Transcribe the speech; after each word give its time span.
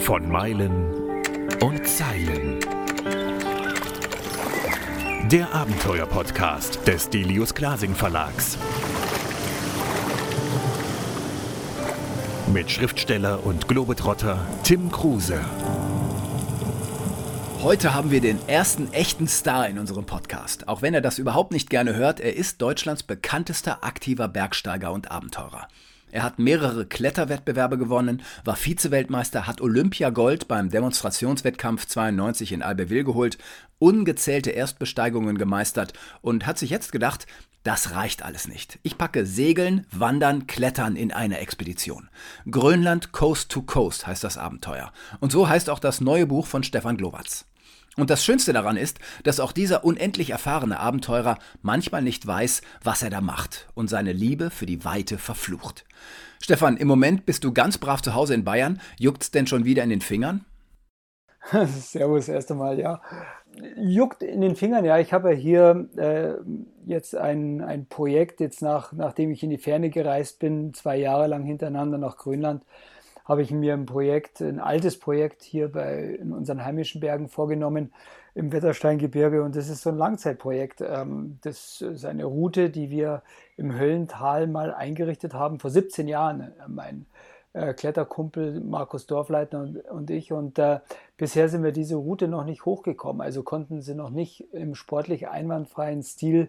Von 0.00 0.28
Meilen 0.28 1.22
und 1.60 1.86
Zeilen. 1.86 2.58
Der 5.30 5.54
Abenteuer-Podcast 5.54 6.86
des 6.86 7.10
Delius 7.10 7.54
Glasing 7.54 7.94
Verlags. 7.94 8.58
Mit 12.52 12.70
Schriftsteller 12.70 13.44
und 13.46 13.68
Globetrotter 13.68 14.46
Tim 14.62 14.90
Kruse. 14.90 15.40
Heute 17.62 17.94
haben 17.94 18.10
wir 18.10 18.20
den 18.20 18.38
ersten 18.46 18.92
echten 18.92 19.26
Star 19.26 19.68
in 19.68 19.78
unserem 19.78 20.06
Podcast. 20.06 20.68
Auch 20.68 20.82
wenn 20.82 20.92
er 20.92 21.00
das 21.00 21.18
überhaupt 21.18 21.52
nicht 21.52 21.70
gerne 21.70 21.94
hört, 21.94 22.20
er 22.20 22.36
ist 22.36 22.60
Deutschlands 22.60 23.02
bekanntester 23.02 23.82
aktiver 23.82 24.28
Bergsteiger 24.28 24.92
und 24.92 25.10
Abenteurer. 25.10 25.68
Er 26.14 26.22
hat 26.22 26.38
mehrere 26.38 26.86
Kletterwettbewerbe 26.86 27.76
gewonnen, 27.76 28.22
war 28.44 28.54
Vizeweltmeister, 28.54 29.48
hat 29.48 29.60
Olympiagold 29.60 30.46
beim 30.46 30.70
Demonstrationswettkampf 30.70 31.86
92 31.86 32.52
in 32.52 32.62
Albertville 32.62 33.02
geholt, 33.02 33.36
ungezählte 33.80 34.50
Erstbesteigungen 34.50 35.38
gemeistert 35.38 35.92
und 36.22 36.46
hat 36.46 36.56
sich 36.56 36.70
jetzt 36.70 36.92
gedacht, 36.92 37.26
das 37.64 37.96
reicht 37.96 38.22
alles 38.22 38.46
nicht. 38.46 38.78
Ich 38.84 38.96
packe 38.96 39.26
Segeln, 39.26 39.88
Wandern, 39.90 40.46
Klettern 40.46 40.94
in 40.94 41.10
eine 41.10 41.38
Expedition. 41.38 42.08
Grönland 42.48 43.10
Coast 43.10 43.50
to 43.50 43.62
Coast 43.62 44.06
heißt 44.06 44.22
das 44.22 44.38
Abenteuer. 44.38 44.92
Und 45.18 45.32
so 45.32 45.48
heißt 45.48 45.68
auch 45.68 45.80
das 45.80 46.00
neue 46.00 46.28
Buch 46.28 46.46
von 46.46 46.62
Stefan 46.62 46.96
Glowatz. 46.96 47.44
Und 47.96 48.10
das 48.10 48.24
Schönste 48.24 48.52
daran 48.52 48.76
ist, 48.76 48.98
dass 49.22 49.40
auch 49.40 49.52
dieser 49.52 49.84
unendlich 49.84 50.30
erfahrene 50.30 50.80
Abenteurer 50.80 51.38
manchmal 51.62 52.02
nicht 52.02 52.26
weiß, 52.26 52.62
was 52.82 53.02
er 53.02 53.10
da 53.10 53.20
macht 53.20 53.68
und 53.74 53.88
seine 53.88 54.12
Liebe 54.12 54.50
für 54.50 54.66
die 54.66 54.84
Weite 54.84 55.18
verflucht. 55.18 55.84
Stefan, 56.42 56.76
im 56.76 56.88
Moment 56.88 57.24
bist 57.24 57.44
du 57.44 57.52
ganz 57.52 57.78
brav 57.78 58.02
zu 58.02 58.14
Hause 58.14 58.34
in 58.34 58.44
Bayern. 58.44 58.80
Juckt's 58.98 59.30
denn 59.30 59.46
schon 59.46 59.64
wieder 59.64 59.82
in 59.82 59.90
den 59.90 60.00
Fingern? 60.00 60.44
Servus 61.66 62.28
erst 62.28 62.50
einmal, 62.50 62.78
ja. 62.78 63.00
Juckt 63.76 64.22
in 64.22 64.40
den 64.40 64.56
Fingern, 64.56 64.84
ja. 64.84 64.98
Ich 64.98 65.12
habe 65.12 65.32
ja 65.32 65.36
hier 65.36 65.88
äh, 65.96 66.34
jetzt 66.86 67.14
ein, 67.16 67.60
ein 67.60 67.86
Projekt, 67.86 68.40
jetzt 68.40 68.62
nach, 68.62 68.92
nachdem 68.92 69.30
ich 69.30 69.42
in 69.42 69.50
die 69.50 69.58
Ferne 69.58 69.90
gereist 69.90 70.38
bin, 70.38 70.74
zwei 70.74 70.96
Jahre 70.96 71.28
lang 71.28 71.44
hintereinander 71.44 71.98
nach 71.98 72.16
Grönland, 72.16 72.64
habe 73.24 73.42
ich 73.42 73.50
mir 73.50 73.72
ein 73.72 73.86
Projekt, 73.86 74.40
ein 74.40 74.60
altes 74.60 74.98
Projekt 74.98 75.42
hier 75.42 75.72
bei, 75.72 76.18
in 76.20 76.32
unseren 76.32 76.64
heimischen 76.64 77.00
Bergen 77.00 77.28
vorgenommen, 77.28 77.92
im 78.34 78.52
Wettersteingebirge. 78.52 79.42
Und 79.42 79.56
das 79.56 79.68
ist 79.68 79.82
so 79.82 79.90
ein 79.90 79.96
Langzeitprojekt. 79.96 80.80
Ähm, 80.82 81.38
das 81.42 81.80
ist 81.80 82.04
eine 82.04 82.24
Route, 82.24 82.70
die 82.70 82.90
wir 82.90 83.22
im 83.56 83.78
Höllental 83.78 84.46
mal 84.46 84.74
eingerichtet 84.74 85.34
haben, 85.34 85.58
vor 85.58 85.70
17 85.70 86.08
Jahren. 86.08 86.52
Mein 86.68 87.06
äh, 87.54 87.72
Kletterkumpel 87.72 88.60
Markus 88.60 89.06
Dorfleitner 89.06 89.68
und, 89.90 90.10
ich. 90.10 90.32
Und 90.32 90.58
äh, 90.58 90.80
bisher 91.16 91.48
sind 91.48 91.62
wir 91.62 91.72
diese 91.72 91.96
Route 91.96 92.28
noch 92.28 92.44
nicht 92.44 92.66
hochgekommen. 92.66 93.22
Also 93.22 93.42
konnten 93.42 93.80
sie 93.80 93.94
noch 93.94 94.10
nicht 94.10 94.52
im 94.52 94.74
sportlich 94.74 95.28
einwandfreien 95.28 96.02
Stil 96.02 96.48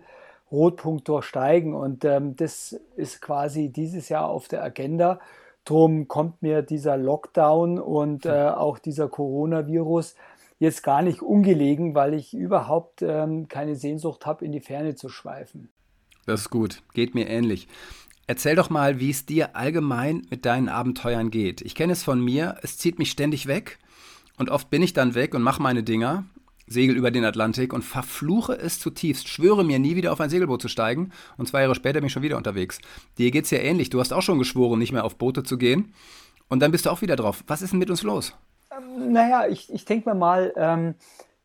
Rotpunkt 0.51 1.07
durchsteigen. 1.07 1.73
Und 1.73 2.03
ähm, 2.03 2.35
das 2.35 2.79
ist 2.95 3.21
quasi 3.21 3.69
dieses 3.69 4.09
Jahr 4.09 4.27
auf 4.27 4.47
der 4.47 4.63
Agenda. 4.63 5.19
Drum 5.66 6.08
kommt 6.08 6.41
mir 6.41 6.61
dieser 6.61 6.95
Lockdown 6.95 7.80
und 7.80 8.25
äh, 8.25 8.49
auch 8.49 8.80
dieser 8.80 9.09
Coronavirus 9.09 10.16
jetzt 10.59 10.83
gar 10.83 11.02
nicht 11.02 11.22
ungelegen, 11.22 11.95
weil 11.95 12.13
ich 12.13 12.33
überhaupt 12.33 13.02
ähm, 13.02 13.47
keine 13.47 13.75
Sehnsucht 13.75 14.25
habe, 14.25 14.45
in 14.45 14.52
die 14.52 14.61
Ferne 14.61 14.95
zu 14.95 15.09
schweifen. 15.09 15.69
Das 16.25 16.41
ist 16.41 16.49
gut, 16.49 16.81
geht 16.94 17.16
mir 17.16 17.27
ähnlich. 17.27 17.67
Erzähl 18.27 18.55
doch 18.55 18.69
mal, 18.69 18.99
wie 18.99 19.11
es 19.11 19.25
dir 19.25 19.55
allgemein 19.55 20.25
mit 20.30 20.45
deinen 20.45 20.69
Abenteuern 20.69 21.30
geht. 21.30 21.61
Ich 21.61 21.75
kenne 21.75 21.94
es 21.94 22.03
von 22.03 22.23
mir, 22.23 22.57
es 22.63 22.77
zieht 22.77 22.97
mich 22.97 23.11
ständig 23.11 23.45
weg 23.45 23.77
und 24.38 24.50
oft 24.50 24.69
bin 24.69 24.81
ich 24.81 24.94
dann 24.94 25.13
weg 25.13 25.35
und 25.35 25.44
mache 25.44 25.61
meine 25.61 25.83
Dinger 25.83 26.25
segel 26.67 26.95
über 26.95 27.11
den 27.11 27.25
Atlantik 27.25 27.73
und 27.73 27.83
verfluche 27.83 28.53
es 28.53 28.80
zutiefst, 28.80 29.28
schwöre 29.28 29.63
mir 29.63 29.79
nie 29.79 29.95
wieder 29.95 30.12
auf 30.12 30.22
ein 30.22 30.29
Segelboot 30.29 30.62
zu 30.62 30.67
steigen 30.67 31.12
und 31.38 31.47
zwei 31.47 31.62
Jahre 31.62 31.75
später 31.75 32.00
bin 32.00 32.07
ich 32.07 32.13
schon 32.13 32.23
wieder 32.23 32.38
unterwegs. 32.38 32.79
Dir 33.17 33.31
geht's 33.31 33.51
ja 33.51 33.59
ähnlich. 33.59 33.89
Du 33.89 34.00
hast 34.00 34.13
auch 34.13 34.22
schon 34.22 34.39
geschworen, 34.39 34.79
nicht 34.79 34.91
mehr 34.91 35.06
auf 35.06 35.16
Boote 35.17 35.44
zu 35.44 35.57
gehen 35.57 35.94
und 36.47 36.62
dann 36.62 36.72
bist 36.72 36.85
du 36.85 36.89
auch 36.89 37.01
wieder 37.01 37.16
drauf. 37.16 37.44
Was 37.47 37.62
ist 37.62 37.72
denn 37.72 37.79
mit 37.79 37.89
uns 37.89 38.03
los? 38.03 38.35
Ähm, 38.72 39.12
naja, 39.12 39.47
ich, 39.47 39.72
ich 39.73 39.85
denke 39.85 40.09
mir 40.09 40.16
mal, 40.16 40.53
ähm, 40.56 40.95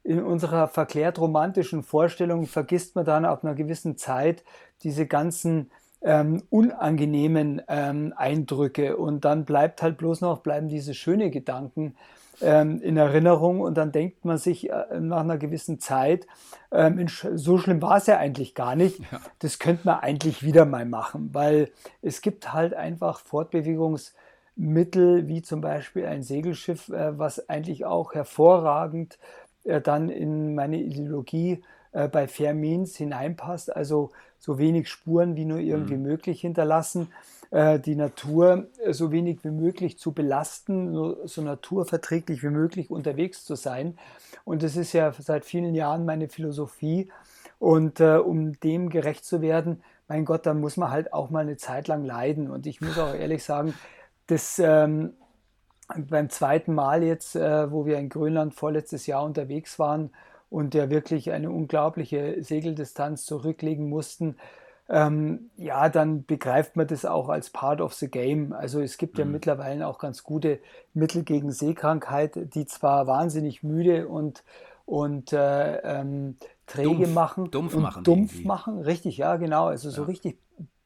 in 0.02 0.22
unserer 0.22 0.68
verklärt 0.68 1.18
romantischen 1.18 1.82
Vorstellung 1.82 2.46
vergisst 2.46 2.96
man 2.96 3.04
dann 3.04 3.24
ab 3.24 3.44
einer 3.44 3.54
gewissen 3.54 3.96
Zeit 3.96 4.44
diese 4.82 5.06
ganzen 5.06 5.70
ähm, 6.02 6.42
unangenehmen 6.50 7.62
ähm, 7.68 8.12
Eindrücke 8.16 8.96
und 8.96 9.24
dann 9.24 9.44
bleibt 9.44 9.82
halt 9.82 9.98
bloß 9.98 10.22
noch, 10.22 10.38
bleiben 10.38 10.68
diese 10.68 10.94
schönen 10.94 11.30
Gedanken 11.30 11.94
ähm, 12.40 12.80
in 12.80 12.96
Erinnerung 12.96 13.60
und 13.60 13.76
dann 13.76 13.92
denkt 13.92 14.24
man 14.24 14.38
sich 14.38 14.70
äh, 14.70 14.98
nach 14.98 15.20
einer 15.20 15.36
gewissen 15.36 15.78
Zeit, 15.78 16.26
äh, 16.70 16.90
Mensch, 16.90 17.26
so 17.34 17.58
schlimm 17.58 17.82
war 17.82 17.98
es 17.98 18.06
ja 18.06 18.18
eigentlich 18.18 18.54
gar 18.54 18.76
nicht. 18.76 19.00
Ja. 19.12 19.20
Das 19.40 19.58
könnte 19.58 19.82
man 19.84 20.00
eigentlich 20.00 20.42
wieder 20.42 20.64
mal 20.64 20.86
machen, 20.86 21.30
weil 21.32 21.70
es 22.02 22.22
gibt 22.22 22.52
halt 22.52 22.74
einfach 22.74 23.20
Fortbewegungsmittel, 23.20 25.28
wie 25.28 25.42
zum 25.42 25.60
Beispiel 25.60 26.06
ein 26.06 26.22
Segelschiff, 26.22 26.88
äh, 26.88 27.18
was 27.18 27.48
eigentlich 27.48 27.84
auch 27.84 28.14
hervorragend 28.14 29.18
äh, 29.64 29.80
dann 29.80 30.08
in 30.08 30.54
meine 30.54 30.78
Ideologie 30.78 31.62
äh, 31.92 32.08
bei 32.08 32.28
Fair 32.28 32.54
Means 32.54 32.96
hineinpasst, 32.96 33.74
also 33.74 34.10
so 34.40 34.58
wenig 34.58 34.88
Spuren 34.88 35.36
wie 35.36 35.44
nur 35.44 35.58
irgendwie 35.58 35.96
mhm. 35.96 36.02
möglich 36.02 36.40
hinterlassen 36.40 37.08
äh, 37.50 37.78
die 37.80 37.96
Natur 37.96 38.68
äh, 38.82 38.92
so 38.92 39.12
wenig 39.12 39.44
wie 39.44 39.50
möglich 39.50 39.98
zu 39.98 40.12
belasten, 40.12 40.92
so 41.24 41.42
naturverträglich 41.42 42.42
wie 42.42 42.50
möglich 42.50 42.90
unterwegs 42.90 43.44
zu 43.44 43.56
sein. 43.56 43.98
Und 44.44 44.62
das 44.62 44.76
ist 44.76 44.92
ja 44.92 45.12
seit 45.12 45.44
vielen 45.44 45.74
Jahren 45.74 46.04
meine 46.04 46.28
Philosophie. 46.28 47.10
Und 47.58 48.00
äh, 48.00 48.16
um 48.16 48.58
dem 48.60 48.88
gerecht 48.88 49.24
zu 49.24 49.42
werden, 49.42 49.82
mein 50.08 50.24
Gott, 50.24 50.46
dann 50.46 50.60
muss 50.60 50.76
man 50.76 50.90
halt 50.90 51.12
auch 51.12 51.30
mal 51.30 51.40
eine 51.40 51.56
Zeit 51.56 51.88
lang 51.88 52.04
leiden. 52.04 52.50
Und 52.50 52.66
ich 52.66 52.80
muss 52.80 52.98
auch 52.98 53.14
ehrlich 53.14 53.44
sagen, 53.44 53.74
das 54.28 54.58
ähm, 54.58 55.14
beim 55.96 56.30
zweiten 56.30 56.72
Mal 56.72 57.02
jetzt, 57.02 57.36
äh, 57.36 57.70
wo 57.70 57.84
wir 57.84 57.98
in 57.98 58.08
Grönland 58.08 58.54
vorletztes 58.54 59.06
Jahr 59.06 59.24
unterwegs 59.24 59.78
waren 59.78 60.10
und 60.50 60.74
ja 60.74 60.90
wirklich 60.90 61.30
eine 61.30 61.50
unglaubliche 61.50 62.42
Segeldistanz 62.42 63.24
zurücklegen 63.24 63.88
mussten, 63.88 64.36
ähm, 64.90 65.50
ja, 65.56 65.88
dann 65.88 66.24
begreift 66.24 66.74
man 66.76 66.88
das 66.88 67.04
auch 67.04 67.28
als 67.28 67.50
Part 67.50 67.80
of 67.80 67.94
the 67.94 68.10
Game. 68.10 68.52
Also 68.52 68.80
es 68.80 68.98
gibt 68.98 69.18
ja 69.18 69.24
mhm. 69.24 69.32
mittlerweile 69.32 69.86
auch 69.86 70.00
ganz 70.00 70.24
gute 70.24 70.58
Mittel 70.94 71.22
gegen 71.22 71.52
Seekrankheit, 71.52 72.54
die 72.54 72.66
zwar 72.66 73.06
wahnsinnig 73.06 73.62
müde 73.62 74.08
und, 74.08 74.42
und 74.86 75.32
äh, 75.32 75.76
ähm, 75.76 76.36
träge 76.66 76.88
dumpf, 76.88 77.14
machen. 77.14 77.50
Dumpf 77.52 77.76
machen. 77.76 78.02
Dumpf 78.02 78.32
irgendwie. 78.32 78.48
machen, 78.48 78.80
richtig, 78.80 79.16
ja, 79.16 79.36
genau. 79.36 79.66
Also 79.66 79.90
ja. 79.90 79.94
so 79.94 80.02
richtig 80.02 80.38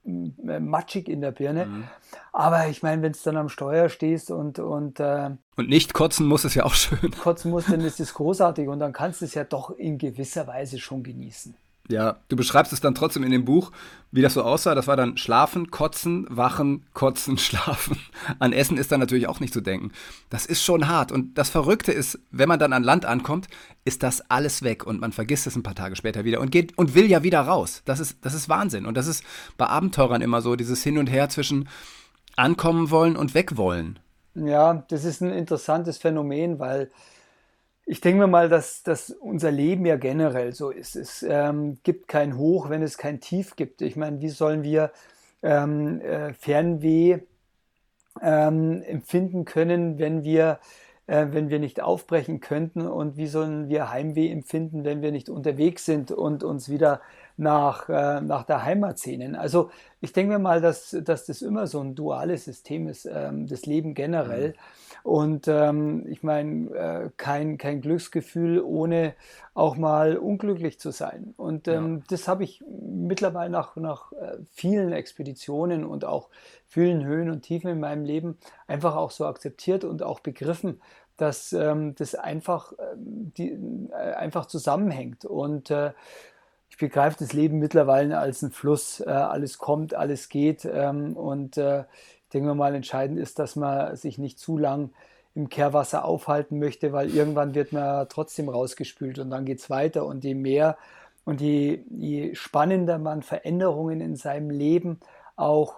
matschig 0.04 1.09
in 1.09 1.20
der 1.20 1.32
Birne. 1.32 1.66
Mhm. 1.66 1.84
Aber 2.32 2.69
ich 2.69 2.82
meine, 2.82 3.03
wenn 3.03 3.12
es 3.12 3.22
dann 3.22 3.37
am 3.37 3.48
Steuer 3.48 3.88
stehst 3.88 4.31
und 4.31 4.59
und 4.59 5.00
äh, 5.00 5.31
und 5.56 5.69
nicht 5.69 5.94
kotzen 5.94 6.26
muss, 6.26 6.44
ist 6.44 6.54
ja 6.54 6.65
auch 6.65 6.75
schön. 6.75 7.10
Kotzen 7.22 7.50
muss, 7.50 7.66
dann 7.66 7.81
ist 7.81 8.00
es 8.00 8.14
großartig 8.14 8.69
und 8.69 8.78
dann 8.81 8.93
kannst 8.93 9.20
du 9.20 9.25
es 9.25 9.34
ja 9.34 9.44
doch 9.44 9.70
in 9.70 9.98
gewisser 9.98 10.47
Weise 10.47 10.78
schon 10.78 11.03
genießen. 11.03 11.56
Ja, 11.88 12.16
du 12.28 12.36
beschreibst 12.36 12.72
es 12.72 12.80
dann 12.80 12.94
trotzdem 12.94 13.24
in 13.24 13.30
dem 13.30 13.44
Buch, 13.44 13.70
wie 14.10 14.22
das 14.22 14.32
so 14.32 14.42
aussah. 14.42 14.74
Das 14.74 14.86
war 14.86 14.96
dann 14.96 15.18
Schlafen, 15.18 15.70
Kotzen, 15.70 16.26
Wachen, 16.30 16.86
Kotzen, 16.94 17.36
Schlafen. 17.38 17.98
An 18.38 18.54
Essen 18.54 18.78
ist 18.78 18.90
dann 18.90 19.00
natürlich 19.00 19.28
auch 19.28 19.40
nicht 19.40 19.52
zu 19.52 19.60
denken. 19.60 19.92
Das 20.30 20.46
ist 20.46 20.62
schon 20.62 20.88
hart. 20.88 21.12
Und 21.12 21.36
das 21.36 21.50
Verrückte 21.50 21.92
ist, 21.92 22.18
wenn 22.30 22.48
man 22.48 22.58
dann 22.58 22.72
an 22.72 22.84
Land 22.84 23.04
ankommt, 23.04 23.48
ist 23.84 24.02
das 24.02 24.30
alles 24.30 24.62
weg 24.62 24.86
und 24.86 25.00
man 25.00 25.12
vergisst 25.12 25.46
es 25.46 25.56
ein 25.56 25.62
paar 25.62 25.74
Tage 25.74 25.94
später 25.94 26.24
wieder 26.24 26.40
und 26.40 26.50
geht 26.50 26.76
und 26.78 26.94
will 26.94 27.06
ja 27.06 27.22
wieder 27.22 27.40
raus. 27.40 27.82
Das 27.84 28.00
ist, 28.00 28.16
das 28.22 28.32
ist 28.32 28.48
Wahnsinn. 28.48 28.86
Und 28.86 28.96
das 28.96 29.06
ist 29.06 29.22
bei 29.58 29.66
Abenteurern 29.66 30.22
immer 30.22 30.40
so, 30.40 30.56
dieses 30.56 30.82
Hin 30.82 30.96
und 30.96 31.08
Her 31.08 31.28
zwischen 31.28 31.68
ankommen 32.36 32.90
wollen 32.90 33.16
und 33.16 33.34
weg 33.34 33.58
wollen. 33.58 33.98
Ja, 34.34 34.84
das 34.88 35.04
ist 35.04 35.20
ein 35.20 35.30
interessantes 35.30 35.98
Phänomen, 35.98 36.58
weil 36.58 36.90
ich 37.86 38.00
denke 38.00 38.20
mir 38.20 38.26
mal, 38.26 38.48
dass, 38.48 38.82
dass 38.82 39.10
unser 39.10 39.50
Leben 39.50 39.84
ja 39.84 39.96
generell 39.96 40.52
so 40.52 40.70
ist. 40.70 40.96
Es 40.96 41.22
ähm, 41.22 41.78
gibt 41.82 42.08
kein 42.08 42.38
Hoch, 42.38 42.70
wenn 42.70 42.82
es 42.82 42.96
kein 42.96 43.20
Tief 43.20 43.56
gibt. 43.56 43.82
Ich 43.82 43.96
meine, 43.96 44.20
wie 44.20 44.31
sollen 44.31 44.62
wir 44.62 44.90
ähm, 45.42 46.00
äh, 46.00 46.32
Fernweh 46.32 47.19
ähm, 48.22 48.82
empfinden 48.82 49.44
können, 49.44 49.98
wenn 49.98 50.25
wir, 50.25 50.60
äh, 51.06 51.26
wenn 51.31 51.50
wir 51.50 51.58
nicht 51.58 51.82
aufbrechen 51.82 52.40
könnten? 52.40 52.86
Und 52.86 53.19
wie 53.19 53.26
sollen 53.26 53.69
wir 53.69 53.90
Heimweh 53.90 54.30
empfinden, 54.30 54.84
wenn 54.84 55.02
wir 55.02 55.12
nicht 55.12 55.28
unterwegs 55.28 55.84
sind 55.84 56.10
und 56.10 56.42
uns 56.42 56.70
wieder 56.70 57.02
nach, 57.36 57.88
äh, 57.88 58.20
nach 58.20 58.44
der 58.44 58.64
Heimat 58.64 58.98
sehnen. 58.98 59.34
Also 59.34 59.70
ich 60.00 60.12
denke 60.12 60.34
mir 60.34 60.38
mal, 60.38 60.60
dass, 60.60 60.96
dass 61.04 61.26
das 61.26 61.42
immer 61.42 61.66
so 61.66 61.81
ein 61.81 61.94
duales 61.94 62.44
System 62.44 62.88
ist, 62.88 63.06
ähm, 63.06 63.46
das 63.46 63.66
Leben 63.66 63.94
generell. 63.94 64.50
Mhm. 64.50 64.54
Und 65.02 65.48
ähm, 65.48 66.06
ich 66.08 66.22
meine, 66.22 66.70
äh, 66.70 67.10
kein, 67.19 67.58
kein 67.58 67.82
Glücksgefühl, 67.82 68.60
ohne 68.60 69.14
auch 69.52 69.76
mal 69.76 70.16
unglücklich 70.16 70.81
zu 70.81 70.92
sein. 70.92 71.34
Und 71.36 71.69
ähm, 71.69 71.98
ja. 71.98 72.04
das 72.08 72.26
habe 72.26 72.44
ich 72.44 72.64
mittlerweile 72.69 73.50
nach, 73.50 73.76
nach 73.76 74.12
äh, 74.12 74.38
vielen 74.50 74.92
Expeditionen 74.92 75.84
und 75.84 76.06
auch 76.06 76.30
vielen 76.66 77.04
Höhen 77.04 77.30
und 77.30 77.42
Tiefen 77.42 77.69
in 77.70 77.80
meinem 77.80 78.04
Leben 78.04 78.38
einfach 78.66 78.96
auch 78.96 79.10
so 79.10 79.26
akzeptiert 79.26 79.84
und 79.84 80.02
auch 80.02 80.20
begriffen, 80.20 80.80
dass 81.16 81.52
ähm, 81.52 81.94
das 81.94 82.14
einfach, 82.14 82.72
ähm, 82.78 83.32
die, 83.37 83.52
äh, 83.90 84.14
einfach 84.14 84.46
zusammenhängt. 84.46 85.25
Und 85.25 85.70
äh, 85.70 85.92
ich 86.75 86.79
begreife 86.79 87.19
das 87.21 87.32
Leben 87.32 87.61
mittlerweile 87.61 88.19
als 88.19 88.43
einen 88.43 88.50
Fluss. 88.50 88.99
Äh, 88.99 89.09
alles 89.09 89.59
kommt, 89.59 89.94
alles 89.94 90.29
geht. 90.29 90.65
Ähm, 90.65 91.17
und 91.17 91.56
äh, 91.56 91.82
ich 91.82 92.29
denke 92.32 92.53
mal, 92.56 92.75
entscheidend 92.75 93.21
ist, 93.21 93.38
dass 93.38 93.55
man 93.55 93.94
sich 93.94 94.19
nicht 94.19 94.41
zu 94.41 94.59
lang 94.59 94.91
im 95.37 95.49
Kehrwasser 95.49 96.05
aufhalten 96.05 96.59
möchte, 96.59 96.93
weil 96.93 97.15
irgendwann 97.15 97.55
wird 97.55 97.73
man 97.73 98.09
trotzdem 98.09 98.49
rausgespült 98.49 99.21
und 99.21 99.31
dann 99.31 99.44
geht 99.44 99.61
es 99.61 99.71
weiter. 99.71 100.05
Und 100.05 100.25
je 100.25 100.35
mehr 100.35 100.76
und 101.25 101.41
je, 101.41 101.85
je 101.91 102.35
spannender 102.35 102.99
man 102.99 103.23
Veränderungen 103.23 104.00
in 104.00 104.17
seinem 104.17 104.50
Leben 104.50 104.99
auch 105.37 105.76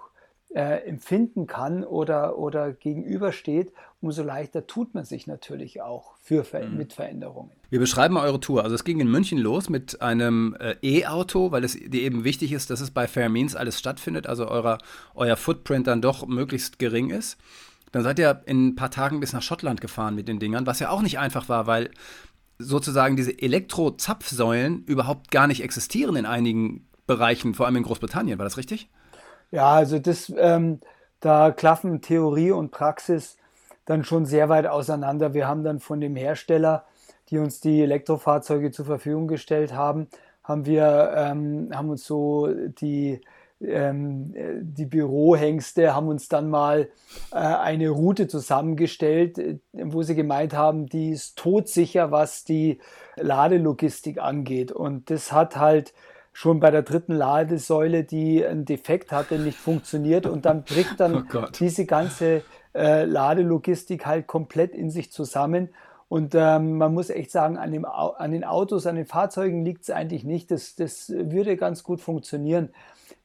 äh, 0.49 0.83
empfinden 0.87 1.45
kann 1.45 1.83
oder, 1.83 2.39
oder 2.39 2.71
gegenübersteht, 2.73 3.71
umso 4.01 4.23
leichter 4.23 4.67
tut 4.67 4.93
man 4.93 5.05
sich 5.05 5.27
natürlich 5.27 5.81
auch 5.81 6.15
für, 6.21 6.45
mhm. 6.53 6.77
mit 6.77 6.93
Veränderungen. 6.93 7.51
Wir 7.69 7.79
beschreiben 7.79 8.17
eure 8.17 8.39
Tour. 8.39 8.63
Also 8.63 8.75
es 8.75 8.83
ging 8.83 8.99
in 8.99 9.09
München 9.09 9.39
los 9.39 9.69
mit 9.69 10.01
einem 10.01 10.55
äh, 10.59 10.75
E-Auto, 10.81 11.51
weil 11.51 11.63
es 11.63 11.73
dir 11.73 12.01
eben 12.01 12.23
wichtig 12.23 12.51
ist, 12.51 12.69
dass 12.69 12.79
es 12.79 12.91
bei 12.91 13.07
Fair 13.07 13.29
Means 13.29 13.55
alles 13.55 13.79
stattfindet, 13.79 14.27
also 14.27 14.47
euer, 14.47 14.77
euer 15.15 15.35
Footprint 15.35 15.87
dann 15.87 16.01
doch 16.01 16.27
möglichst 16.27 16.79
gering 16.79 17.09
ist. 17.09 17.37
Dann 17.91 18.03
seid 18.03 18.19
ihr 18.19 18.43
in 18.45 18.67
ein 18.67 18.75
paar 18.75 18.91
Tagen 18.91 19.19
bis 19.19 19.33
nach 19.33 19.41
Schottland 19.41 19.81
gefahren 19.81 20.13
mit 20.13 20.27
den 20.27 20.39
Dingern, 20.39 20.67
was 20.67 20.79
ja 20.79 20.89
auch 20.89 21.01
nicht 21.01 21.19
einfach 21.19 21.49
war, 21.49 21.67
weil 21.67 21.89
sozusagen 22.59 23.15
diese 23.15 23.39
Elektro-Zapfsäulen 23.39 24.83
überhaupt 24.85 25.31
gar 25.31 25.47
nicht 25.47 25.63
existieren 25.63 26.15
in 26.15 26.25
einigen 26.25 26.87
Bereichen, 27.05 27.53
vor 27.53 27.65
allem 27.65 27.77
in 27.77 27.83
Großbritannien. 27.83 28.37
War 28.37 28.45
das 28.45 28.57
richtig? 28.57 28.89
Ja, 29.51 29.71
also 29.71 29.99
das, 29.99 30.31
ähm, 30.37 30.81
da 31.19 31.51
klaffen 31.51 32.01
Theorie 32.01 32.51
und 32.51 32.71
Praxis 32.71 33.37
dann 33.87 34.03
schon 34.03 34.25
sehr 34.25 34.49
weit 34.49 34.67
auseinander. 34.67 35.33
Wir 35.33 35.47
haben 35.47 35.63
dann 35.63 35.79
von 35.79 35.99
dem 35.99 36.15
Hersteller, 36.15 36.85
die 37.29 37.39
uns 37.39 37.59
die 37.59 37.81
Elektrofahrzeuge 37.81 38.69
zur 38.69 38.85
Verfügung 38.85 39.27
gestellt 39.27 39.73
haben, 39.73 40.07
haben 40.43 40.65
wir 40.65 41.13
ähm, 41.15 41.71
haben 41.73 41.89
uns 41.89 42.05
so 42.05 42.47
die 42.47 43.21
ähm, 43.59 44.33
die 44.61 44.85
Bürohengste 44.85 45.95
haben 45.95 46.07
uns 46.09 46.29
dann 46.29 46.49
mal 46.49 46.89
äh, 47.31 47.37
eine 47.37 47.89
Route 47.89 48.27
zusammengestellt, 48.27 49.39
äh, 49.39 49.57
wo 49.71 50.03
sie 50.03 50.15
gemeint 50.15 50.53
haben, 50.53 50.85
die 50.85 51.09
ist 51.09 51.37
todsicher, 51.37 52.11
was 52.11 52.43
die 52.43 52.79
Ladelogistik 53.15 54.19
angeht. 54.19 54.71
Und 54.71 55.09
das 55.09 55.31
hat 55.31 55.55
halt 55.55 55.93
schon 56.33 56.59
bei 56.59 56.69
der 56.69 56.83
dritten 56.83 57.13
Ladesäule, 57.13 58.03
die 58.03 58.45
einen 58.45 58.65
Defekt 58.65 59.11
hatte, 59.11 59.39
nicht 59.39 59.57
funktioniert. 59.57 60.27
Und 60.27 60.45
dann 60.45 60.63
bricht 60.63 60.99
dann 60.99 61.27
oh 61.33 61.45
diese 61.59 61.85
ganze 61.85 62.43
äh, 62.77 63.05
Ladelogistik 63.05 64.05
halt 64.05 64.27
komplett 64.27 64.73
in 64.73 64.89
sich 64.89 65.11
zusammen. 65.11 65.69
Und 66.09 66.35
ähm, 66.35 66.77
man 66.77 66.93
muss 66.93 67.09
echt 67.09 67.31
sagen, 67.31 67.57
an, 67.57 67.71
dem, 67.71 67.83
an 67.83 68.31
den 68.31 68.45
Autos, 68.45 68.85
an 68.87 68.95
den 68.95 69.05
Fahrzeugen 69.05 69.65
liegt 69.65 69.83
es 69.83 69.89
eigentlich 69.89 70.23
nicht. 70.23 70.51
Das, 70.51 70.75
das 70.75 71.09
würde 71.09 71.57
ganz 71.57 71.83
gut 71.83 71.99
funktionieren. 71.99 72.69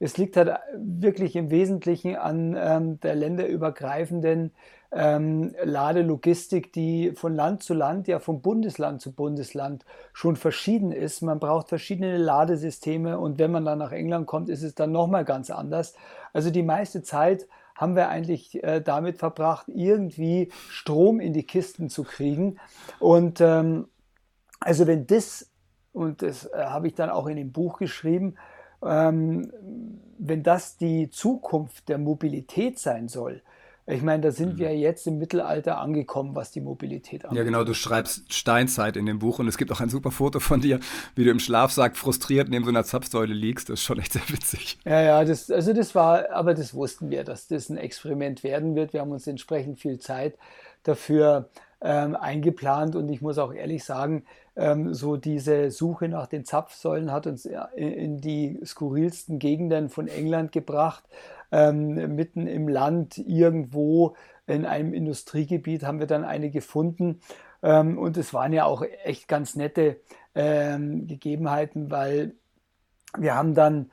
Es 0.01 0.17
liegt 0.17 0.37
halt 0.37 0.51
wirklich 0.77 1.37
im 1.37 1.51
Wesentlichen 1.51 2.17
an 2.17 2.57
ähm, 2.59 2.99
der 3.01 3.15
länderübergreifenden 3.15 4.51
ähm, 4.91 5.55
Ladelogistik, 5.63 6.73
die 6.73 7.13
von 7.13 7.35
Land 7.35 7.63
zu 7.63 7.73
Land, 7.73 8.09
ja 8.09 8.19
von 8.19 8.43
Bundesland 8.43 9.01
zu 9.01 9.13
Bundesland 9.13 9.85
schon 10.13 10.37
verschieden 10.37 10.93
ist. 10.93 11.23
Man 11.23 11.39
braucht 11.39 11.69
verschiedene 11.69 12.19
Ladesysteme 12.19 13.19
und 13.19 13.39
wenn 13.39 13.53
man 13.53 13.65
dann 13.65 13.79
nach 13.79 13.93
England 13.93 14.27
kommt, 14.27 14.49
ist 14.51 14.63
es 14.63 14.75
dann 14.75 14.93
nochmal 14.93 15.25
ganz 15.25 15.51
anders. 15.51 15.95
Also 16.33 16.51
die 16.51 16.63
meiste 16.63 17.03
Zeit 17.03 17.47
haben 17.77 17.97
wir 17.97 18.09
eigentlich 18.09 18.63
äh, 18.63 18.81
damit 18.81 19.19
verbracht, 19.19 19.67
irgendwie 19.69 20.51
Strom 20.69 21.21
in 21.21 21.33
die 21.33 21.45
Kisten 21.47 21.89
zu 21.89 22.05
kriegen. 22.05 22.59
Und 22.99 23.41
ähm, 23.41 23.89
also 24.61 24.87
wenn 24.87 25.07
das, 25.07 25.51
und 25.93 26.23
das 26.23 26.47
äh, 26.47 26.65
habe 26.65 26.87
ich 26.89 26.95
dann 26.95 27.11
auch 27.11 27.27
in 27.27 27.37
dem 27.37 27.53
Buch 27.53 27.79
geschrieben, 27.79 28.37
ähm, 28.85 29.53
wenn 30.19 30.43
das 30.43 30.77
die 30.77 31.11
Zukunft 31.11 31.89
der 31.89 31.99
Mobilität 31.99 32.79
sein 32.79 33.09
soll, 33.09 33.43
ich 33.87 34.03
meine, 34.03 34.23
da 34.23 34.31
sind 34.31 34.55
mhm. 34.55 34.59
wir 34.59 34.77
jetzt 34.79 35.07
im 35.09 35.19
Mittelalter 35.19 35.79
angekommen, 35.79 36.37
was 36.37 36.53
die 36.53 36.61
Mobilität 36.61 37.25
angeht. 37.25 37.39
Ja, 37.39 37.45
genau, 37.45 37.65
du 37.65 37.75
schreibst 37.75 38.33
Steinzeit 38.33 38.97
in 38.97 39.07
dem 39.07 39.19
Buch 39.19 39.41
und 39.41 39.49
es 39.49 39.59
gibt 39.59 39.73
auch 39.73 39.81
ein 39.81 39.89
super 39.89 40.13
Foto 40.13 40.39
von 40.39 40.61
dir, 40.61 40.79
wie 41.17 41.25
du 41.25 41.31
im 41.31 41.41
Schlafsack 41.41 41.97
frustriert 41.97 42.49
neben 42.49 42.65
so 42.65 42.71
einer 42.71 42.85
Zapfsäule 42.85 43.35
liegst. 43.35 43.69
Das 43.69 43.81
ist 43.81 43.85
schon 43.85 43.99
echt 43.99 44.13
sehr 44.13 44.29
witzig. 44.29 44.79
Ja, 44.85 45.01
ja, 45.01 45.25
das, 45.25 45.51
also 45.51 45.73
das 45.73 45.95
war, 45.97 46.31
aber 46.31 46.55
das 46.55 46.75
wussten 46.75 47.11
wir, 47.11 47.25
dass 47.25 47.49
das 47.49 47.71
ein 47.71 47.77
Experiment 47.77 48.45
werden 48.45 48.77
wird. 48.77 48.93
Wir 48.93 49.01
haben 49.01 49.11
uns 49.11 49.27
entsprechend 49.27 49.81
viel 49.81 49.99
Zeit 49.99 50.39
dafür 50.85 51.49
ähm, 51.83 52.17
eingeplant 52.17 52.95
und 52.97 53.09
ich 53.09 53.21
muss 53.21 53.39
auch 53.39 53.53
ehrlich 53.53 53.85
sagen, 53.85 54.25
ähm, 54.57 54.95
so 54.95 55.17
diese 55.17 55.71
Suche 55.71 56.09
nach 56.09 56.27
den 56.27 56.45
Zapfsäulen 56.45 57.11
hat 57.11 57.27
uns 57.27 57.49
in 57.75 58.21
die 58.21 58.61
skurrilsten 58.65 59.39
Gegenden 59.39 59.89
von 59.89 60.09
England 60.09 60.53
gebracht. 60.53 61.05
Ähm, 61.51 62.15
mitten 62.15 62.47
im 62.47 62.69
Land 62.69 63.19
irgendwo 63.19 64.17
in 64.47 64.65
einem 64.65 64.95
Industriegebiet 64.95 65.85
haben 65.85 65.99
wir 65.99 66.07
dann 66.07 66.25
eine 66.25 66.51
gefunden. 66.51 67.21
Ähm, 67.63 67.99
und 67.99 68.17
es 68.17 68.33
waren 68.33 68.53
ja 68.53 68.65
auch 68.65 68.83
echt 69.05 69.29
ganz 69.29 69.55
nette 69.57 70.01
ähm, 70.35 71.07
Gegebenheiten, 71.07 71.91
weil 71.91 72.35
wir 73.19 73.35
haben 73.35 73.55
dann 73.55 73.91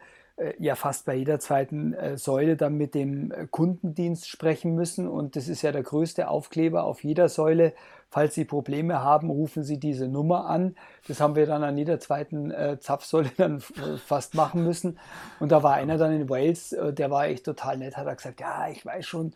ja 0.58 0.76
fast 0.76 1.06
bei 1.06 1.16
jeder 1.16 1.40
zweiten 1.40 1.94
äh, 1.94 2.18
Säule 2.18 2.56
dann 2.56 2.76
mit 2.76 2.96
dem 2.96 3.32
äh, 3.32 3.48
Kundendienst 3.50 4.28
sprechen 4.28 4.76
müssen. 4.76 5.08
Und 5.08 5.36
das 5.36 5.48
ist 5.48 5.62
ja 5.62 5.72
der 5.72 5.84
größte 5.84 6.30
Aufkleber 6.30 6.84
auf 6.84 7.04
jeder 7.04 7.30
Säule. 7.30 7.74
Falls 8.10 8.34
Sie 8.34 8.46
Probleme 8.46 9.04
haben, 9.04 9.30
rufen 9.30 9.64
Sie 9.64 9.80
diese 9.80 10.08
Nummer 10.08 10.46
an. 10.50 10.76
Das 11.08 11.20
haben 11.20 11.36
wir 11.36 11.46
dann 11.46 11.64
an 11.64 11.78
jeder 11.78 12.00
zweiten 12.00 12.52
Zapfsäule 12.80 13.30
dann 13.38 13.62
fast 14.04 14.34
machen 14.34 14.64
müssen. 14.64 14.98
Und 15.40 15.52
da 15.52 15.62
war 15.62 15.76
einer 15.76 16.00
dann 16.00 16.14
in 16.14 16.28
Wales, 16.28 16.76
der 16.76 17.12
war 17.12 17.28
echt 17.28 17.46
total 17.46 17.78
nett, 17.78 17.98
hat 17.98 18.08
er 18.08 18.16
gesagt, 18.16 18.40
ja, 18.40 18.68
ich 18.68 18.84
weiß 18.84 19.06
schon, 19.06 19.34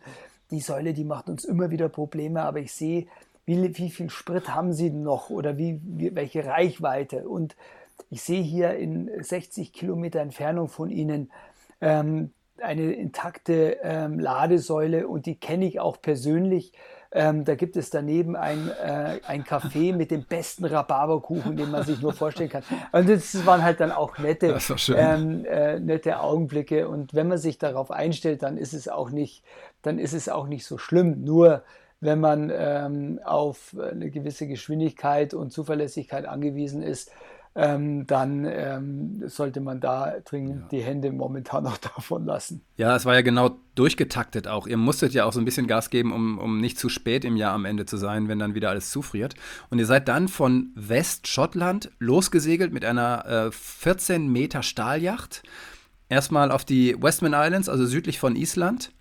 die 0.50 0.58
Säule, 0.58 0.92
die 0.92 1.04
macht 1.04 1.28
uns 1.28 1.44
immer 1.44 1.70
wieder 1.70 1.88
Probleme, 1.88 2.42
aber 2.42 2.58
ich 2.58 2.72
sehe, 2.72 3.06
wie, 3.46 3.76
wie 3.76 3.90
viel 3.90 4.10
Sprit 4.10 4.54
haben 4.54 4.72
Sie 4.72 4.90
noch 4.90 5.30
oder 5.30 5.58
wie, 5.58 5.80
wie 5.84 6.14
welche 6.14 6.44
Reichweite? 6.44 7.28
Und 7.28 7.56
ich 8.10 8.22
sehe 8.22 8.42
hier 8.42 8.74
in 8.74 9.10
60 9.22 9.72
Kilometer 9.72 10.20
Entfernung 10.20 10.68
von 10.68 10.90
Ihnen 10.90 11.30
ähm, 11.80 12.32
eine 12.60 12.92
intakte 12.92 13.78
ähm, 13.82 14.18
Ladesäule 14.18 15.08
und 15.08 15.26
die 15.26 15.38
kenne 15.38 15.66
ich 15.66 15.80
auch 15.80 16.00
persönlich. 16.00 16.72
Ähm, 17.10 17.44
da 17.44 17.54
gibt 17.54 17.76
es 17.76 17.90
daneben 17.90 18.34
ein, 18.34 18.68
äh, 18.68 19.20
ein 19.26 19.44
Café 19.44 19.92
mit 19.96 20.10
dem 20.10 20.24
besten 20.24 20.64
Rhabarberkuchen, 20.64 21.56
den 21.56 21.70
man 21.70 21.84
sich 21.84 22.00
nur 22.00 22.12
vorstellen 22.12 22.50
kann. 22.50 22.64
Und 22.92 23.08
das 23.08 23.46
waren 23.46 23.62
halt 23.62 23.80
dann 23.80 23.92
auch 23.92 24.18
nette, 24.18 24.58
ähm, 24.96 25.44
äh, 25.44 25.78
nette 25.78 26.20
Augenblicke. 26.20 26.88
Und 26.88 27.14
wenn 27.14 27.28
man 27.28 27.38
sich 27.38 27.58
darauf 27.58 27.90
einstellt, 27.90 28.42
dann 28.42 28.56
ist 28.56 28.72
es 28.72 28.88
auch 28.88 29.10
nicht, 29.10 29.44
dann 29.82 29.98
ist 29.98 30.12
es 30.12 30.28
auch 30.28 30.48
nicht 30.48 30.66
so 30.66 30.76
schlimm. 30.76 31.22
Nur 31.22 31.62
wenn 32.00 32.20
man 32.20 32.52
ähm, 32.54 33.20
auf 33.24 33.76
eine 33.78 34.10
gewisse 34.10 34.46
Geschwindigkeit 34.48 35.34
und 35.34 35.52
Zuverlässigkeit 35.52 36.26
angewiesen 36.26 36.82
ist, 36.82 37.10
ähm, 37.56 38.06
dann 38.06 38.44
ähm, 38.46 39.22
sollte 39.28 39.60
man 39.60 39.80
da 39.80 40.14
dringend 40.24 40.62
ja. 40.62 40.68
die 40.72 40.82
Hände 40.82 41.12
momentan 41.12 41.62
noch 41.64 41.78
davon 41.96 42.24
lassen. 42.24 42.62
Ja, 42.76 42.96
es 42.96 43.04
war 43.04 43.14
ja 43.14 43.22
genau 43.22 43.56
durchgetaktet 43.76 44.48
auch. 44.48 44.66
Ihr 44.66 44.76
musstet 44.76 45.12
ja 45.12 45.24
auch 45.24 45.32
so 45.32 45.40
ein 45.40 45.44
bisschen 45.44 45.68
Gas 45.68 45.90
geben, 45.90 46.12
um, 46.12 46.38
um 46.38 46.60
nicht 46.60 46.78
zu 46.78 46.88
spät 46.88 47.24
im 47.24 47.36
Jahr 47.36 47.52
am 47.52 47.64
Ende 47.64 47.86
zu 47.86 47.96
sein, 47.96 48.28
wenn 48.28 48.38
dann 48.40 48.54
wieder 48.54 48.70
alles 48.70 48.90
zufriert. 48.90 49.34
Und 49.70 49.78
ihr 49.78 49.86
seid 49.86 50.08
dann 50.08 50.26
von 50.28 50.70
Westschottland 50.74 51.90
losgesegelt 52.00 52.72
mit 52.72 52.84
einer 52.84 53.26
äh, 53.26 53.52
14 53.52 54.26
Meter 54.26 54.62
Stahljacht. 54.62 55.44
Erstmal 56.08 56.50
auf 56.50 56.64
die 56.64 57.00
Westman 57.00 57.34
Islands, 57.34 57.68
also 57.68 57.86
südlich 57.86 58.18
von 58.18 58.34
Island. 58.34 58.92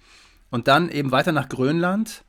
Und 0.51 0.67
dann 0.67 0.89
eben 0.89 1.11
weiter 1.11 1.31
nach 1.31 1.49
Grönland 1.49 2.23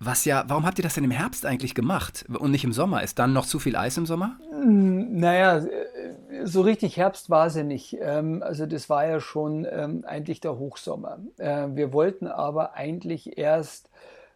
was 0.00 0.24
ja, 0.24 0.44
warum 0.48 0.66
habt 0.66 0.78
ihr 0.78 0.82
das 0.82 0.94
denn 0.94 1.04
im 1.04 1.10
Herbst 1.10 1.46
eigentlich 1.46 1.74
gemacht 1.74 2.24
und 2.28 2.50
nicht 2.50 2.64
im 2.64 2.72
Sommer? 2.72 3.02
Ist 3.02 3.18
dann 3.18 3.32
noch 3.32 3.46
zu 3.46 3.58
viel 3.58 3.76
Eis 3.76 3.96
im 3.96 4.06
Sommer? 4.06 4.38
Hm, 4.50 5.18
naja, 5.18 5.64
so 6.44 6.60
richtig 6.62 6.96
Herbst 6.96 7.30
war 7.30 7.46
es 7.46 7.54
ja 7.54 7.62
nicht. 7.62 7.96
Ähm, 8.00 8.42
also 8.42 8.66
das 8.66 8.90
war 8.90 9.06
ja 9.06 9.20
schon 9.20 9.66
ähm, 9.70 10.04
eigentlich 10.06 10.40
der 10.40 10.58
Hochsommer. 10.58 11.18
Äh, 11.38 11.68
wir 11.70 11.92
wollten 11.92 12.26
aber 12.26 12.74
eigentlich 12.74 13.38
erst 13.38 13.90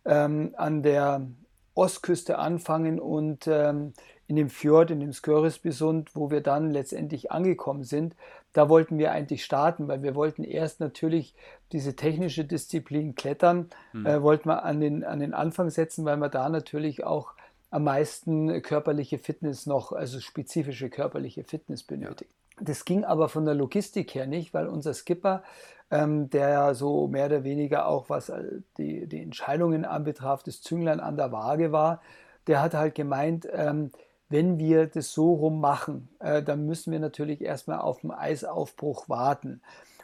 ähm, 0.04 0.54
an 0.56 0.82
der 0.82 1.26
Ostküste 1.74 2.38
anfangen 2.38 2.98
und 2.98 3.46
in 3.46 4.36
dem 4.36 4.50
Fjord, 4.50 4.90
in 4.90 5.00
dem 5.00 5.12
Skörisbysund, 5.12 6.14
wo 6.14 6.30
wir 6.30 6.42
dann 6.42 6.70
letztendlich 6.70 7.30
angekommen 7.30 7.84
sind, 7.84 8.16
da 8.52 8.68
wollten 8.68 8.98
wir 8.98 9.12
eigentlich 9.12 9.44
starten, 9.44 9.88
weil 9.88 10.02
wir 10.02 10.14
wollten 10.14 10.42
erst 10.44 10.80
natürlich 10.80 11.34
diese 11.72 11.96
technische 11.96 12.44
Disziplin 12.44 13.14
Klettern, 13.14 13.70
mhm. 13.92 14.06
äh, 14.06 14.22
wollten 14.22 14.48
wir 14.48 14.64
an 14.64 14.80
den, 14.80 15.04
an 15.04 15.20
den 15.20 15.34
Anfang 15.34 15.70
setzen, 15.70 16.04
weil 16.04 16.16
wir 16.16 16.28
da 16.28 16.48
natürlich 16.48 17.04
auch 17.04 17.34
am 17.70 17.84
meisten 17.84 18.62
körperliche 18.62 19.18
Fitness 19.18 19.66
noch, 19.66 19.92
also 19.92 20.20
spezifische 20.20 20.88
körperliche 20.88 21.44
Fitness 21.44 21.82
benötigt. 21.82 22.30
Ja. 22.58 22.64
Das 22.64 22.84
ging 22.84 23.04
aber 23.04 23.28
von 23.28 23.44
der 23.44 23.54
Logistik 23.54 24.14
her 24.14 24.26
nicht, 24.26 24.54
weil 24.54 24.66
unser 24.66 24.94
Skipper, 24.94 25.44
ähm, 25.90 26.30
der 26.30 26.48
ja 26.48 26.74
so 26.74 27.06
mehr 27.06 27.26
oder 27.26 27.44
weniger 27.44 27.86
auch 27.86 28.08
was 28.08 28.30
äh, 28.30 28.42
die, 28.78 29.06
die 29.06 29.22
Entscheidungen 29.22 29.84
anbetraf, 29.84 30.42
das 30.42 30.60
Zünglein 30.62 31.00
an 31.00 31.16
der 31.16 31.30
Waage 31.30 31.70
war, 31.70 32.00
der 32.46 32.62
hat 32.62 32.74
halt 32.74 32.94
gemeint, 32.94 33.46
ähm, 33.52 33.90
wenn 34.28 34.58
wir 34.58 34.86
das 34.86 35.12
so 35.12 35.32
rum 35.34 35.60
machen, 35.60 36.08
äh, 36.20 36.42
dann 36.42 36.66
müssen 36.66 36.92
wir 36.92 37.00
natürlich 37.00 37.40
erstmal 37.40 37.78
auf 37.78 38.00
den 38.00 38.10
Eisaufbruch 38.10 39.08
warten. 39.08 39.60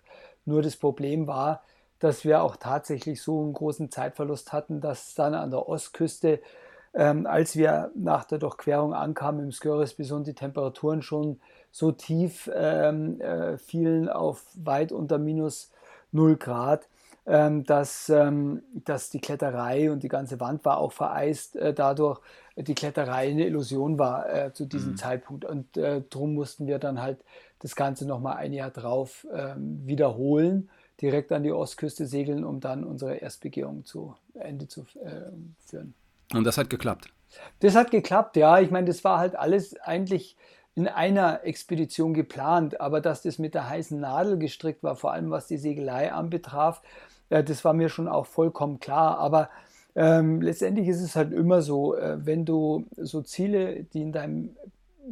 Nur 0.46 0.62
das 0.62 0.76
Problem 0.76 1.28
war, 1.28 1.64
dass 2.00 2.26
wir 2.26 2.44
auch 2.44 2.58
tatsächlich 2.58 3.22
so 3.22 3.42
einen 3.42 3.54
großen 3.54 3.90
Zeitverlust 3.90 4.52
hatten, 4.52 4.82
dass 4.82 5.16
dann 5.16 5.34
an 5.34 5.52
der 5.52 5.70
Ostküste, 5.70 6.42
ähm, 6.94 7.26
als 7.26 7.56
wir 7.56 7.92
nach 7.96 8.26
der 8.26 8.40
Durchquerung 8.40 8.94
ankamen 8.94 9.46
im 9.46 9.52
Skörisbison, 9.52 10.26
die 10.26 10.34
Temperaturen 10.34 11.02
schon 11.02 11.40
so 11.72 11.94
tief 11.94 12.52
ähm, 12.54 13.22
äh, 13.22 13.58
fielen 13.58 14.10
auf 14.10 14.46
weit 14.56 14.92
unter 14.92 15.18
minus 15.18 15.72
0 16.12 16.36
Grad, 16.36 16.88
dass, 17.26 18.10
ähm, 18.10 18.64
dass 18.74 19.10
die 19.10 19.22
Kletterei 19.22 19.92
und 19.92 20.04
die 20.04 20.10
ganze 20.10 20.40
Wand 20.40 20.66
war 20.66 20.78
auch 20.78 20.92
vereist, 20.92 21.56
äh, 21.56 21.74
dadurch 21.74 22.20
die 22.58 22.76
Kletterei 22.76 23.30
eine 23.30 23.46
Illusion 23.46 23.98
war 23.98 24.32
äh, 24.32 24.54
zu 24.54 24.66
diesem 24.66 24.92
mhm. 24.92 24.98
Zeitpunkt. 24.98 25.46
Und 25.46 25.78
äh, 25.78 26.02
darum 26.10 26.34
mussten 26.34 26.68
wir 26.68 26.80
dann 26.80 27.02
halt 27.02 27.24
das 27.60 27.76
Ganze 27.76 28.06
nochmal 28.06 28.38
ein 28.38 28.52
Jahr 28.52 28.72
drauf 28.72 29.26
ähm, 29.34 29.82
wiederholen, 29.86 30.70
direkt 31.02 31.32
an 31.32 31.44
die 31.44 31.54
Ostküste 31.54 32.06
segeln, 32.06 32.44
um 32.44 32.60
dann 32.60 32.84
unsere 32.84 33.16
Erstbegehung 33.16 33.86
zu 33.86 34.16
Ende 34.34 34.68
zu 34.68 34.82
äh, 35.04 35.32
führen. 35.66 35.94
Und 36.34 36.44
das 36.44 36.58
hat 36.58 36.70
geklappt? 36.70 37.08
Das 37.62 37.76
hat 37.76 37.90
geklappt, 37.90 38.36
ja. 38.36 38.60
Ich 38.60 38.70
meine, 38.70 38.88
das 38.88 39.04
war 39.04 39.18
halt 39.18 39.36
alles 39.36 39.80
eigentlich 39.80 40.36
in 40.76 40.88
einer 40.88 41.44
Expedition 41.44 42.14
geplant, 42.14 42.82
aber 42.82 43.00
dass 43.00 43.22
das 43.22 43.38
mit 43.38 43.54
der 43.54 43.70
heißen 43.70 44.00
Nadel 44.00 44.38
gestrickt 44.38 44.84
war, 44.84 44.96
vor 44.96 45.12
allem 45.12 45.30
was 45.30 45.48
die 45.48 45.58
Segelei 45.58 46.12
anbetraf, 46.12 46.82
äh, 47.30 47.44
das 47.44 47.64
war 47.66 47.74
mir 47.74 47.90
schon 47.90 48.08
auch 48.08 48.26
vollkommen 48.26 48.80
klar. 48.80 49.18
Aber 49.18 49.50
ähm, 49.96 50.42
letztendlich 50.42 50.88
ist 50.88 51.02
es 51.02 51.16
halt 51.16 51.34
immer 51.34 51.62
so, 51.62 51.96
äh, 51.96 52.26
wenn 52.26 52.46
du 52.46 52.86
so 52.98 53.22
Ziele, 53.22 53.84
die 53.94 54.02
in 54.02 54.12
deinem 54.12 54.56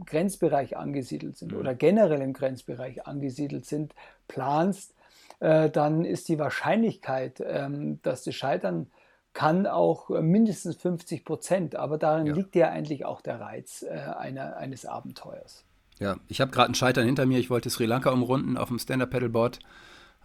Grenzbereich 0.05 0.77
angesiedelt 0.77 1.37
sind 1.37 1.51
mhm. 1.51 1.59
oder 1.59 1.75
generell 1.75 2.21
im 2.21 2.33
Grenzbereich 2.33 3.05
angesiedelt 3.05 3.65
sind, 3.65 3.93
planst, 4.27 4.95
äh, 5.39 5.69
dann 5.69 6.05
ist 6.05 6.29
die 6.29 6.39
Wahrscheinlichkeit, 6.39 7.43
ähm, 7.45 7.99
dass 8.01 8.23
das 8.23 8.35
scheitern 8.35 8.87
kann, 9.33 9.65
auch 9.65 10.09
mindestens 10.09 10.75
50 10.77 11.23
Prozent. 11.23 11.75
Aber 11.75 11.97
darin 11.97 12.27
ja. 12.27 12.33
liegt 12.33 12.55
ja 12.55 12.69
eigentlich 12.69 13.05
auch 13.05 13.21
der 13.21 13.39
Reiz 13.39 13.83
äh, 13.83 13.89
einer, 13.89 14.57
eines 14.57 14.85
Abenteuers. 14.85 15.63
Ja, 15.99 16.17
ich 16.27 16.41
habe 16.41 16.51
gerade 16.51 16.71
ein 16.71 16.75
Scheitern 16.75 17.05
hinter 17.05 17.25
mir. 17.25 17.39
Ich 17.39 17.49
wollte 17.49 17.69
Sri 17.69 17.85
Lanka 17.85 18.09
umrunden 18.09 18.57
auf 18.57 18.69
dem 18.69 18.79
Stand-Up-Pedalboard. 18.79 19.59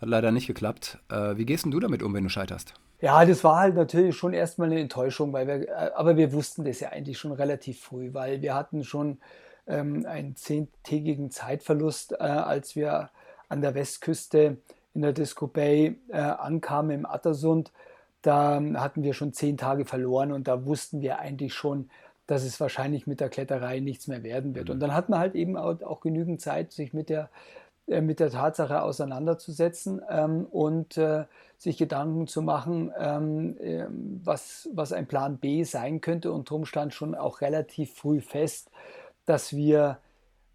Hat 0.01 0.09
leider 0.09 0.31
nicht 0.31 0.47
geklappt. 0.47 0.99
Äh, 1.11 1.37
wie 1.37 1.47
gehst 1.47 1.65
denn 1.65 1.73
du 1.73 1.81
damit 1.81 2.03
um, 2.03 2.13
wenn 2.15 2.25
du 2.25 2.31
scheiterst? 2.31 2.75
Ja, 3.01 3.25
das 3.25 3.45
war 3.45 3.61
halt 3.61 3.75
natürlich 3.75 4.17
schon 4.17 4.33
erstmal 4.33 4.71
eine 4.71 4.81
Enttäuschung, 4.81 5.33
weil 5.33 5.47
wir, 5.47 5.69
äh, 5.69 5.91
aber 5.95 6.17
wir 6.17 6.33
wussten 6.33 6.65
das 6.65 6.81
ja 6.81 6.91
eigentlich 6.91 7.19
schon 7.19 7.33
relativ 7.33 7.81
früh, 7.81 8.13
weil 8.13 8.43
wir 8.43 8.55
hatten 8.55 8.85
schon 8.85 9.19
ähm, 9.67 10.07
einen 10.07 10.37
zehntägigen 10.37 11.31
Zeitverlust, 11.31 12.13
äh, 12.13 12.17
als 12.17 12.77
wir 12.77 13.11
an 13.49 13.61
der 13.61 13.75
Westküste 13.75 14.59
in 14.95 15.03
der 15.03 15.13
Disco 15.13 15.47
Bay 15.47 15.99
äh, 16.09 16.17
ankamen 16.17 16.91
im 16.91 17.07
Attersund. 17.07 17.73
Da 18.23 18.61
hatten 18.75 19.03
wir 19.03 19.13
schon 19.13 19.33
zehn 19.33 19.57
Tage 19.57 19.85
verloren 19.85 20.33
und 20.33 20.49
da 20.49 20.67
wussten 20.67 21.01
wir 21.01 21.19
eigentlich 21.19 21.55
schon, 21.55 21.91
dass 22.27 22.43
es 22.43 22.59
wahrscheinlich 22.59 23.07
mit 23.07 23.21
der 23.21 23.29
Kletterei 23.29 23.79
nichts 23.79 24.09
mehr 24.09 24.25
werden 24.25 24.55
wird. 24.55 24.69
Mhm. 24.69 24.75
Und 24.75 24.81
dann 24.81 24.95
hat 24.95 25.09
man 25.09 25.21
halt 25.21 25.35
eben 25.35 25.57
auch, 25.57 25.81
auch 25.83 26.01
genügend 26.01 26.41
Zeit, 26.41 26.73
sich 26.73 26.93
mit 26.93 27.09
der 27.09 27.29
mit 27.87 28.21
der 28.21 28.31
Tatsache 28.31 28.83
auseinanderzusetzen 28.83 30.03
ähm, 30.11 30.47
und 30.47 30.97
äh, 30.97 31.25
sich 31.57 31.79
Gedanken 31.79 32.27
zu 32.27 32.43
machen, 32.43 32.93
ähm, 32.99 33.57
äh, 33.59 33.87
was, 34.25 34.69
was 34.73 34.93
ein 34.93 35.07
Plan 35.07 35.39
B 35.39 35.63
sein 35.63 36.01
könnte. 36.01 36.33
Und 36.33 36.51
darum 36.51 36.65
stand 36.67 36.95
schon 36.95 37.15
auch 37.15 37.41
relativ 37.41 37.95
früh 37.95 38.21
fest, 38.21 38.71
dass 39.25 39.55
wir 39.55 39.99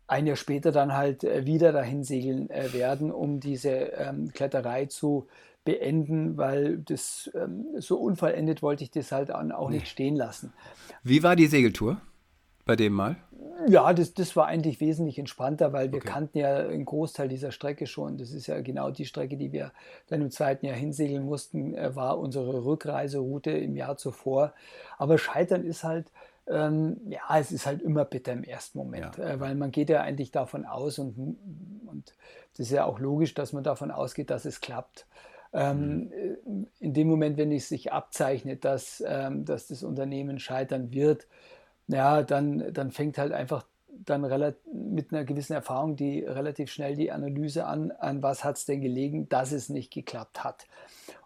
ein 0.08 0.28
Jahr 0.28 0.36
später 0.36 0.72
dann 0.72 0.94
halt 0.94 1.24
äh, 1.24 1.46
wieder 1.46 1.72
dahin 1.72 2.04
segeln 2.04 2.50
äh, 2.50 2.74
werden, 2.74 3.12
um 3.12 3.40
diese 3.40 3.70
ähm, 3.70 4.32
Kletterei 4.34 4.88
zu 4.88 5.28
beenden, 5.64 6.38
weil 6.38 6.80
das 6.80 7.32
ähm, 7.34 7.66
so 7.78 7.98
unvollendet 7.98 8.62
wollte 8.62 8.84
ich 8.84 8.92
das 8.92 9.12
halt 9.12 9.32
auch 9.32 9.70
nicht 9.70 9.88
stehen 9.88 10.16
lassen. 10.16 10.54
Wie 11.04 11.24
war 11.24 11.36
die 11.36 11.48
Segeltour 11.48 12.02
bei 12.72 12.78
dem 12.78 12.94
Mal? 12.94 13.18
Ja, 13.68 13.92
das, 13.92 14.14
das 14.14 14.34
war 14.38 14.48
eigentlich 14.48 14.80
wesentlich 14.80 15.20
entspannter, 15.20 15.74
weil 15.74 15.92
wir 15.92 15.98
okay. 15.98 16.08
kannten 16.08 16.38
ja 16.38 16.56
einen 16.56 16.86
Großteil 16.86 17.28
dieser 17.28 17.52
Strecke 17.52 17.86
schon. 17.86 18.18
Das 18.18 18.32
ist 18.32 18.48
ja 18.48 18.62
genau 18.62 18.92
die 18.92 19.06
Strecke, 19.06 19.36
die 19.36 19.52
wir 19.52 19.74
dann 20.08 20.22
im 20.22 20.32
zweiten 20.32 20.66
Jahr 20.66 20.78
hinsegeln 20.78 21.26
mussten, 21.26 21.76
äh, 21.76 21.94
war 21.98 22.18
unsere 22.18 22.64
Rückreiseroute 22.64 23.52
im 23.52 23.76
Jahr 23.76 23.98
zuvor. 23.98 24.54
Aber 24.98 25.18
Scheitern 25.18 25.66
ist 25.66 25.84
halt, 25.84 26.08
ähm, 26.48 26.96
ja, 27.10 27.38
es 27.38 27.52
ist 27.52 27.66
halt 27.66 27.82
immer 27.82 28.06
bitter 28.06 28.32
im 28.32 28.46
ersten 28.46 28.78
Moment, 28.78 29.18
ja. 29.18 29.32
äh, 29.32 29.40
weil 29.42 29.56
man 29.56 29.72
geht 29.72 29.90
ja 29.90 30.00
eigentlich 30.00 30.32
davon 30.32 30.66
aus 30.66 30.98
und, 30.98 31.18
und 31.88 32.16
das 32.52 32.68
ist 32.68 32.72
ja 32.72 32.86
auch 32.86 33.00
logisch, 33.00 33.34
dass 33.34 33.52
man 33.52 33.66
davon 33.66 33.92
ausgeht, 33.92 34.30
dass 34.30 34.46
es 34.46 34.62
klappt. 34.62 35.06
Ähm, 35.52 36.10
mhm. 36.46 36.68
In 36.80 36.94
dem 36.94 37.10
Moment, 37.10 37.36
wenn 37.36 37.52
es 37.52 37.68
sich 37.68 37.92
abzeichnet, 37.92 38.64
dass, 38.64 39.04
ähm, 39.06 39.44
dass 39.44 39.68
das 39.68 39.84
Unternehmen 39.84 40.40
scheitern 40.40 40.94
wird, 40.94 41.28
ja, 41.92 42.24
dann, 42.24 42.74
dann 42.74 42.92
fängt 42.92 43.18
halt 43.18 43.32
einfach 43.32 43.66
dann 44.06 44.22
mit 44.22 45.14
einer 45.14 45.24
gewissen 45.26 45.54
Erfahrung 45.54 45.96
die 45.96 46.22
relativ 46.22 46.72
schnell 46.72 46.96
die 46.96 47.12
Analyse 47.12 47.66
an, 47.66 47.92
an 47.92 48.24
was 48.24 48.44
hat 48.44 48.58
es 48.58 48.66
denn 48.66 48.82
gelegen, 48.82 49.30
dass 49.30 49.52
es 49.52 49.70
nicht 49.70 49.92
geklappt 49.92 50.44
hat. 50.44 50.66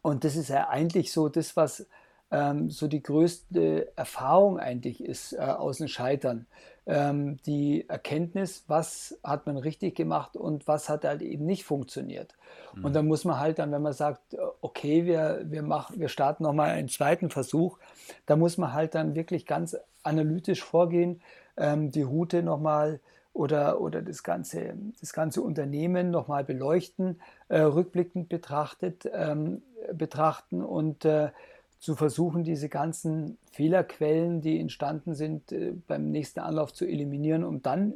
Und 0.01 0.23
das 0.23 0.35
ist 0.35 0.49
ja 0.49 0.67
eigentlich 0.67 1.11
so 1.11 1.29
das, 1.29 1.55
was 1.55 1.87
ähm, 2.31 2.69
so 2.69 2.87
die 2.87 3.03
größte 3.03 3.95
Erfahrung 3.95 4.59
eigentlich 4.59 5.03
ist 5.03 5.33
äh, 5.33 5.37
aus 5.37 5.77
dem 5.77 5.87
Scheitern. 5.87 6.47
Ähm, 6.87 7.37
die 7.45 7.89
Erkenntnis, 7.89 8.63
was 8.67 9.17
hat 9.23 9.47
man 9.47 9.57
richtig 9.57 9.95
gemacht 9.95 10.35
und 10.35 10.67
was 10.67 10.89
hat 10.89 11.03
halt 11.03 11.21
eben 11.21 11.45
nicht 11.45 11.63
funktioniert. 11.63 12.35
Mhm. 12.75 12.85
Und 12.85 12.93
dann 12.93 13.07
muss 13.07 13.25
man 13.25 13.39
halt 13.39 13.57
dann, 13.59 13.71
wenn 13.71 13.81
man 13.81 13.93
sagt, 13.93 14.37
okay, 14.61 15.05
wir, 15.05 15.41
wir, 15.45 15.63
machen, 15.63 15.99
wir 15.99 16.09
starten 16.09 16.43
nochmal 16.43 16.71
einen 16.71 16.89
zweiten 16.89 17.29
Versuch, 17.29 17.79
da 18.25 18.35
muss 18.35 18.57
man 18.57 18.73
halt 18.73 18.93
dann 18.93 19.15
wirklich 19.15 19.45
ganz 19.45 19.75
analytisch 20.05 20.63
vorgehen, 20.63 21.21
ähm, 21.57 21.91
die 21.91 22.01
Route 22.01 22.43
nochmal 22.43 22.99
oder, 23.33 23.81
oder 23.81 24.01
das, 24.01 24.23
ganze, 24.23 24.75
das 24.99 25.11
ganze 25.11 25.41
Unternehmen 25.41 26.09
nochmal 26.09 26.43
beleuchten, 26.43 27.19
äh, 27.49 27.59
rückblickend 27.59 28.29
betrachtet, 28.29 29.09
ähm, 29.13 29.61
betrachten 29.93 30.63
und 30.63 31.03
äh, 31.05 31.31
zu 31.79 31.95
versuchen, 31.95 32.43
diese 32.43 32.69
ganzen 32.69 33.37
Fehlerquellen, 33.51 34.41
die 34.41 34.59
entstanden 34.59 35.13
sind, 35.13 35.51
äh, 35.51 35.73
beim 35.87 36.11
nächsten 36.11 36.39
Anlauf 36.39 36.73
zu 36.73 36.85
eliminieren, 36.85 37.43
um 37.43 37.61
dann 37.61 37.93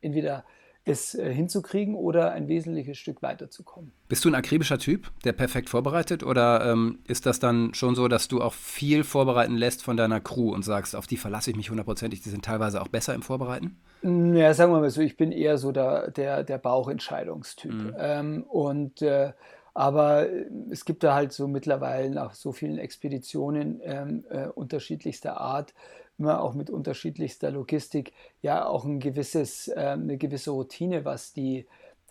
entweder 0.00 0.44
es 0.84 1.14
äh, 1.14 1.32
hinzukriegen 1.32 1.94
oder 1.94 2.32
ein 2.32 2.48
wesentliches 2.48 2.98
Stück 2.98 3.22
weiterzukommen. 3.22 3.92
Bist 4.08 4.24
du 4.24 4.28
ein 4.28 4.34
akribischer 4.34 4.78
Typ, 4.78 5.10
der 5.24 5.32
perfekt 5.32 5.68
vorbereitet 5.68 6.22
oder 6.22 6.64
ähm, 6.64 7.00
ist 7.06 7.26
das 7.26 7.38
dann 7.38 7.74
schon 7.74 7.94
so, 7.94 8.08
dass 8.08 8.28
du 8.28 8.40
auch 8.40 8.54
viel 8.54 9.04
vorbereiten 9.04 9.56
lässt 9.56 9.82
von 9.82 9.96
deiner 9.96 10.20
Crew 10.20 10.52
und 10.52 10.64
sagst, 10.64 10.96
auf 10.96 11.06
die 11.06 11.16
verlasse 11.16 11.50
ich 11.50 11.56
mich 11.56 11.70
hundertprozentig, 11.70 12.22
die 12.22 12.30
sind 12.30 12.44
teilweise 12.44 12.80
auch 12.80 12.88
besser 12.88 13.14
im 13.14 13.22
Vorbereiten? 13.22 13.78
Ja, 14.02 14.54
sagen 14.54 14.72
wir 14.72 14.80
mal 14.80 14.90
so, 14.90 15.02
ich 15.02 15.16
bin 15.16 15.30
eher 15.30 15.58
so 15.58 15.72
der, 15.72 16.10
der, 16.10 16.42
der 16.44 16.58
Bauchentscheidungstyp. 16.58 17.72
Mhm. 17.72 17.94
Ähm, 17.98 18.42
und 18.44 19.02
äh, 19.02 19.32
aber 19.74 20.28
äh, 20.28 20.46
es 20.70 20.84
gibt 20.84 21.04
da 21.04 21.14
halt 21.14 21.32
so 21.32 21.46
mittlerweile 21.46 22.10
nach 22.10 22.34
so 22.34 22.52
vielen 22.52 22.78
Expeditionen 22.78 23.80
ähm, 23.84 24.24
äh, 24.30 24.46
unterschiedlichster 24.46 25.40
Art, 25.40 25.74
immer 26.20 26.42
auch 26.42 26.54
mit 26.54 26.70
unterschiedlichster 26.70 27.50
Logistik, 27.50 28.12
ja 28.42 28.66
auch 28.66 28.84
ein 28.84 29.00
gewisses, 29.00 29.68
äh, 29.68 29.80
eine 29.80 30.18
gewisse 30.18 30.52
Routine, 30.52 31.04
was 31.04 31.32
die 31.32 31.66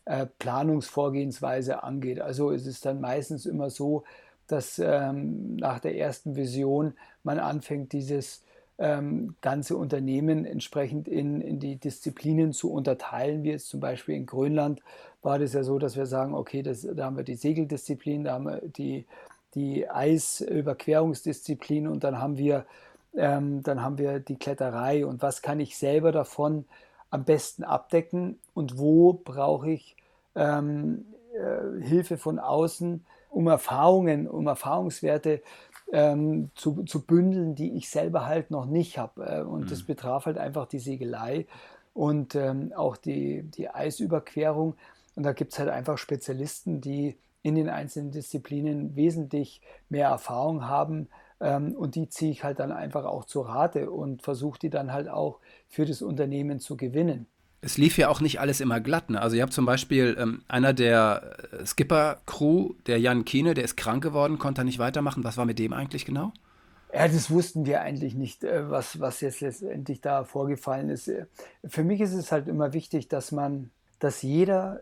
äh, 0.06 0.26
Planungsvorgehensweise 0.40 1.84
angeht. 1.84 2.20
Also 2.20 2.52
es 2.52 2.66
ist 2.66 2.86
dann 2.86 3.00
meistens 3.00 3.46
immer 3.46 3.70
so, 3.70 4.04
dass 4.48 4.80
ähm, 4.80 5.56
nach 5.58 5.80
der 5.80 5.96
ersten 5.96 6.36
Vision 6.36 6.96
man 7.24 7.40
anfängt, 7.40 7.94
dieses 7.94 8.44
ähm, 8.80 9.36
ganze 9.42 9.78
Unternehmen 9.78 10.46
entsprechend 10.46 11.08
in, 11.08 11.42
in 11.42 11.60
die 11.60 11.76
Disziplinen 11.76 12.54
zu 12.54 12.72
unterteilen, 12.72 13.44
wie 13.44 13.52
jetzt 13.52 13.70
zum 13.70 13.80
Beispiel 13.80 14.16
in 14.16 14.26
Grönland 14.26 14.82
war 15.22 15.38
das 15.38 15.54
ja 15.54 15.64
so, 15.64 15.78
dass 15.80 15.96
wir 15.98 16.06
sagen, 16.06 16.34
okay, 16.34 16.64
das, 16.64 16.82
da 16.82 17.06
haben 17.06 17.18
wir 17.18 17.24
die 17.24 17.36
Segeldisziplin, 17.36 18.24
da 18.24 18.34
haben 18.34 18.46
wir 18.46 18.62
die, 18.62 19.06
die 19.54 19.90
Eisüberquerungsdisziplin 19.90 21.88
und 21.88 22.04
dann 22.04 22.20
haben 22.20 22.38
wir 22.38 22.66
ähm, 23.16 23.64
dann 23.64 23.82
haben 23.82 23.98
wir 23.98 24.20
die 24.20 24.38
Kletterei 24.38 25.06
und 25.06 25.22
was 25.22 25.42
kann 25.42 25.60
ich 25.60 25.78
selber 25.78 26.12
davon 26.12 26.66
am 27.10 27.24
besten 27.24 27.64
abdecken 27.64 28.40
und 28.54 28.78
wo 28.78 29.14
brauche 29.14 29.72
ich 29.72 29.96
ähm, 30.36 31.06
äh, 31.34 31.82
Hilfe 31.82 32.18
von 32.18 32.40
außen, 32.40 33.06
um 33.30 33.48
Erfahrungen, 33.48 34.28
um 34.28 34.48
Erfahrungswerte 34.48 35.42
ähm, 35.92 36.52
zu, 36.56 36.84
zu 36.84 37.06
bündeln, 37.06 37.56
die 37.56 37.76
ich 37.76 37.90
selber 37.90 38.26
halt 38.26 38.52
noch 38.52 38.66
nicht 38.66 38.98
habe. 38.98 39.26
Äh, 39.26 39.42
und 39.42 39.62
mhm. 39.62 39.68
das 39.68 39.84
betraf 39.84 40.26
halt 40.26 40.38
einfach 40.38 40.68
die 40.68 40.80
Segelei 40.80 41.48
und 41.94 42.36
ähm, 42.36 42.74
auch 42.76 42.98
die, 42.98 43.44
die 43.44 43.70
Eisüberquerung. 43.70 44.76
Und 45.16 45.24
da 45.24 45.34
gibt 45.34 45.54
es 45.54 45.60
halt 45.60 45.70
einfach 45.70 45.98
Spezialisten, 45.98 46.82
die 46.82 47.18
in 47.42 47.56
den 47.56 47.70
einzelnen 47.70 48.12
Disziplinen 48.12 48.96
wesentlich 48.96 49.62
mehr 49.90 50.10
Erfahrung 50.10 50.68
haben. 50.68 51.08
Ähm, 51.42 51.74
und 51.74 51.96
die 51.96 52.10
ziehe 52.10 52.32
ich 52.32 52.44
halt 52.44 52.60
dann 52.60 52.72
einfach 52.72 53.06
auch 53.06 53.26
zur 53.26 53.48
Rate 53.48 53.90
und 53.90 54.22
versuche 54.22 54.60
die 54.60 54.70
dann 54.70 54.92
halt 54.92 55.08
auch 55.08 55.40
für 55.68 55.86
das 55.86 56.02
Unternehmen 56.02 56.60
zu 56.60 56.78
gewinnen. 56.78 57.28
Es 57.62 57.78
lief 57.78 57.98
ja 57.98 58.08
auch 58.08 58.22
nicht 58.22 58.40
alles 58.40 58.62
immer 58.62 58.80
glatt. 58.80 59.10
Ne? 59.10 59.22
Also 59.22 59.36
ihr 59.36 59.42
habt 59.42 59.54
zum 59.54 59.66
Beispiel 59.66 60.16
ähm, 60.20 60.44
einer 60.48 60.74
der 60.74 61.38
äh, 61.52 61.66
Skipper-Crew, 61.66 62.74
der 62.88 63.00
Jan 63.00 63.26
Kiene, 63.26 63.54
der 63.54 63.66
ist 63.66 63.76
krank 63.76 64.02
geworden, 64.02 64.40
konnte 64.40 64.64
nicht 64.64 64.80
weitermachen. 64.80 65.24
Was 65.24 65.38
war 65.38 65.46
mit 65.46 65.60
dem 65.60 65.74
eigentlich 65.74 66.06
genau? 66.06 66.32
Ja, 66.94 67.08
das 67.08 67.30
wussten 67.30 67.66
wir 67.66 67.82
eigentlich 67.82 68.16
nicht, 68.16 68.44
äh, 68.44 68.70
was, 68.70 69.00
was 69.00 69.22
jetzt 69.22 69.42
letztendlich 69.42 70.02
da 70.02 70.24
vorgefallen 70.24 70.90
ist. 70.90 71.08
Äh, 71.10 71.26
für 71.66 71.84
mich 71.84 72.02
ist 72.02 72.14
es 72.14 72.32
halt 72.32 72.48
immer 72.48 72.74
wichtig, 72.74 73.10
dass 73.10 73.32
man, 73.32 73.72
dass 74.00 74.22
jeder 74.22 74.82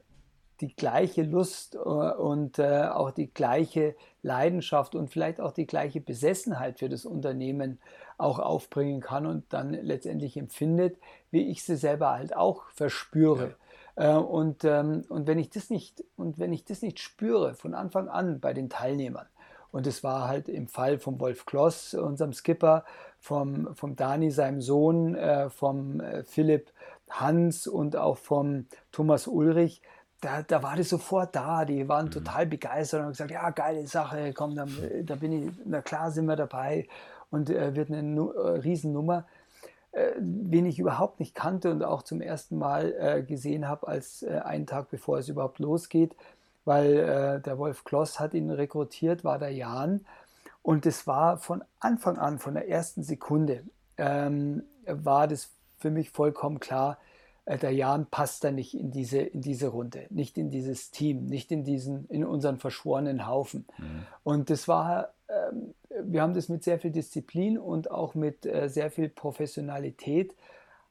die 0.62 0.76
gleiche 0.76 1.24
Lust 1.24 1.76
äh, 1.76 1.80
und 1.80 2.60
äh, 2.60 2.88
auch 2.88 3.12
die 3.12 3.32
gleiche 3.34 3.96
Leidenschaft 4.22 4.96
und 4.96 5.10
vielleicht 5.10 5.40
auch 5.40 5.52
die 5.52 5.68
gleiche 5.68 6.02
Besessenheit 6.02 6.80
für 6.80 6.90
das 6.90 7.06
Unternehmen 7.06 7.80
auch 8.18 8.40
aufbringen 8.40 9.00
kann 9.00 9.26
und 9.26 9.46
dann 9.54 9.74
letztendlich 9.74 10.38
empfindet, 10.38 10.98
wie 11.32 11.48
ich 11.50 11.64
sie 11.64 11.76
selber 11.76 12.14
halt 12.14 12.36
auch 12.36 12.70
verspüre. 12.72 13.56
Ja. 13.98 14.18
Äh, 14.18 14.20
und, 14.20 14.64
ähm, 14.64 15.04
und 15.10 15.28
wenn 15.28 15.40
ich 15.40 15.50
das 15.50 15.70
nicht 15.70 16.04
und 16.16 16.40
wenn 16.40 16.54
ich 16.54 16.66
das 16.66 16.82
nicht 16.82 17.00
spüre 17.00 17.54
von 17.54 17.74
Anfang 17.74 18.10
an 18.10 18.40
bei 18.40 18.54
den 18.54 18.70
Teilnehmern, 18.70 19.28
und 19.70 19.86
es 19.86 20.02
war 20.02 20.30
halt 20.30 20.48
im 20.48 20.70
Fall 20.70 20.98
vom 20.98 21.20
Wolf 21.20 21.46
Kloss, 21.46 21.94
unserem 21.94 22.32
Skipper, 22.32 22.86
vom, 23.20 23.76
vom 23.76 23.98
Dani, 23.98 24.32
seinem 24.32 24.62
Sohn, 24.62 25.16
vom 25.50 26.02
Philipp 26.24 26.72
Hans 27.10 27.68
und 27.68 27.96
auch 27.96 28.18
vom 28.18 28.66
Thomas 28.92 29.28
Ulrich, 29.28 29.82
da, 30.22 30.42
da 30.42 30.64
war 30.64 30.76
das 30.76 30.90
sofort 30.90 31.36
da. 31.36 31.66
Die 31.66 31.88
waren 31.88 32.06
mhm. 32.06 32.12
total 32.12 32.46
begeistert 32.46 33.00
und 33.00 33.06
haben 33.06 33.12
gesagt, 33.12 33.32
ja, 33.32 33.50
geile 33.50 33.86
Sache, 33.88 34.34
komm, 34.34 34.56
da, 34.56 34.66
da 35.04 35.16
bin 35.16 35.32
ich, 35.32 35.54
na 35.66 35.82
klar 35.82 36.12
sind 36.12 36.26
wir 36.26 36.36
dabei 36.36 36.88
und 37.30 37.50
äh, 37.50 37.76
wird 37.76 37.90
eine 37.90 38.04
nu 38.04 38.32
äh, 38.32 38.60
Riesennummer. 38.60 39.26
Äh, 39.98 40.12
wen 40.20 40.68
ich 40.68 40.78
überhaupt 40.78 41.20
nicht 41.20 41.34
kannte 41.34 41.72
und 41.72 41.84
auch 41.84 42.04
zum 42.04 42.22
ersten 42.22 42.58
Mal 42.58 42.94
äh, 43.00 43.24
gesehen 43.24 43.68
habe, 43.68 43.88
als 43.88 44.22
äh, 44.22 44.42
einen 44.44 44.68
Tag 44.68 44.92
bevor 44.92 45.18
es 45.18 45.28
überhaupt 45.28 45.58
losgeht, 45.58 46.16
weil 46.66 47.40
der 47.46 47.58
Wolf 47.58 47.86
Kloss 47.86 48.20
hat 48.20 48.34
ihn 48.34 48.52
rekrutiert, 48.52 49.24
war 49.24 49.40
der 49.40 49.54
Jan. 49.54 50.06
Und 50.64 50.86
es 50.86 51.08
war 51.08 51.38
von 51.38 51.64
Anfang 51.80 52.18
an, 52.18 52.40
von 52.40 52.56
der 52.56 52.68
ersten 52.68 53.04
Sekunde, 53.04 53.64
ähm, 53.98 54.64
war 54.86 55.30
das 55.30 55.50
für 55.78 55.90
mich 55.90 56.10
vollkommen 56.10 56.60
klar, 56.60 56.98
der 57.56 57.72
Jan 57.72 58.08
passt 58.08 58.44
da 58.44 58.52
nicht 58.52 58.78
in 58.78 58.92
diese, 58.92 59.20
in 59.20 59.42
diese 59.42 59.68
Runde, 59.68 60.06
nicht 60.10 60.38
in 60.38 60.50
dieses 60.50 60.92
Team, 60.92 61.26
nicht 61.26 61.52
in 61.52 61.64
diesen, 61.64 62.06
in 62.10 62.26
unseren 62.26 62.60
verschworenen 62.60 63.26
Haufen. 63.26 63.66
Mhm. 63.78 64.04
Und 64.24 64.50
das 64.50 64.68
war, 64.68 65.14
ähm, 65.30 65.74
wir 66.04 66.22
haben 66.22 66.34
das 66.34 66.50
mit 66.50 66.64
sehr 66.64 66.78
viel 66.80 66.92
Disziplin 66.92 67.58
und 67.58 67.90
auch 67.90 68.16
mit 68.16 68.46
äh, 68.46 68.68
sehr 68.68 68.92
viel 68.92 69.08
Professionalität 69.08 70.36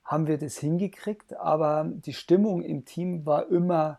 haben 0.06 0.28
wir 0.28 0.38
das 0.38 0.56
hingekriegt, 0.56 1.36
aber 1.36 1.84
die 1.90 2.12
Stimmung 2.12 2.62
im 2.62 2.84
Team 2.84 3.26
war 3.26 3.48
immer, 3.48 3.98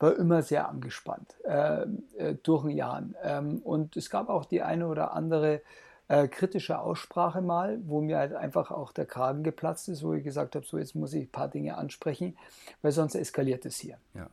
war 0.00 0.16
immer 0.16 0.42
sehr 0.42 0.68
angespannt 0.68 1.36
äh, 1.44 1.86
äh, 2.18 2.34
durch 2.42 2.64
den 2.64 2.72
Jahren. 2.72 3.14
Ähm, 3.22 3.60
und 3.62 3.96
es 3.96 4.10
gab 4.10 4.28
auch 4.28 4.44
die 4.44 4.62
eine 4.62 4.88
oder 4.88 5.14
andere 5.14 5.62
äh, 6.08 6.28
kritische 6.28 6.78
Aussprache 6.78 7.40
mal, 7.40 7.78
wo 7.86 8.00
mir 8.00 8.18
halt 8.18 8.34
einfach 8.34 8.70
auch 8.70 8.92
der 8.92 9.06
Kragen 9.06 9.42
geplatzt 9.42 9.88
ist, 9.88 10.02
wo 10.02 10.12
ich 10.14 10.24
gesagt 10.24 10.54
habe, 10.54 10.66
so 10.66 10.78
jetzt 10.78 10.94
muss 10.94 11.14
ich 11.14 11.24
ein 11.24 11.32
paar 11.32 11.48
Dinge 11.48 11.76
ansprechen, 11.76 12.36
weil 12.82 12.92
sonst 12.92 13.14
eskaliert 13.14 13.64
es 13.64 13.76
hier. 13.76 13.96
Ja. 14.14 14.28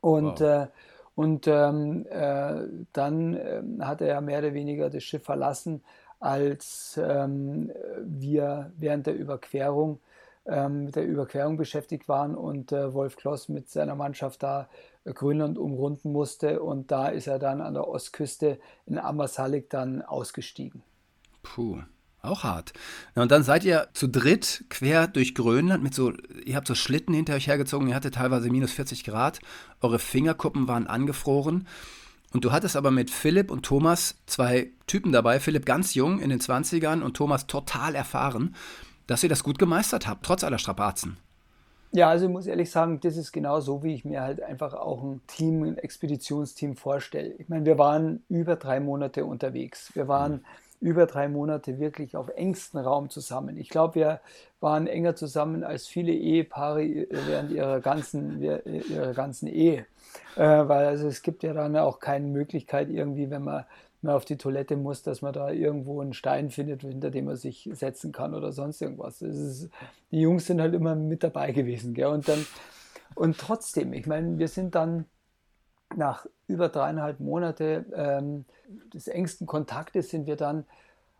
Und, 0.00 0.40
wow. 0.40 0.40
äh, 0.40 0.66
und 1.14 1.46
ähm, 1.46 2.06
äh, 2.10 2.54
dann 2.92 3.34
äh, 3.34 3.62
hat 3.80 4.00
er 4.02 4.08
ja 4.08 4.20
mehr 4.20 4.40
oder 4.40 4.54
weniger 4.54 4.90
das 4.90 5.02
Schiff 5.02 5.24
verlassen, 5.24 5.82
als 6.20 7.00
ähm, 7.02 7.72
wir 8.02 8.72
während 8.76 9.06
der 9.06 9.16
Überquerung 9.16 10.00
ähm, 10.46 10.84
mit 10.84 10.96
der 10.96 11.06
Überquerung 11.06 11.56
beschäftigt 11.56 12.08
waren 12.08 12.34
und 12.34 12.72
äh, 12.72 12.94
Wolf 12.94 13.16
Kloss 13.16 13.48
mit 13.48 13.68
seiner 13.68 13.94
Mannschaft 13.94 14.42
da 14.42 14.68
äh, 15.04 15.12
Grönland 15.12 15.58
umrunden 15.58 16.12
musste 16.12 16.62
und 16.62 16.90
da 16.90 17.08
ist 17.08 17.26
er 17.26 17.38
dann 17.38 17.60
an 17.60 17.74
der 17.74 17.88
Ostküste 17.88 18.58
in 18.86 18.98
Ammersalik 18.98 19.70
dann 19.70 20.02
ausgestiegen. 20.02 20.82
Puh. 21.54 21.82
Auch 22.22 22.42
hart. 22.42 22.72
Ja, 23.14 23.22
und 23.22 23.30
dann 23.30 23.44
seid 23.44 23.64
ihr 23.64 23.88
zu 23.92 24.08
dritt 24.08 24.64
quer 24.68 25.06
durch 25.06 25.34
Grönland 25.34 25.82
mit 25.82 25.94
so, 25.94 26.12
ihr 26.44 26.56
habt 26.56 26.66
so 26.66 26.74
Schlitten 26.74 27.14
hinter 27.14 27.34
euch 27.34 27.46
hergezogen, 27.46 27.88
ihr 27.88 27.94
hattet 27.94 28.14
teilweise 28.14 28.50
minus 28.50 28.72
40 28.72 29.04
Grad, 29.04 29.38
eure 29.80 30.00
Fingerkuppen 30.00 30.66
waren 30.66 30.88
angefroren. 30.88 31.68
Und 32.32 32.44
du 32.44 32.50
hattest 32.50 32.76
aber 32.76 32.90
mit 32.90 33.10
Philipp 33.10 33.50
und 33.50 33.64
Thomas 33.64 34.16
zwei 34.26 34.70
Typen 34.88 35.12
dabei, 35.12 35.38
Philipp 35.38 35.64
ganz 35.64 35.94
jung 35.94 36.18
in 36.18 36.30
den 36.30 36.40
20ern 36.40 37.02
und 37.02 37.16
Thomas 37.16 37.46
total 37.46 37.94
erfahren, 37.94 38.56
dass 39.06 39.22
ihr 39.22 39.28
das 39.28 39.44
gut 39.44 39.58
gemeistert 39.58 40.08
habt, 40.08 40.26
trotz 40.26 40.42
aller 40.42 40.58
Strapazen. 40.58 41.18
Ja, 41.92 42.10
also 42.10 42.26
ich 42.26 42.32
muss 42.32 42.46
ehrlich 42.46 42.70
sagen, 42.70 42.98
das 43.00 43.16
ist 43.16 43.32
genau 43.32 43.60
so, 43.60 43.84
wie 43.84 43.94
ich 43.94 44.04
mir 44.04 44.20
halt 44.20 44.42
einfach 44.42 44.74
auch 44.74 45.02
ein 45.02 45.20
Team, 45.28 45.62
ein 45.62 45.78
Expeditionsteam 45.78 46.76
vorstelle. 46.76 47.34
Ich 47.38 47.48
meine, 47.48 47.64
wir 47.64 47.78
waren 47.78 48.24
über 48.28 48.56
drei 48.56 48.80
Monate 48.80 49.24
unterwegs. 49.24 49.94
Wir 49.94 50.08
waren. 50.08 50.44
Über 50.80 51.06
drei 51.06 51.28
Monate 51.28 51.78
wirklich 51.78 52.16
auf 52.16 52.28
engstem 52.28 52.80
Raum 52.80 53.10
zusammen. 53.10 53.56
Ich 53.56 53.68
glaube, 53.68 53.94
wir 53.96 54.20
waren 54.60 54.86
enger 54.86 55.14
zusammen 55.16 55.64
als 55.64 55.86
viele 55.86 56.12
Ehepaare 56.12 56.84
während 57.10 57.50
ihrer 57.50 57.80
ganzen, 57.80 58.40
ihrer 58.42 59.12
ganzen 59.14 59.48
Ehe. 59.48 59.86
Äh, 60.36 60.68
weil 60.68 60.86
also 60.86 61.08
es 61.08 61.22
gibt 61.22 61.42
ja 61.42 61.52
dann 61.52 61.76
auch 61.76 61.98
keine 61.98 62.26
Möglichkeit 62.26 62.88
irgendwie, 62.90 63.30
wenn 63.30 63.44
man 63.44 63.64
mehr 64.02 64.16
auf 64.16 64.24
die 64.24 64.36
Toilette 64.36 64.76
muss, 64.76 65.02
dass 65.02 65.22
man 65.22 65.32
da 65.32 65.50
irgendwo 65.50 66.00
einen 66.00 66.14
Stein 66.14 66.50
findet, 66.50 66.82
hinter 66.82 67.10
dem 67.10 67.26
man 67.26 67.36
sich 67.36 67.68
setzen 67.72 68.12
kann 68.12 68.34
oder 68.34 68.52
sonst 68.52 68.80
irgendwas. 68.80 69.22
Ist, 69.22 69.68
die 70.10 70.20
Jungs 70.20 70.46
sind 70.46 70.60
halt 70.60 70.74
immer 70.74 70.94
mit 70.94 71.22
dabei 71.22 71.52
gewesen. 71.52 71.94
Gell? 71.94 72.06
Und 72.06 72.28
dann, 72.28 72.46
und 73.14 73.38
trotzdem, 73.38 73.92
ich 73.92 74.06
meine, 74.06 74.38
wir 74.38 74.48
sind 74.48 74.74
dann 74.74 75.06
nach 75.94 76.26
über 76.48 76.68
dreieinhalb 76.68 77.20
Monate 77.20 77.84
ähm, 77.94 78.44
des 78.92 79.08
engsten 79.08 79.46
Kontaktes 79.46 80.10
sind 80.10 80.26
wir 80.26 80.36
dann 80.36 80.64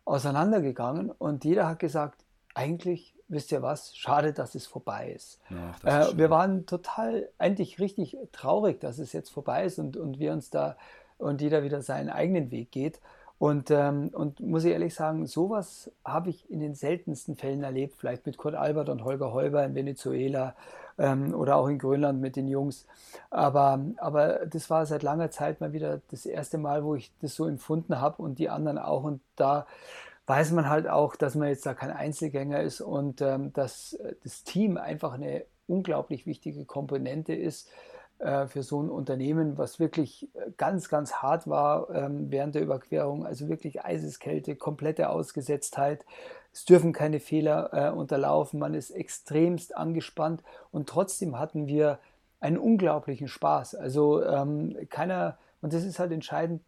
auseinandergegangen 0.04 1.10
und 1.10 1.44
jeder 1.44 1.68
hat 1.68 1.78
gesagt, 1.78 2.24
eigentlich, 2.54 3.14
wisst 3.28 3.52
ihr 3.52 3.62
was, 3.62 3.94
schade, 3.96 4.32
dass 4.32 4.54
es 4.54 4.66
vorbei 4.66 5.12
ist. 5.14 5.40
Ist 5.78 5.84
äh, 5.84 6.16
wir 6.16 6.30
waren 6.30 6.64
total, 6.66 7.28
eigentlich 7.38 7.80
richtig 7.80 8.16
traurig, 8.32 8.80
dass 8.80 8.98
es 8.98 9.12
jetzt 9.12 9.30
vorbei 9.30 9.64
ist 9.64 9.78
und, 9.78 9.96
und 9.96 10.18
wir 10.18 10.32
uns 10.32 10.50
da 10.50 10.76
und 11.18 11.40
jeder 11.40 11.62
wieder 11.62 11.82
seinen 11.82 12.08
eigenen 12.08 12.50
Weg 12.50 12.70
geht. 12.70 13.00
Und, 13.38 13.70
ähm, 13.70 14.10
und 14.14 14.40
muss 14.40 14.64
ich 14.64 14.72
ehrlich 14.72 14.94
sagen, 14.94 15.26
sowas 15.26 15.90
habe 16.04 16.30
ich 16.30 16.50
in 16.50 16.60
den 16.60 16.74
seltensten 16.74 17.36
Fällen 17.36 17.62
erlebt, 17.62 17.96
vielleicht 17.98 18.24
mit 18.24 18.38
Kurt 18.38 18.54
Albert 18.54 18.88
und 18.88 19.04
Holger 19.04 19.32
Heuber 19.32 19.62
in 19.64 19.74
Venezuela 19.74 20.54
ähm, 20.98 21.34
oder 21.34 21.56
auch 21.56 21.68
in 21.68 21.78
Grönland 21.78 22.20
mit 22.20 22.36
den 22.36 22.48
Jungs. 22.48 22.86
Aber, 23.30 23.84
aber 23.98 24.46
das 24.46 24.70
war 24.70 24.86
seit 24.86 25.02
langer 25.02 25.30
Zeit 25.30 25.60
mal 25.60 25.72
wieder 25.72 26.00
das 26.10 26.26
erste 26.26 26.58
Mal, 26.58 26.84
wo 26.84 26.94
ich 26.94 27.12
das 27.20 27.34
so 27.34 27.46
empfunden 27.46 28.00
habe 28.00 28.22
und 28.22 28.38
die 28.38 28.48
anderen 28.48 28.78
auch. 28.78 29.04
Und 29.04 29.20
da 29.36 29.66
weiß 30.26 30.52
man 30.52 30.68
halt 30.68 30.88
auch, 30.88 31.16
dass 31.16 31.34
man 31.34 31.48
jetzt 31.48 31.66
da 31.66 31.74
kein 31.74 31.90
Einzelgänger 31.90 32.60
ist 32.60 32.80
und 32.80 33.20
ähm, 33.20 33.52
dass 33.52 33.98
das 34.22 34.44
Team 34.44 34.76
einfach 34.76 35.14
eine 35.14 35.44
unglaublich 35.66 36.26
wichtige 36.26 36.64
Komponente 36.64 37.34
ist 37.34 37.68
äh, 38.18 38.46
für 38.46 38.62
so 38.62 38.82
ein 38.82 38.88
Unternehmen, 38.88 39.58
was 39.58 39.78
wirklich 39.78 40.28
äh, 40.34 40.50
ganz, 40.56 40.88
ganz 40.88 41.14
hart 41.14 41.48
war 41.48 41.90
ähm, 41.90 42.30
während 42.30 42.54
der 42.54 42.62
Überquerung. 42.62 43.26
Also 43.26 43.48
wirklich 43.48 43.84
Eiseskälte, 43.84 44.56
komplette 44.56 45.10
Ausgesetztheit. 45.10 46.04
Es 46.56 46.64
dürfen 46.64 46.94
keine 46.94 47.20
Fehler 47.20 47.68
äh, 47.74 47.90
unterlaufen. 47.90 48.58
Man 48.58 48.72
ist 48.72 48.88
extremst 48.88 49.76
angespannt 49.76 50.42
und 50.72 50.88
trotzdem 50.88 51.38
hatten 51.38 51.66
wir 51.66 51.98
einen 52.40 52.56
unglaublichen 52.56 53.28
Spaß. 53.28 53.74
Also 53.74 54.24
ähm, 54.24 54.74
keiner, 54.88 55.36
und 55.60 55.74
das 55.74 55.84
ist 55.84 55.98
halt 55.98 56.12
entscheidend, 56.12 56.62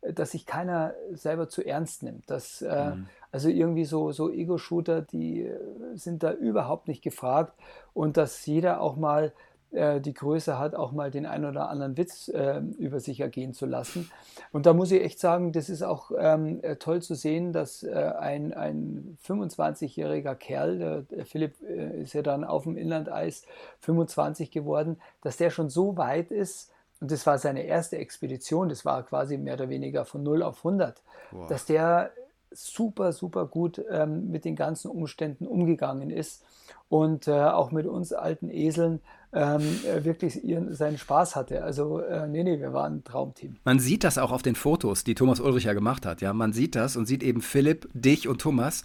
dass 0.00 0.30
sich 0.30 0.46
keiner 0.46 0.94
selber 1.12 1.50
zu 1.50 1.62
ernst 1.62 2.02
nimmt. 2.02 2.30
Dass, 2.30 2.62
äh, 2.62 2.94
mhm. 2.94 3.06
Also 3.32 3.50
irgendwie 3.50 3.84
so, 3.84 4.12
so 4.12 4.30
Ego-Shooter, 4.30 5.02
die 5.02 5.52
sind 5.92 6.22
da 6.22 6.32
überhaupt 6.32 6.88
nicht 6.88 7.02
gefragt 7.02 7.52
und 7.92 8.16
dass 8.16 8.46
jeder 8.46 8.80
auch 8.80 8.96
mal 8.96 9.34
äh, 9.74 10.00
die 10.00 10.14
Größe 10.14 10.58
hat, 10.58 10.74
auch 10.74 10.92
mal 10.92 11.10
den 11.10 11.26
einen 11.26 11.44
oder 11.44 11.68
anderen 11.68 11.96
Witz 11.96 12.28
äh, 12.28 12.60
über 12.78 13.00
sich 13.00 13.20
ergehen 13.20 13.52
zu 13.52 13.66
lassen. 13.66 14.10
Und 14.52 14.66
da 14.66 14.72
muss 14.72 14.90
ich 14.90 15.02
echt 15.02 15.18
sagen, 15.18 15.52
das 15.52 15.68
ist 15.68 15.82
auch 15.82 16.10
ähm, 16.16 16.60
äh, 16.62 16.76
toll 16.76 17.02
zu 17.02 17.14
sehen, 17.14 17.52
dass 17.52 17.82
äh, 17.82 18.12
ein, 18.18 18.52
ein 18.52 19.18
25-jähriger 19.26 20.34
Kerl, 20.34 21.04
der, 21.10 21.26
Philipp 21.26 21.54
äh, 21.62 22.02
ist 22.02 22.14
ja 22.14 22.22
dann 22.22 22.44
auf 22.44 22.62
dem 22.64 22.76
Inlandeis 22.76 23.42
25 23.80 24.50
geworden, 24.50 25.00
dass 25.22 25.36
der 25.36 25.50
schon 25.50 25.68
so 25.68 25.96
weit 25.96 26.30
ist, 26.30 26.70
und 27.00 27.10
das 27.10 27.26
war 27.26 27.38
seine 27.38 27.64
erste 27.64 27.98
Expedition, 27.98 28.68
das 28.68 28.84
war 28.84 29.02
quasi 29.02 29.36
mehr 29.36 29.54
oder 29.54 29.68
weniger 29.68 30.04
von 30.04 30.22
0 30.22 30.42
auf 30.42 30.58
100, 30.58 31.02
wow. 31.32 31.48
dass 31.48 31.66
der 31.66 32.12
super, 32.54 33.12
super 33.12 33.46
gut 33.46 33.82
ähm, 33.90 34.30
mit 34.30 34.44
den 34.44 34.56
ganzen 34.56 34.90
Umständen 34.90 35.46
umgegangen 35.46 36.10
ist 36.10 36.42
und 36.88 37.28
äh, 37.28 37.32
auch 37.32 37.70
mit 37.70 37.86
uns 37.86 38.12
alten 38.12 38.50
Eseln 38.50 39.00
ähm, 39.32 39.62
äh, 39.84 40.04
wirklich 40.04 40.44
ihren, 40.44 40.74
seinen 40.74 40.96
Spaß 40.96 41.34
hatte. 41.36 41.64
Also 41.64 41.98
äh, 41.98 42.28
nee, 42.28 42.44
nee, 42.44 42.60
wir 42.60 42.72
waren 42.72 42.96
ein 42.96 43.04
Traumteam. 43.04 43.56
Man 43.64 43.80
sieht 43.80 44.04
das 44.04 44.18
auch 44.18 44.30
auf 44.30 44.42
den 44.42 44.54
Fotos, 44.54 45.04
die 45.04 45.14
Thomas 45.14 45.40
Ulrich 45.40 45.64
ja 45.64 45.72
gemacht 45.72 46.06
hat. 46.06 46.20
Ja, 46.20 46.32
man 46.32 46.52
sieht 46.52 46.76
das 46.76 46.96
und 46.96 47.06
sieht 47.06 47.22
eben 47.22 47.42
Philipp, 47.42 47.88
dich 47.92 48.28
und 48.28 48.40
Thomas 48.40 48.84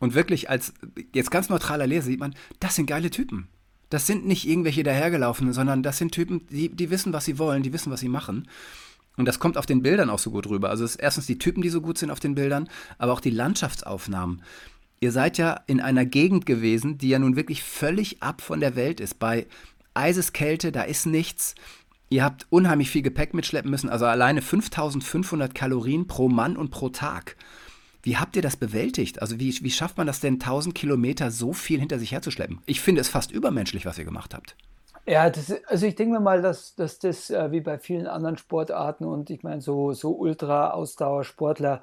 und 0.00 0.14
wirklich 0.14 0.50
als 0.50 0.72
jetzt 1.14 1.30
ganz 1.30 1.48
neutraler 1.48 1.86
Leser 1.86 2.06
sieht 2.06 2.20
man, 2.20 2.34
das 2.60 2.74
sind 2.74 2.86
geile 2.86 3.10
Typen. 3.10 3.48
Das 3.90 4.06
sind 4.06 4.26
nicht 4.26 4.48
irgendwelche 4.48 4.82
dahergelaufenen, 4.82 5.52
sondern 5.52 5.82
das 5.82 5.98
sind 5.98 6.12
Typen, 6.12 6.46
die, 6.48 6.68
die 6.68 6.90
wissen, 6.90 7.12
was 7.12 7.26
sie 7.26 7.38
wollen, 7.38 7.62
die 7.62 7.72
wissen, 7.72 7.92
was 7.92 8.00
sie 8.00 8.08
machen. 8.08 8.48
Und 9.16 9.26
das 9.26 9.38
kommt 9.38 9.56
auf 9.56 9.66
den 9.66 9.82
Bildern 9.82 10.10
auch 10.10 10.18
so 10.18 10.30
gut 10.30 10.48
rüber. 10.48 10.70
Also 10.70 10.84
es 10.84 10.92
ist 10.92 11.00
erstens 11.00 11.26
die 11.26 11.38
Typen, 11.38 11.62
die 11.62 11.68
so 11.68 11.80
gut 11.80 11.98
sind 11.98 12.10
auf 12.10 12.20
den 12.20 12.34
Bildern, 12.34 12.68
aber 12.98 13.12
auch 13.12 13.20
die 13.20 13.30
Landschaftsaufnahmen. 13.30 14.42
Ihr 15.00 15.12
seid 15.12 15.38
ja 15.38 15.60
in 15.66 15.80
einer 15.80 16.04
Gegend 16.04 16.46
gewesen, 16.46 16.98
die 16.98 17.10
ja 17.10 17.18
nun 17.18 17.36
wirklich 17.36 17.62
völlig 17.62 18.22
ab 18.22 18.40
von 18.40 18.60
der 18.60 18.74
Welt 18.74 19.00
ist. 19.00 19.18
Bei 19.18 19.46
Eiseskälte, 19.92 20.72
da 20.72 20.82
ist 20.82 21.06
nichts. 21.06 21.54
Ihr 22.10 22.24
habt 22.24 22.46
unheimlich 22.50 22.90
viel 22.90 23.02
Gepäck 23.02 23.34
mitschleppen 23.34 23.70
müssen, 23.70 23.88
also 23.88 24.06
alleine 24.06 24.42
5500 24.42 25.54
Kalorien 25.54 26.06
pro 26.06 26.28
Mann 26.28 26.56
und 26.56 26.70
pro 26.70 26.88
Tag. 26.88 27.36
Wie 28.02 28.18
habt 28.18 28.36
ihr 28.36 28.42
das 28.42 28.56
bewältigt? 28.56 29.22
Also 29.22 29.40
wie, 29.40 29.58
wie 29.62 29.70
schafft 29.70 29.96
man 29.96 30.06
das 30.06 30.20
denn, 30.20 30.34
1000 30.34 30.74
Kilometer 30.74 31.30
so 31.30 31.52
viel 31.52 31.80
hinter 31.80 31.98
sich 31.98 32.12
herzuschleppen? 32.12 32.60
Ich 32.66 32.80
finde 32.80 33.00
es 33.00 33.08
fast 33.08 33.30
übermenschlich, 33.30 33.86
was 33.86 33.98
ihr 33.98 34.04
gemacht 34.04 34.34
habt. 34.34 34.56
Ja, 35.06 35.28
das, 35.28 35.52
also 35.66 35.86
ich 35.86 35.96
denke 35.96 36.14
mir 36.14 36.20
mal, 36.20 36.40
dass, 36.40 36.74
dass 36.76 36.98
das 36.98 37.28
äh, 37.28 37.50
wie 37.52 37.60
bei 37.60 37.78
vielen 37.78 38.06
anderen 38.06 38.38
Sportarten 38.38 39.04
und 39.04 39.28
ich 39.28 39.42
meine 39.42 39.60
so, 39.60 39.92
so 39.92 40.12
Ultra-Ausdauersportler, 40.12 41.82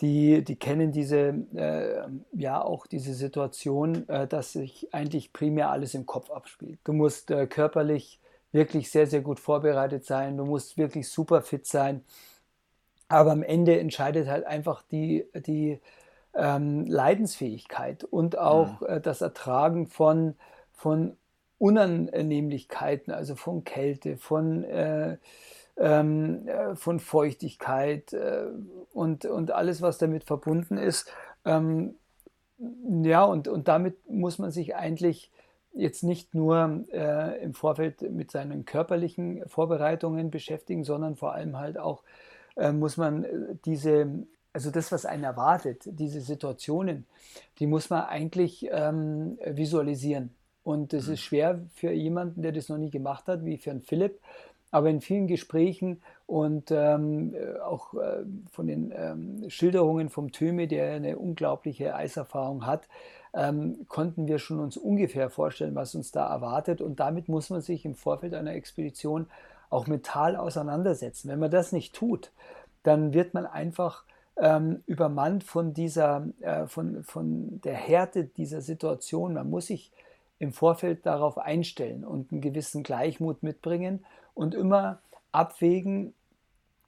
die, 0.00 0.44
die 0.44 0.56
kennen 0.56 0.92
diese, 0.92 1.34
äh, 1.54 2.06
ja 2.32 2.62
auch 2.62 2.86
diese 2.86 3.14
Situation, 3.14 4.06
äh, 4.08 4.26
dass 4.28 4.52
sich 4.52 4.92
eigentlich 4.92 5.32
primär 5.32 5.70
alles 5.70 5.94
im 5.94 6.04
Kopf 6.06 6.30
abspielt. 6.30 6.78
Du 6.84 6.92
musst 6.92 7.30
äh, 7.30 7.46
körperlich 7.46 8.20
wirklich 8.52 8.90
sehr, 8.90 9.06
sehr 9.06 9.22
gut 9.22 9.40
vorbereitet 9.40 10.04
sein, 10.04 10.36
du 10.36 10.44
musst 10.44 10.76
wirklich 10.76 11.08
super 11.08 11.40
fit 11.42 11.66
sein, 11.66 12.04
aber 13.08 13.32
am 13.32 13.42
Ende 13.42 13.78
entscheidet 13.80 14.28
halt 14.28 14.44
einfach 14.46 14.82
die, 14.82 15.24
die 15.34 15.80
ähm, 16.34 16.86
Leidensfähigkeit 16.86 18.04
und 18.04 18.38
auch 18.38 18.82
ja. 18.82 18.96
Mhm. 18.98 19.02
Das 19.02 19.22
Ertragen 19.22 19.88
von, 19.88 20.36
von 20.74 21.17
Unannehmlichkeiten, 21.58 23.12
also 23.12 23.34
von 23.34 23.64
Kälte, 23.64 24.16
von 24.16 24.64
äh, 24.64 25.16
ähm, 25.78 26.46
äh, 26.48 26.74
von 26.74 27.00
Feuchtigkeit 27.00 28.12
äh, 28.12 28.46
und, 28.92 29.24
und 29.24 29.52
alles, 29.52 29.80
was 29.82 29.98
damit 29.98 30.24
verbunden 30.24 30.76
ist. 30.76 31.10
Ähm, 31.44 31.94
ja, 33.02 33.24
und, 33.24 33.46
und 33.48 33.68
damit 33.68 33.96
muss 34.10 34.38
man 34.38 34.50
sich 34.50 34.74
eigentlich 34.74 35.30
jetzt 35.72 36.02
nicht 36.02 36.34
nur 36.34 36.84
äh, 36.92 37.42
im 37.42 37.54
Vorfeld 37.54 38.02
mit 38.02 38.32
seinen 38.32 38.64
körperlichen 38.64 39.48
Vorbereitungen 39.48 40.30
beschäftigen, 40.30 40.82
sondern 40.82 41.16
vor 41.16 41.34
allem 41.34 41.56
halt 41.56 41.78
auch 41.78 42.02
äh, 42.56 42.72
muss 42.72 42.96
man 42.96 43.24
äh, 43.24 43.28
diese, 43.64 44.08
also 44.52 44.70
das, 44.70 44.90
was 44.90 45.06
einen 45.06 45.24
erwartet, 45.24 45.82
diese 45.84 46.20
Situationen, 46.20 47.06
die 47.60 47.68
muss 47.68 47.90
man 47.90 48.02
eigentlich 48.02 48.68
ähm, 48.72 49.38
visualisieren. 49.44 50.34
Und 50.68 50.92
es 50.92 51.06
mhm. 51.06 51.14
ist 51.14 51.20
schwer 51.22 51.60
für 51.72 51.92
jemanden, 51.92 52.42
der 52.42 52.52
das 52.52 52.68
noch 52.68 52.76
nie 52.76 52.90
gemacht 52.90 53.26
hat, 53.26 53.42
wie 53.42 53.56
für 53.56 53.70
einen 53.70 53.80
Philipp, 53.80 54.20
aber 54.70 54.90
in 54.90 55.00
vielen 55.00 55.26
Gesprächen 55.26 56.02
und 56.26 56.70
ähm, 56.70 57.34
äh, 57.34 57.58
auch 57.60 57.94
äh, 57.94 58.24
von 58.50 58.66
den 58.66 58.92
ähm, 58.94 59.48
Schilderungen 59.48 60.10
vom 60.10 60.30
Töme, 60.30 60.68
der 60.68 60.92
eine 60.92 61.16
unglaubliche 61.16 61.94
Eiserfahrung 61.94 62.66
hat, 62.66 62.86
ähm, 63.32 63.86
konnten 63.88 64.28
wir 64.28 64.38
schon 64.38 64.60
uns 64.60 64.76
ungefähr 64.76 65.30
vorstellen, 65.30 65.74
was 65.74 65.94
uns 65.94 66.12
da 66.12 66.28
erwartet. 66.28 66.82
Und 66.82 67.00
damit 67.00 67.30
muss 67.30 67.48
man 67.48 67.62
sich 67.62 67.86
im 67.86 67.94
Vorfeld 67.94 68.34
einer 68.34 68.52
Expedition 68.52 69.24
auch 69.70 69.86
mental 69.86 70.36
auseinandersetzen. 70.36 71.30
Wenn 71.30 71.38
man 71.38 71.50
das 71.50 71.72
nicht 71.72 71.94
tut, 71.94 72.30
dann 72.82 73.14
wird 73.14 73.32
man 73.32 73.46
einfach 73.46 74.04
ähm, 74.36 74.82
übermannt 74.84 75.44
von 75.44 75.72
dieser, 75.72 76.26
äh, 76.40 76.66
von, 76.66 77.04
von 77.04 77.58
der 77.62 77.74
Härte 77.74 78.24
dieser 78.24 78.60
Situation. 78.60 79.32
Man 79.32 79.48
muss 79.48 79.68
sich 79.68 79.92
im 80.38 80.52
Vorfeld 80.52 81.04
darauf 81.04 81.38
einstellen 81.38 82.04
und 82.04 82.32
einen 82.32 82.40
gewissen 82.40 82.82
Gleichmut 82.82 83.42
mitbringen 83.42 84.04
und 84.34 84.54
immer 84.54 85.00
abwägen, 85.32 86.14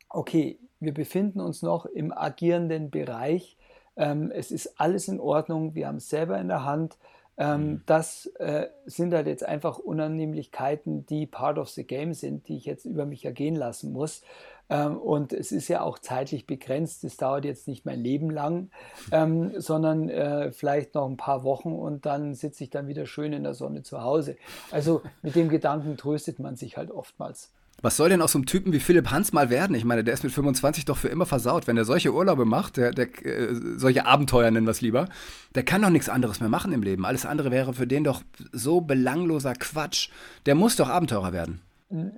okay, 0.09 0.59
wir 0.79 0.95
befinden 0.95 1.41
uns 1.41 1.63
noch 1.63 1.87
im 1.87 2.13
agierenden 2.13 2.91
Bereich, 2.91 3.57
ähm, 3.97 4.31
es 4.31 4.51
ist 4.51 4.81
alles 4.81 5.09
in 5.09 5.21
Ordnung, 5.21 5.75
wir 5.75 5.89
haben 5.89 5.97
es 5.97 6.09
selber 6.09 6.39
in 6.39 6.49
der 6.49 6.65
Hand. 6.65 6.97
Ähm, 7.37 7.61
mhm. 7.61 7.83
Das 7.87 8.27
äh, 8.39 8.69
sind 8.87 9.13
halt 9.13 9.27
jetzt 9.27 9.45
einfach 9.45 9.79
Unannehmlichkeiten, 9.79 11.07
die 11.07 11.27
part 11.27 11.59
of 11.59 11.69
the 11.69 11.85
game 11.85 12.15
sind, 12.15 12.49
die 12.49 12.57
ich 12.57 12.65
jetzt 12.65 12.85
über 12.85 13.05
mich 13.05 13.25
ergehen 13.25 13.57
lassen 13.57 13.93
muss. 13.93 14.23
Ähm, 14.71 14.97
und 14.97 15.33
es 15.33 15.53
ist 15.53 15.69
ja 15.69 15.83
auch 15.83 15.99
zeitlich 15.99 16.47
begrenzt. 16.47 17.05
Es 17.05 17.17
dauert 17.17 17.45
jetzt 17.45 17.69
nicht 17.69 17.85
mein 17.85 18.01
Leben 18.01 18.31
lang, 18.31 18.71
ähm, 19.11 19.53
sondern 19.57 20.09
äh, 20.09 20.53
vielleicht 20.53 20.95
noch 20.95 21.09
ein 21.09 21.17
paar 21.17 21.43
Wochen 21.45 21.73
und 21.73 22.07
dann 22.07 22.35
sitze 22.35 22.65
ich 22.65 22.71
dann 22.71 22.89
wieder 22.89 23.05
schön 23.05 23.33
in 23.33 23.43
der 23.43 23.55
Sonne 23.55 23.83
zu 23.83 24.03
Hause. 24.03 24.37
Also 24.71 25.03
mit 25.23 25.35
dem 25.35 25.49
Gedanken 25.49 25.97
tröstet 25.97 26.39
man 26.39 26.57
sich 26.57 26.77
halt 26.77 26.91
oftmals. 26.91 27.53
Was 27.83 27.97
soll 27.97 28.11
denn 28.11 28.21
aus 28.21 28.33
so 28.33 28.39
einem 28.39 28.47
Typen 28.47 28.73
wie 28.73 28.81
Philipp 28.81 29.11
Hans 29.11 29.33
mal 29.33 29.49
werden? 29.49 29.75
Ich 29.75 29.85
meine, 29.85 30.05
der 30.05 30.13
ist 30.13 30.23
mit 30.23 30.33
25 30.33 30.85
doch 30.85 30.99
für 30.99 31.09
immer 31.09 31.25
versaut. 31.25 31.67
Wenn 31.67 31.79
er 31.79 31.87
solche 31.87 32.13
Urlaube 32.13 32.45
macht, 32.45 32.77
der, 32.77 32.91
der 32.91 33.07
äh, 33.25 33.55
solche 33.77 34.05
Abenteuer 34.07 34.51
nennen 34.51 34.67
wir 34.67 34.73
es 34.73 34.83
lieber, 34.83 35.09
der 35.55 35.63
kann 35.63 35.81
doch 35.81 35.89
nichts 35.89 36.11
anderes 36.11 36.41
mehr 36.41 36.51
machen 36.51 36.73
im 36.73 36.83
Leben. 36.83 37.07
Alles 37.07 37.25
andere 37.25 37.51
wäre 37.51 37.73
für 37.73 37.87
den 37.87 38.05
doch 38.05 38.23
so 38.53 38.83
belangloser 38.83 39.55
Quatsch. 39.55 40.11
Der 40.45 40.55
muss 40.55 40.77
doch 40.77 40.89
Abenteurer 40.89 41.33
werden. 41.33 41.63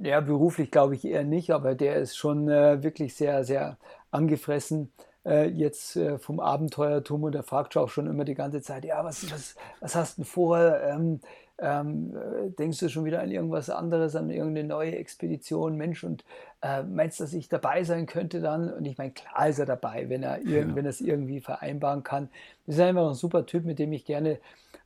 Ja, 0.03 0.21
beruflich 0.21 0.71
glaube 0.71 0.95
ich 0.95 1.05
eher 1.05 1.25
nicht, 1.25 1.51
aber 1.51 1.75
der 1.75 1.97
ist 1.97 2.15
schon 2.17 2.47
äh, 2.49 2.83
wirklich 2.83 3.15
sehr, 3.15 3.43
sehr 3.45 3.79
angefressen 4.11 4.93
äh, 5.25 5.49
jetzt 5.49 5.97
äh, 5.97 6.19
vom 6.19 6.41
Abenteuertum 6.41 7.23
und 7.23 7.35
er 7.35 7.43
fragt 7.43 7.77
auch 7.79 7.89
schon 7.89 8.07
immer 8.07 8.25
die 8.27 8.35
ganze 8.35 8.61
Zeit, 8.61 8.85
ja, 8.85 9.03
was, 9.03 9.31
was, 9.33 9.57
was 9.81 9.95
hast 9.95 10.19
du 10.19 10.25
vor? 10.25 10.59
Ähm, 10.59 11.21
ähm, 11.59 12.12
denkst 12.59 12.79
du 12.81 12.88
schon 12.88 13.05
wieder 13.05 13.21
an 13.21 13.31
irgendwas 13.31 13.71
anderes, 13.71 14.17
an 14.17 14.31
irgendeine 14.31 14.69
neue 14.69 14.97
Expedition? 14.97 15.77
Mensch, 15.77 16.05
und 16.05 16.25
äh, 16.61 16.83
meinst 16.83 17.21
du, 17.21 17.25
dass 17.25 17.33
ich 17.33 17.49
dabei 17.49 17.85
sein 17.85 18.07
könnte 18.07 18.41
dann? 18.41 18.73
Und 18.73 18.85
ich 18.85 18.99
meine, 18.99 19.12
klar 19.12 19.49
ist 19.49 19.59
er 19.59 19.67
dabei, 19.67 20.09
wenn 20.09 20.23
er, 20.23 20.38
ja. 20.47 20.75
wenn 20.75 20.85
er 20.85 20.91
es 20.91 21.01
irgendwie 21.01 21.41
vereinbaren 21.41 22.03
kann. 22.03 22.29
Das 22.67 22.77
ist 22.77 22.81
einfach 22.81 23.09
ein 23.09 23.15
super 23.15 23.47
Typ, 23.47 23.65
mit 23.65 23.79
dem 23.79 23.93
ich 23.93 24.05
gerne 24.05 24.38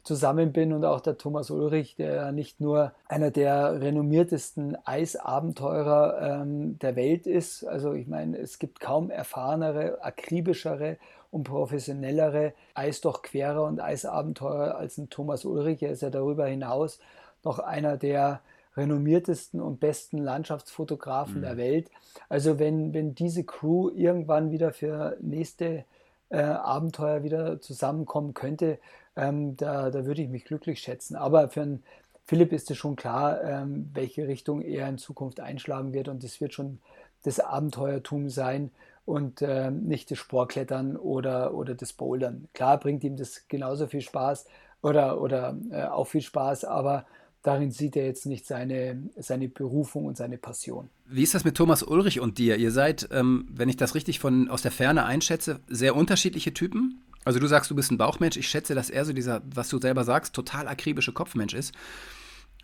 zusammen 0.06 0.52
bin 0.52 0.72
und 0.72 0.84
auch 0.84 1.00
der 1.00 1.18
Thomas 1.18 1.50
Ulrich, 1.50 1.96
der 1.96 2.30
nicht 2.30 2.60
nur 2.60 2.92
einer 3.08 3.32
der 3.32 3.80
renommiertesten 3.80 4.76
Eisabenteurer 4.86 6.42
ähm, 6.42 6.78
der 6.78 6.94
Welt 6.94 7.26
ist. 7.26 7.64
Also 7.64 7.92
ich 7.92 8.06
meine, 8.06 8.38
es 8.38 8.60
gibt 8.60 8.78
kaum 8.78 9.10
erfahrenere, 9.10 9.98
akribischere 10.02 10.96
und 11.36 11.44
professionellere 11.44 12.54
Eisdurchquerer 12.74 13.64
und 13.64 13.80
Eisabenteurer 13.80 14.76
als 14.76 14.96
ein 14.98 15.10
Thomas 15.10 15.44
Ulrich. 15.44 15.82
Er 15.82 15.90
ist 15.90 16.02
ja 16.02 16.10
darüber 16.10 16.46
hinaus 16.46 16.98
noch 17.44 17.58
einer 17.58 17.96
der 17.96 18.40
renommiertesten 18.76 19.60
und 19.60 19.78
besten 19.78 20.18
Landschaftsfotografen 20.18 21.36
mhm. 21.36 21.42
der 21.42 21.56
Welt. 21.56 21.90
Also 22.28 22.58
wenn, 22.58 22.94
wenn 22.94 23.14
diese 23.14 23.44
Crew 23.44 23.90
irgendwann 23.90 24.50
wieder 24.50 24.72
für 24.72 25.16
nächste 25.20 25.84
äh, 26.30 26.38
Abenteuer 26.38 27.22
wieder 27.22 27.60
zusammenkommen 27.60 28.34
könnte, 28.34 28.78
ähm, 29.14 29.56
da, 29.56 29.90
da 29.90 30.06
würde 30.06 30.22
ich 30.22 30.28
mich 30.28 30.44
glücklich 30.44 30.80
schätzen. 30.80 31.16
Aber 31.16 31.48
für 31.48 31.62
einen 31.62 31.82
Philipp 32.24 32.52
ist 32.52 32.70
es 32.70 32.78
schon 32.78 32.96
klar, 32.96 33.42
ähm, 33.44 33.90
welche 33.92 34.26
Richtung 34.26 34.62
er 34.62 34.88
in 34.88 34.98
Zukunft 34.98 35.40
einschlagen 35.40 35.92
wird 35.92 36.08
und 36.08 36.24
es 36.24 36.40
wird 36.40 36.54
schon 36.54 36.80
das 37.24 37.40
Abenteuertum 37.40 38.30
sein 38.30 38.70
und 39.06 39.40
äh, 39.40 39.70
nicht 39.70 40.10
das 40.10 40.18
Sportklettern 40.18 40.96
oder, 40.96 41.54
oder 41.54 41.74
das 41.74 41.92
Bouldern. 41.94 42.48
Klar 42.52 42.78
bringt 42.78 43.04
ihm 43.04 43.16
das 43.16 43.46
genauso 43.48 43.86
viel 43.86 44.02
Spaß 44.02 44.46
oder, 44.82 45.22
oder 45.22 45.56
äh, 45.70 45.84
auch 45.84 46.08
viel 46.08 46.20
Spaß, 46.20 46.64
aber 46.64 47.06
darin 47.42 47.70
sieht 47.70 47.94
er 47.94 48.04
jetzt 48.04 48.26
nicht 48.26 48.46
seine, 48.46 49.00
seine 49.16 49.48
Berufung 49.48 50.06
und 50.06 50.16
seine 50.16 50.38
Passion. 50.38 50.90
Wie 51.06 51.22
ist 51.22 51.34
das 51.34 51.44
mit 51.44 51.56
Thomas 51.56 51.84
Ulrich 51.84 52.18
und 52.18 52.38
dir? 52.38 52.56
Ihr 52.56 52.72
seid, 52.72 53.08
ähm, 53.12 53.46
wenn 53.48 53.68
ich 53.68 53.76
das 53.76 53.94
richtig 53.94 54.18
von, 54.18 54.50
aus 54.50 54.62
der 54.62 54.72
Ferne 54.72 55.04
einschätze, 55.04 55.60
sehr 55.68 55.94
unterschiedliche 55.94 56.52
Typen. 56.52 57.00
Also 57.24 57.38
du 57.38 57.46
sagst, 57.46 57.70
du 57.70 57.76
bist 57.76 57.92
ein 57.92 57.98
Bauchmensch. 57.98 58.36
Ich 58.36 58.48
schätze, 58.48 58.74
dass 58.74 58.90
er 58.90 59.04
so 59.04 59.12
dieser, 59.12 59.40
was 59.54 59.68
du 59.68 59.78
selber 59.78 60.02
sagst, 60.02 60.34
total 60.34 60.66
akribische 60.66 61.12
Kopfmensch 61.12 61.54
ist. 61.54 61.72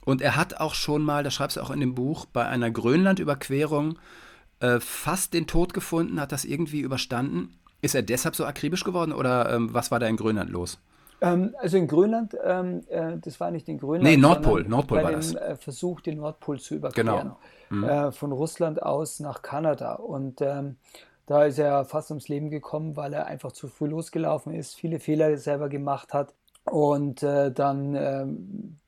Und 0.04 0.20
er 0.20 0.34
hat 0.34 0.58
auch 0.58 0.74
schon 0.74 1.02
mal, 1.02 1.22
das 1.22 1.34
schreibst 1.34 1.56
du 1.56 1.60
auch 1.60 1.70
in 1.70 1.78
dem 1.78 1.94
Buch, 1.94 2.26
bei 2.26 2.46
einer 2.46 2.72
Grönlandüberquerung 2.72 3.98
äh, 4.62 4.80
fast 4.80 5.34
den 5.34 5.46
Tod 5.46 5.74
gefunden, 5.74 6.20
hat 6.20 6.32
das 6.32 6.44
irgendwie 6.44 6.80
überstanden. 6.80 7.56
Ist 7.80 7.94
er 7.94 8.02
deshalb 8.02 8.36
so 8.36 8.44
akribisch 8.44 8.84
geworden 8.84 9.12
oder 9.12 9.52
ähm, 9.52 9.74
was 9.74 9.90
war 9.90 9.98
da 9.98 10.06
in 10.06 10.16
Grönland 10.16 10.50
los? 10.50 10.78
Ähm, 11.20 11.54
also 11.58 11.76
in 11.76 11.88
Grönland, 11.88 12.36
ähm, 12.44 12.82
äh, 12.88 13.18
das 13.20 13.40
war 13.40 13.50
nicht 13.50 13.68
in 13.68 13.78
Grönland. 13.78 14.04
Nee, 14.04 14.16
Nordpol, 14.16 14.64
Nordpol 14.64 14.98
bei 14.98 15.04
war 15.04 15.10
dem, 15.10 15.16
das. 15.16 15.34
Äh, 15.34 15.56
Versuch, 15.56 16.00
den 16.00 16.18
Nordpol 16.18 16.60
zu 16.60 16.76
überqueren. 16.76 17.06
Genau. 17.06 17.38
Mhm. 17.70 17.84
Äh, 17.84 18.12
von 18.12 18.32
Russland 18.32 18.82
aus 18.82 19.20
nach 19.20 19.42
Kanada. 19.42 19.94
Und 19.94 20.40
ähm, 20.40 20.76
da 21.26 21.44
ist 21.44 21.58
er 21.58 21.84
fast 21.84 22.10
ums 22.10 22.28
Leben 22.28 22.50
gekommen, 22.50 22.96
weil 22.96 23.12
er 23.12 23.26
einfach 23.26 23.52
zu 23.52 23.68
früh 23.68 23.88
losgelaufen 23.88 24.52
ist, 24.52 24.74
viele 24.74 25.00
Fehler 25.00 25.36
selber 25.38 25.68
gemacht 25.68 26.12
hat. 26.12 26.34
Und 26.64 27.22
äh, 27.22 27.50
dann 27.50 27.94
ähm, 27.96 28.78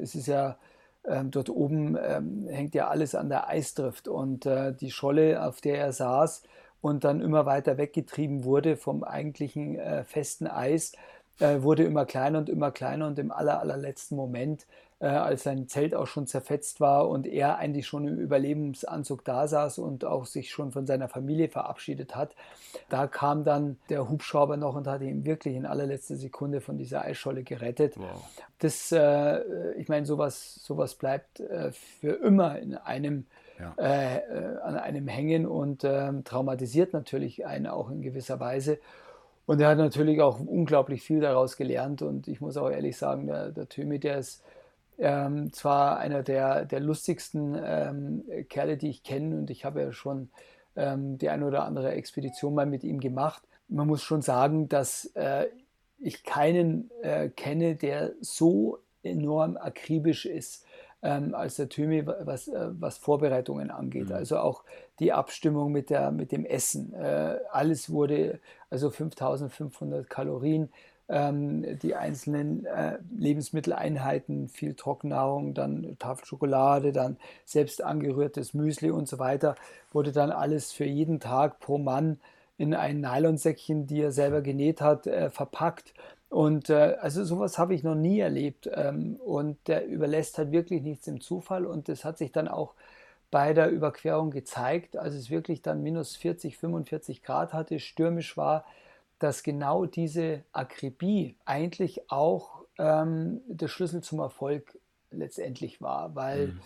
es 0.00 0.14
ist 0.14 0.26
ja 0.26 0.56
ähm, 1.04 1.30
dort 1.30 1.50
oben 1.50 1.96
ähm, 2.00 2.46
hängt 2.48 2.74
ja 2.74 2.88
alles 2.88 3.14
an 3.14 3.28
der 3.28 3.48
Eisdrift. 3.48 4.08
Und 4.08 4.46
äh, 4.46 4.72
die 4.74 4.90
Scholle, 4.90 5.44
auf 5.44 5.60
der 5.60 5.78
er 5.78 5.92
saß 5.92 6.42
und 6.80 7.04
dann 7.04 7.20
immer 7.20 7.46
weiter 7.46 7.78
weggetrieben 7.78 8.44
wurde 8.44 8.76
vom 8.76 9.04
eigentlichen 9.04 9.78
äh, 9.78 10.04
festen 10.04 10.46
Eis, 10.46 10.92
äh, 11.40 11.62
wurde 11.62 11.84
immer 11.84 12.06
kleiner 12.06 12.38
und 12.38 12.48
immer 12.48 12.70
kleiner. 12.70 13.06
Und 13.06 13.18
im 13.18 13.32
aller, 13.32 13.60
allerletzten 13.60 14.16
Moment, 14.16 14.66
äh, 15.02 15.06
als 15.06 15.42
sein 15.42 15.66
Zelt 15.66 15.96
auch 15.96 16.06
schon 16.06 16.28
zerfetzt 16.28 16.80
war 16.80 17.08
und 17.08 17.26
er 17.26 17.58
eigentlich 17.58 17.88
schon 17.88 18.06
im 18.06 18.18
Überlebensanzug 18.18 19.24
da 19.24 19.48
saß 19.48 19.78
und 19.78 20.04
auch 20.04 20.26
sich 20.26 20.50
schon 20.50 20.70
von 20.70 20.86
seiner 20.86 21.08
Familie 21.08 21.48
verabschiedet 21.48 22.14
hat, 22.14 22.36
da 22.88 23.08
kam 23.08 23.42
dann 23.42 23.78
der 23.88 24.08
Hubschrauber 24.08 24.56
noch 24.56 24.76
und 24.76 24.86
hat 24.86 25.02
ihn 25.02 25.26
wirklich 25.26 25.56
in 25.56 25.66
allerletzter 25.66 26.14
Sekunde 26.14 26.60
von 26.60 26.78
dieser 26.78 27.02
Eisscholle 27.02 27.42
gerettet. 27.42 27.98
Wow. 27.98 28.22
Das, 28.60 28.92
äh, 28.92 29.72
ich 29.72 29.88
meine, 29.88 30.06
sowas, 30.06 30.54
sowas 30.62 30.94
bleibt 30.94 31.40
äh, 31.40 31.72
für 31.72 32.12
immer 32.12 32.58
in 32.60 32.76
einem 32.76 33.26
ja. 33.58 33.74
Äh, 33.76 34.16
äh, 34.16 34.58
an 34.62 34.76
einem 34.76 35.08
hängen 35.08 35.46
und 35.46 35.84
ähm, 35.84 36.24
traumatisiert 36.24 36.92
natürlich 36.92 37.46
einen 37.46 37.66
auch 37.66 37.90
in 37.90 38.02
gewisser 38.02 38.40
Weise. 38.40 38.78
Und 39.46 39.60
er 39.60 39.68
hat 39.68 39.78
natürlich 39.78 40.20
auch 40.20 40.40
unglaublich 40.40 41.02
viel 41.02 41.20
daraus 41.20 41.56
gelernt. 41.56 42.02
Und 42.02 42.28
ich 42.28 42.40
muss 42.40 42.56
auch 42.56 42.70
ehrlich 42.70 42.96
sagen, 42.96 43.26
der, 43.26 43.50
der 43.50 43.68
Tömi, 43.68 43.98
der 43.98 44.18
ist 44.18 44.42
ähm, 44.98 45.52
zwar 45.52 45.98
einer 45.98 46.22
der, 46.22 46.64
der 46.64 46.80
lustigsten 46.80 47.56
ähm, 47.62 48.24
Kerle, 48.48 48.76
die 48.76 48.90
ich 48.90 49.02
kenne. 49.02 49.36
Und 49.36 49.50
ich 49.50 49.64
habe 49.64 49.82
ja 49.82 49.92
schon 49.92 50.30
ähm, 50.76 51.18
die 51.18 51.28
eine 51.28 51.46
oder 51.46 51.64
andere 51.64 51.92
Expedition 51.92 52.54
mal 52.54 52.66
mit 52.66 52.84
ihm 52.84 53.00
gemacht. 53.00 53.42
Man 53.68 53.86
muss 53.86 54.02
schon 54.02 54.22
sagen, 54.22 54.68
dass 54.68 55.06
äh, 55.14 55.46
ich 55.98 56.24
keinen 56.24 56.90
äh, 57.02 57.28
kenne, 57.28 57.76
der 57.76 58.12
so 58.20 58.78
enorm 59.02 59.56
akribisch 59.56 60.26
ist 60.26 60.64
ähm, 61.02 61.34
als 61.34 61.56
der 61.56 61.68
Thymi, 61.68 62.06
was, 62.06 62.48
äh, 62.48 62.68
was 62.78 62.98
Vorbereitungen 62.98 63.70
angeht. 63.70 64.08
Mhm. 64.08 64.14
Also 64.14 64.38
auch 64.38 64.64
die 65.00 65.12
Abstimmung 65.12 65.72
mit, 65.72 65.90
der, 65.90 66.12
mit 66.12 66.32
dem 66.32 66.44
Essen. 66.44 66.94
Äh, 66.94 67.38
alles 67.50 67.90
wurde, 67.90 68.40
also 68.70 68.90
5500 68.90 70.08
Kalorien, 70.08 70.70
ähm, 71.12 71.78
die 71.78 71.94
einzelnen 71.94 72.66
äh, 72.66 72.98
Lebensmitteleinheiten, 73.16 74.48
viel 74.48 74.74
Trockennahrung, 74.74 75.54
dann 75.54 75.96
Tafel 75.98 76.24
Schokolade, 76.26 76.92
dann 76.92 77.18
selbst 77.44 77.82
angerührtes 77.84 78.54
Müsli 78.54 78.90
und 78.90 79.08
so 79.08 79.18
weiter, 79.18 79.54
wurde 79.92 80.12
dann 80.12 80.30
alles 80.30 80.72
für 80.72 80.84
jeden 80.84 81.20
Tag 81.20 81.60
pro 81.60 81.78
Mann 81.78 82.18
in 82.58 82.74
ein 82.74 83.00
Nylonsäckchen, 83.00 83.86
die 83.86 84.00
er 84.00 84.12
selber 84.12 84.42
genäht 84.42 84.80
hat, 84.80 85.06
äh, 85.06 85.30
verpackt 85.30 85.94
und 86.32 86.70
äh, 86.70 86.96
also 86.98 87.24
sowas 87.24 87.58
habe 87.58 87.74
ich 87.74 87.82
noch 87.82 87.94
nie 87.94 88.20
erlebt. 88.20 88.68
Ähm, 88.72 89.16
und 89.16 89.58
der 89.68 89.86
überlässt 89.86 90.38
halt 90.38 90.50
wirklich 90.50 90.80
nichts 90.82 91.06
im 91.06 91.20
Zufall. 91.20 91.66
Und 91.66 91.90
das 91.90 92.06
hat 92.06 92.16
sich 92.16 92.32
dann 92.32 92.48
auch 92.48 92.72
bei 93.30 93.52
der 93.52 93.70
Überquerung 93.70 94.30
gezeigt, 94.30 94.96
als 94.96 95.14
es 95.14 95.28
wirklich 95.28 95.60
dann 95.60 95.82
minus 95.82 96.16
40, 96.16 96.56
45 96.56 97.22
Grad 97.22 97.52
hatte, 97.52 97.78
stürmisch 97.78 98.38
war, 98.38 98.64
dass 99.22 99.42
genau 99.42 99.86
diese 99.86 100.42
Akribie 100.52 101.36
eigentlich 101.44 102.10
auch 102.10 102.64
ähm, 102.78 103.40
der 103.46 103.68
Schlüssel 103.68 104.02
zum 104.02 104.18
Erfolg 104.18 104.78
letztendlich 105.10 105.80
war. 105.80 106.14
Weil 106.14 106.48
mhm. 106.48 106.60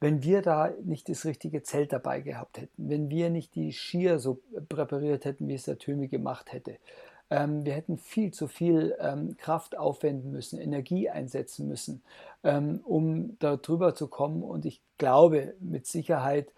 wenn 0.00 0.22
wir 0.22 0.42
da 0.42 0.72
nicht 0.82 1.08
das 1.08 1.24
richtige 1.24 1.62
Zelt 1.62 1.92
dabei 1.92 2.20
gehabt 2.20 2.58
hätten, 2.58 2.88
wenn 2.88 3.10
wir 3.10 3.28
nicht 3.28 3.54
die 3.54 3.72
Skier 3.72 4.18
so 4.18 4.40
präpariert 4.68 5.24
hätten, 5.24 5.48
wie 5.48 5.54
es 5.54 5.64
der 5.64 5.78
Tömi 5.78 6.08
gemacht 6.08 6.52
hätte, 6.52 6.78
ähm, 7.28 7.64
wir 7.64 7.74
hätten 7.74 7.98
viel 7.98 8.32
zu 8.32 8.48
viel 8.48 8.96
ähm, 8.98 9.36
Kraft 9.36 9.76
aufwenden 9.76 10.32
müssen, 10.32 10.58
Energie 10.58 11.10
einsetzen 11.10 11.68
müssen, 11.68 12.02
ähm, 12.42 12.80
um 12.84 13.38
da 13.38 13.56
drüber 13.56 13.94
zu 13.94 14.08
kommen. 14.08 14.42
Und 14.42 14.64
ich 14.64 14.80
glaube 14.98 15.54
mit 15.60 15.86
Sicherheit, 15.86 16.52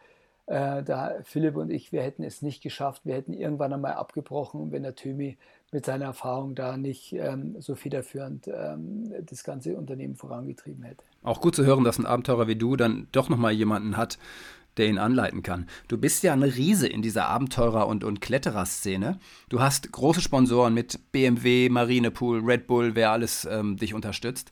äh, 0.46 0.82
da 0.82 1.14
Philipp 1.24 1.56
und 1.56 1.70
ich, 1.70 1.92
wir 1.92 2.02
hätten 2.02 2.22
es 2.22 2.42
nicht 2.42 2.62
geschafft. 2.62 3.02
Wir 3.04 3.14
hätten 3.14 3.32
irgendwann 3.32 3.72
einmal 3.72 3.94
abgebrochen, 3.94 4.72
wenn 4.72 4.82
der 4.82 4.94
Tömi 4.94 5.38
mit 5.70 5.86
seiner 5.86 6.06
Erfahrung 6.06 6.54
da 6.54 6.76
nicht 6.76 7.12
ähm, 7.14 7.56
so 7.60 7.74
federführend 7.74 8.48
ähm, 8.48 9.12
das 9.24 9.44
ganze 9.44 9.76
Unternehmen 9.76 10.16
vorangetrieben 10.16 10.82
hätte. 10.82 11.04
Auch 11.22 11.40
gut 11.40 11.54
zu 11.56 11.64
hören, 11.64 11.84
dass 11.84 11.98
ein 11.98 12.06
Abenteurer 12.06 12.46
wie 12.48 12.56
du 12.56 12.76
dann 12.76 13.08
doch 13.12 13.28
nochmal 13.28 13.52
jemanden 13.52 13.96
hat, 13.96 14.18
der 14.76 14.88
ihn 14.88 14.98
anleiten 14.98 15.42
kann. 15.42 15.66
Du 15.88 15.98
bist 15.98 16.22
ja 16.22 16.32
ein 16.32 16.42
Riese 16.42 16.88
in 16.88 17.02
dieser 17.02 17.28
Abenteurer- 17.28 17.86
und, 17.86 18.04
und 18.04 18.20
Kletterer-Szene. 18.20 19.18
Du 19.48 19.60
hast 19.60 19.92
große 19.92 20.20
Sponsoren 20.20 20.74
mit 20.74 21.12
BMW, 21.12 21.68
Marinepool, 21.68 22.40
Red 22.40 22.66
Bull, 22.66 22.94
wer 22.94 23.10
alles 23.12 23.46
ähm, 23.50 23.76
dich 23.76 23.94
unterstützt. 23.94 24.50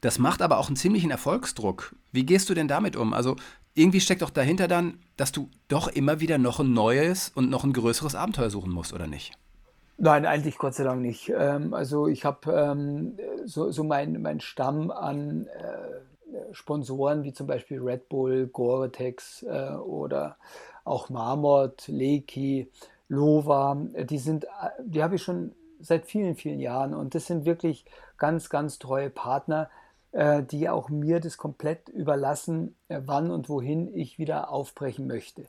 Das 0.00 0.18
macht 0.18 0.42
aber 0.42 0.58
auch 0.58 0.66
einen 0.66 0.76
ziemlichen 0.76 1.10
Erfolgsdruck. 1.10 1.94
Wie 2.12 2.26
gehst 2.26 2.50
du 2.50 2.54
denn 2.54 2.68
damit 2.68 2.96
um? 2.96 3.14
Also 3.14 3.36
irgendwie 3.74 4.00
steckt 4.00 4.22
doch 4.22 4.30
dahinter 4.30 4.68
dann, 4.68 4.98
dass 5.16 5.32
du 5.32 5.48
doch 5.68 5.88
immer 5.88 6.20
wieder 6.20 6.38
noch 6.38 6.60
ein 6.60 6.72
neues 6.72 7.30
und 7.34 7.50
noch 7.50 7.64
ein 7.64 7.72
größeres 7.72 8.14
Abenteuer 8.14 8.50
suchen 8.50 8.72
musst, 8.72 8.92
oder 8.92 9.06
nicht? 9.06 9.32
Nein, 9.96 10.26
eigentlich 10.26 10.58
Gott 10.58 10.74
sei 10.74 10.84
Dank 10.84 11.02
nicht. 11.02 11.32
Ähm, 11.36 11.74
also 11.74 12.08
ich 12.08 12.24
habe 12.24 12.52
ähm, 12.52 13.16
so, 13.44 13.70
so 13.70 13.84
mein, 13.84 14.20
mein 14.22 14.40
Stamm 14.40 14.90
an 14.90 15.46
äh, 15.46 16.54
Sponsoren 16.54 17.22
wie 17.22 17.32
zum 17.32 17.46
Beispiel 17.46 17.80
Red 17.80 18.08
Bull, 18.08 18.48
Gore-Tex 18.48 19.44
äh, 19.44 19.74
oder 19.74 20.36
auch 20.84 21.10
Marmot, 21.10 21.84
Leiki, 21.88 22.70
Lova, 23.08 23.76
die 23.76 24.18
sind, 24.18 24.46
die 24.84 25.02
habe 25.02 25.16
ich 25.16 25.22
schon 25.22 25.52
seit 25.80 26.06
vielen, 26.06 26.34
vielen 26.34 26.60
Jahren 26.60 26.94
und 26.94 27.14
das 27.14 27.26
sind 27.26 27.44
wirklich 27.44 27.84
ganz, 28.16 28.48
ganz 28.48 28.78
treue 28.78 29.10
Partner, 29.10 29.68
äh, 29.70 29.83
die 30.44 30.68
auch 30.68 30.88
mir 30.88 31.20
das 31.20 31.36
komplett 31.36 31.88
überlassen, 31.88 32.76
äh, 32.88 33.00
wann 33.04 33.30
und 33.30 33.48
wohin 33.48 33.94
ich 33.94 34.18
wieder 34.18 34.50
aufbrechen 34.50 35.06
möchte. 35.06 35.46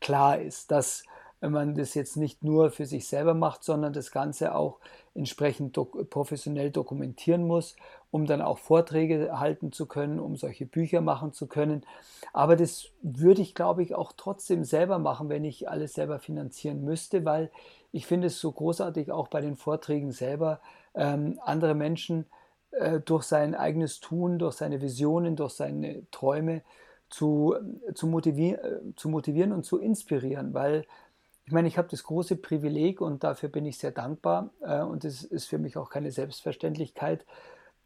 Klar 0.00 0.38
ist, 0.40 0.70
dass 0.70 1.04
wenn 1.40 1.52
man 1.52 1.76
das 1.76 1.94
jetzt 1.94 2.16
nicht 2.16 2.42
nur 2.42 2.72
für 2.72 2.84
sich 2.84 3.06
selber 3.06 3.32
macht, 3.32 3.62
sondern 3.62 3.92
das 3.92 4.10
Ganze 4.10 4.56
auch 4.56 4.80
entsprechend 5.14 5.76
dok 5.76 6.10
professionell 6.10 6.72
dokumentieren 6.72 7.46
muss 7.46 7.76
um 8.10 8.26
dann 8.26 8.40
auch 8.40 8.58
Vorträge 8.58 9.38
halten 9.38 9.72
zu 9.72 9.86
können, 9.86 10.18
um 10.18 10.36
solche 10.36 10.66
Bücher 10.66 11.00
machen 11.00 11.32
zu 11.32 11.46
können. 11.46 11.84
Aber 12.32 12.56
das 12.56 12.86
würde 13.02 13.42
ich, 13.42 13.54
glaube 13.54 13.82
ich, 13.82 13.94
auch 13.94 14.12
trotzdem 14.16 14.64
selber 14.64 14.98
machen, 14.98 15.28
wenn 15.28 15.44
ich 15.44 15.68
alles 15.68 15.94
selber 15.94 16.18
finanzieren 16.18 16.84
müsste, 16.84 17.24
weil 17.24 17.50
ich 17.92 18.06
finde 18.06 18.28
es 18.28 18.40
so 18.40 18.52
großartig 18.52 19.12
auch 19.12 19.28
bei 19.28 19.40
den 19.40 19.56
Vorträgen 19.56 20.12
selber, 20.12 20.60
ähm, 20.94 21.38
andere 21.44 21.74
Menschen 21.74 22.26
äh, 22.72 23.00
durch 23.00 23.24
sein 23.24 23.54
eigenes 23.54 24.00
Tun, 24.00 24.38
durch 24.38 24.56
seine 24.56 24.80
Visionen, 24.80 25.36
durch 25.36 25.52
seine 25.52 26.02
Träume 26.10 26.62
zu, 27.10 27.54
zu, 27.94 28.06
motivier 28.06 28.62
äh, 28.62 28.94
zu 28.96 29.08
motivieren 29.08 29.52
und 29.52 29.64
zu 29.64 29.78
inspirieren, 29.78 30.54
weil 30.54 30.84
ich 31.46 31.52
meine, 31.52 31.66
ich 31.66 31.78
habe 31.78 31.88
das 31.90 32.02
große 32.02 32.36
Privileg 32.36 33.00
und 33.00 33.24
dafür 33.24 33.48
bin 33.48 33.64
ich 33.64 33.78
sehr 33.78 33.90
dankbar 33.90 34.50
äh, 34.60 34.82
und 34.82 35.04
es 35.04 35.24
ist 35.24 35.46
für 35.46 35.56
mich 35.56 35.78
auch 35.78 35.88
keine 35.88 36.10
Selbstverständlichkeit, 36.10 37.24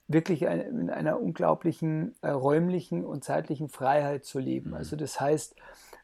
wirklich 0.08 0.42
in 0.42 0.90
einer 0.90 1.20
unglaublichen 1.20 2.14
äh, 2.22 2.30
räumlichen 2.30 3.04
und 3.04 3.22
zeitlichen 3.22 3.68
Freiheit 3.68 4.24
zu 4.24 4.40
leben. 4.40 4.70
Mhm. 4.70 4.76
Also 4.76 4.96
das 4.96 5.20
heißt, 5.20 5.54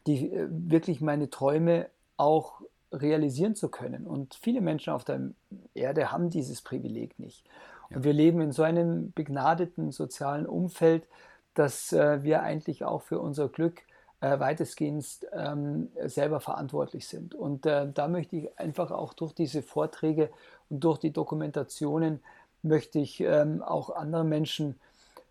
die, 0.07 0.31
äh, 0.31 0.47
wirklich 0.49 1.01
meine 1.01 1.29
Träume 1.29 1.87
auch 2.15 2.61
realisieren 2.91 3.55
zu 3.55 3.69
können. 3.69 4.07
Und 4.07 4.35
viele 4.35 4.61
Menschen 4.61 4.93
auf 4.93 5.03
der 5.03 5.31
Erde 5.73 6.11
haben 6.11 6.29
dieses 6.29 6.61
Privileg 6.61 7.19
nicht. 7.19 7.45
Und 7.93 8.03
wir 8.03 8.13
leben 8.13 8.41
in 8.41 8.51
so 8.51 8.63
einem 8.63 9.11
begnadeten 9.13 9.91
sozialen 9.91 10.45
Umfeld, 10.45 11.07
dass 11.53 11.91
äh, 11.91 12.23
wir 12.23 12.43
eigentlich 12.43 12.83
auch 12.83 13.01
für 13.01 13.19
unser 13.19 13.49
Glück 13.49 13.81
äh, 14.21 14.39
weitestgehend 14.39 15.05
ähm, 15.33 15.89
selber 16.05 16.39
verantwortlich 16.39 17.07
sind. 17.07 17.33
Und 17.33 17.65
äh, 17.65 17.91
da 17.91 18.07
möchte 18.07 18.35
ich 18.35 18.59
einfach 18.59 18.91
auch 18.91 19.13
durch 19.13 19.33
diese 19.33 19.61
Vorträge 19.61 20.29
und 20.69 20.83
durch 20.83 20.99
die 20.99 21.11
Dokumentationen 21.11 22.21
möchte 22.61 22.99
ich 22.99 23.21
ähm, 23.21 23.63
auch 23.63 23.89
andere 23.89 24.25
Menschen 24.25 24.75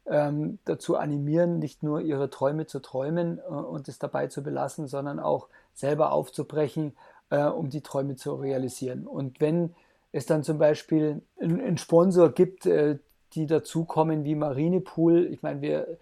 ähm, 0.06 0.58
dazu 0.64 0.96
animieren, 0.96 1.58
nicht 1.58 1.82
nur 1.82 2.00
ihre 2.00 2.30
Träume 2.30 2.66
zu 2.66 2.80
träumen 2.80 3.38
äh, 3.38 3.42
und 3.42 3.88
es 3.88 3.98
dabei 3.98 4.28
zu 4.28 4.42
belassen, 4.42 4.86
sondern 4.86 5.20
auch 5.20 5.48
selber 5.74 6.12
aufzubrechen, 6.12 6.96
äh, 7.30 7.44
um 7.44 7.70
die 7.70 7.82
Träume 7.82 8.16
zu 8.16 8.34
realisieren. 8.34 9.06
Und 9.06 9.40
wenn 9.40 9.74
es 10.12 10.26
dann 10.26 10.42
zum 10.42 10.58
Beispiel 10.58 11.22
einen 11.40 11.78
Sponsor 11.78 12.30
gibt, 12.30 12.66
äh, 12.66 12.98
die 13.34 13.46
dazukommen 13.46 14.24
wie 14.24 14.34
Marinepool, 14.34 15.26
ich 15.26 15.42
meine, 15.42 15.60
wir, 15.60 15.98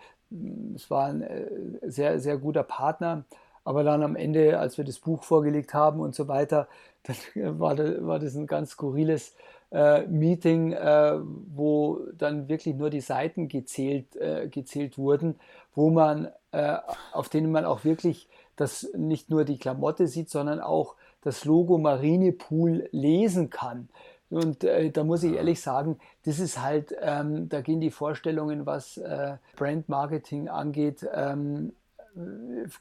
es 0.74 0.90
war 0.90 1.08
ein 1.08 1.22
äh, 1.22 1.48
sehr, 1.82 2.20
sehr 2.20 2.38
guter 2.38 2.62
Partner, 2.62 3.24
aber 3.64 3.82
dann 3.82 4.02
am 4.02 4.16
Ende, 4.16 4.58
als 4.58 4.78
wir 4.78 4.84
das 4.84 5.00
Buch 5.00 5.24
vorgelegt 5.24 5.74
haben 5.74 6.00
und 6.00 6.14
so 6.14 6.28
weiter, 6.28 6.68
dann 7.02 7.58
war, 7.58 7.74
das, 7.74 8.06
war 8.06 8.18
das 8.18 8.34
ein 8.36 8.46
ganz 8.46 8.70
skurriles 8.70 9.34
äh, 9.72 10.06
Meeting, 10.06 10.72
äh, 10.72 11.18
wo 11.54 12.00
dann 12.16 12.48
wirklich 12.48 12.76
nur 12.76 12.90
die 12.90 13.00
Seiten 13.00 13.48
gezählt, 13.48 14.14
äh, 14.16 14.48
gezählt 14.48 14.98
wurden, 14.98 15.36
wo 15.74 15.90
man, 15.90 16.28
äh, 16.52 16.76
auf 17.12 17.28
denen 17.28 17.50
man 17.50 17.64
auch 17.64 17.84
wirklich 17.84 18.28
das 18.54 18.88
nicht 18.96 19.28
nur 19.30 19.44
die 19.44 19.58
Klamotte 19.58 20.06
sieht, 20.06 20.30
sondern 20.30 20.60
auch 20.60 20.94
das 21.26 21.44
Logo 21.44 21.76
Marinepool 21.76 22.88
lesen 22.92 23.50
kann. 23.50 23.88
Und 24.30 24.62
äh, 24.62 24.90
da 24.90 25.02
muss 25.02 25.24
ich 25.24 25.34
ehrlich 25.34 25.60
sagen, 25.60 25.98
das 26.24 26.38
ist 26.38 26.62
halt, 26.62 26.94
ähm, 27.00 27.48
da 27.48 27.62
gehen 27.62 27.80
die 27.80 27.90
Vorstellungen, 27.90 28.64
was 28.64 28.96
äh, 28.96 29.36
Brand 29.56 29.88
Marketing 29.88 30.48
angeht, 30.48 31.04
ähm, 31.12 31.72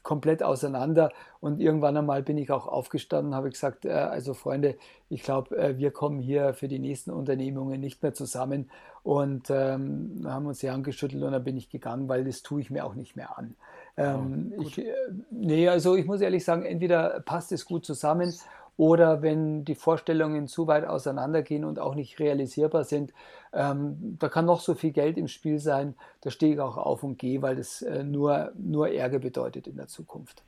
komplett 0.04 0.44
auseinander. 0.44 1.10
Und 1.40 1.60
irgendwann 1.60 1.96
einmal 1.96 2.22
bin 2.22 2.38
ich 2.38 2.52
auch 2.52 2.68
aufgestanden, 2.68 3.34
habe 3.34 3.50
gesagt, 3.50 3.84
äh, 3.84 3.90
also 3.90 4.32
Freunde, 4.32 4.76
ich 5.08 5.24
glaube, 5.24 5.56
äh, 5.56 5.76
wir 5.76 5.90
kommen 5.90 6.20
hier 6.20 6.54
für 6.54 6.68
die 6.68 6.78
nächsten 6.78 7.10
Unternehmungen 7.10 7.80
nicht 7.80 8.00
mehr 8.00 8.14
zusammen. 8.14 8.70
Und 9.02 9.50
ähm, 9.50 10.24
haben 10.24 10.46
uns 10.46 10.60
die 10.60 10.70
Hand 10.70 10.84
geschüttelt 10.84 11.24
und 11.24 11.32
dann 11.32 11.42
bin 11.42 11.56
ich 11.56 11.68
gegangen, 11.68 12.08
weil 12.08 12.24
das 12.24 12.42
tue 12.42 12.60
ich 12.60 12.70
mir 12.70 12.84
auch 12.84 12.94
nicht 12.94 13.16
mehr 13.16 13.36
an. 13.36 13.56
Ähm, 13.96 14.52
oh, 14.56 14.62
ich, 14.62 14.78
äh, 14.78 14.84
nee, 15.30 15.68
also 15.68 15.96
ich 15.96 16.04
muss 16.04 16.20
ehrlich 16.20 16.44
sagen, 16.44 16.64
entweder 16.64 17.20
passt 17.20 17.52
es 17.52 17.64
gut 17.64 17.86
zusammen 17.86 18.34
oder 18.76 19.22
wenn 19.22 19.64
die 19.64 19.74
Vorstellungen 19.74 20.48
zu 20.48 20.66
weit 20.66 20.84
auseinandergehen 20.84 21.64
und 21.64 21.78
auch 21.78 21.94
nicht 21.94 22.18
realisierbar 22.18 22.84
sind, 22.84 23.12
ähm, 23.54 24.16
da 24.18 24.28
kann 24.28 24.44
noch 24.44 24.60
so 24.60 24.74
viel 24.74 24.92
Geld 24.92 25.16
im 25.16 25.28
Spiel 25.28 25.58
sein, 25.58 25.94
da 26.20 26.30
stehe 26.30 26.54
ich 26.54 26.60
auch 26.60 26.76
auf 26.76 27.02
und 27.02 27.18
gehe, 27.18 27.40
weil 27.40 27.56
das 27.56 27.80
äh, 27.82 28.04
nur, 28.04 28.52
nur 28.54 28.90
Ärger 28.90 29.18
bedeutet 29.18 29.66
in 29.66 29.76
der 29.76 29.88
Zukunft. 29.88 30.42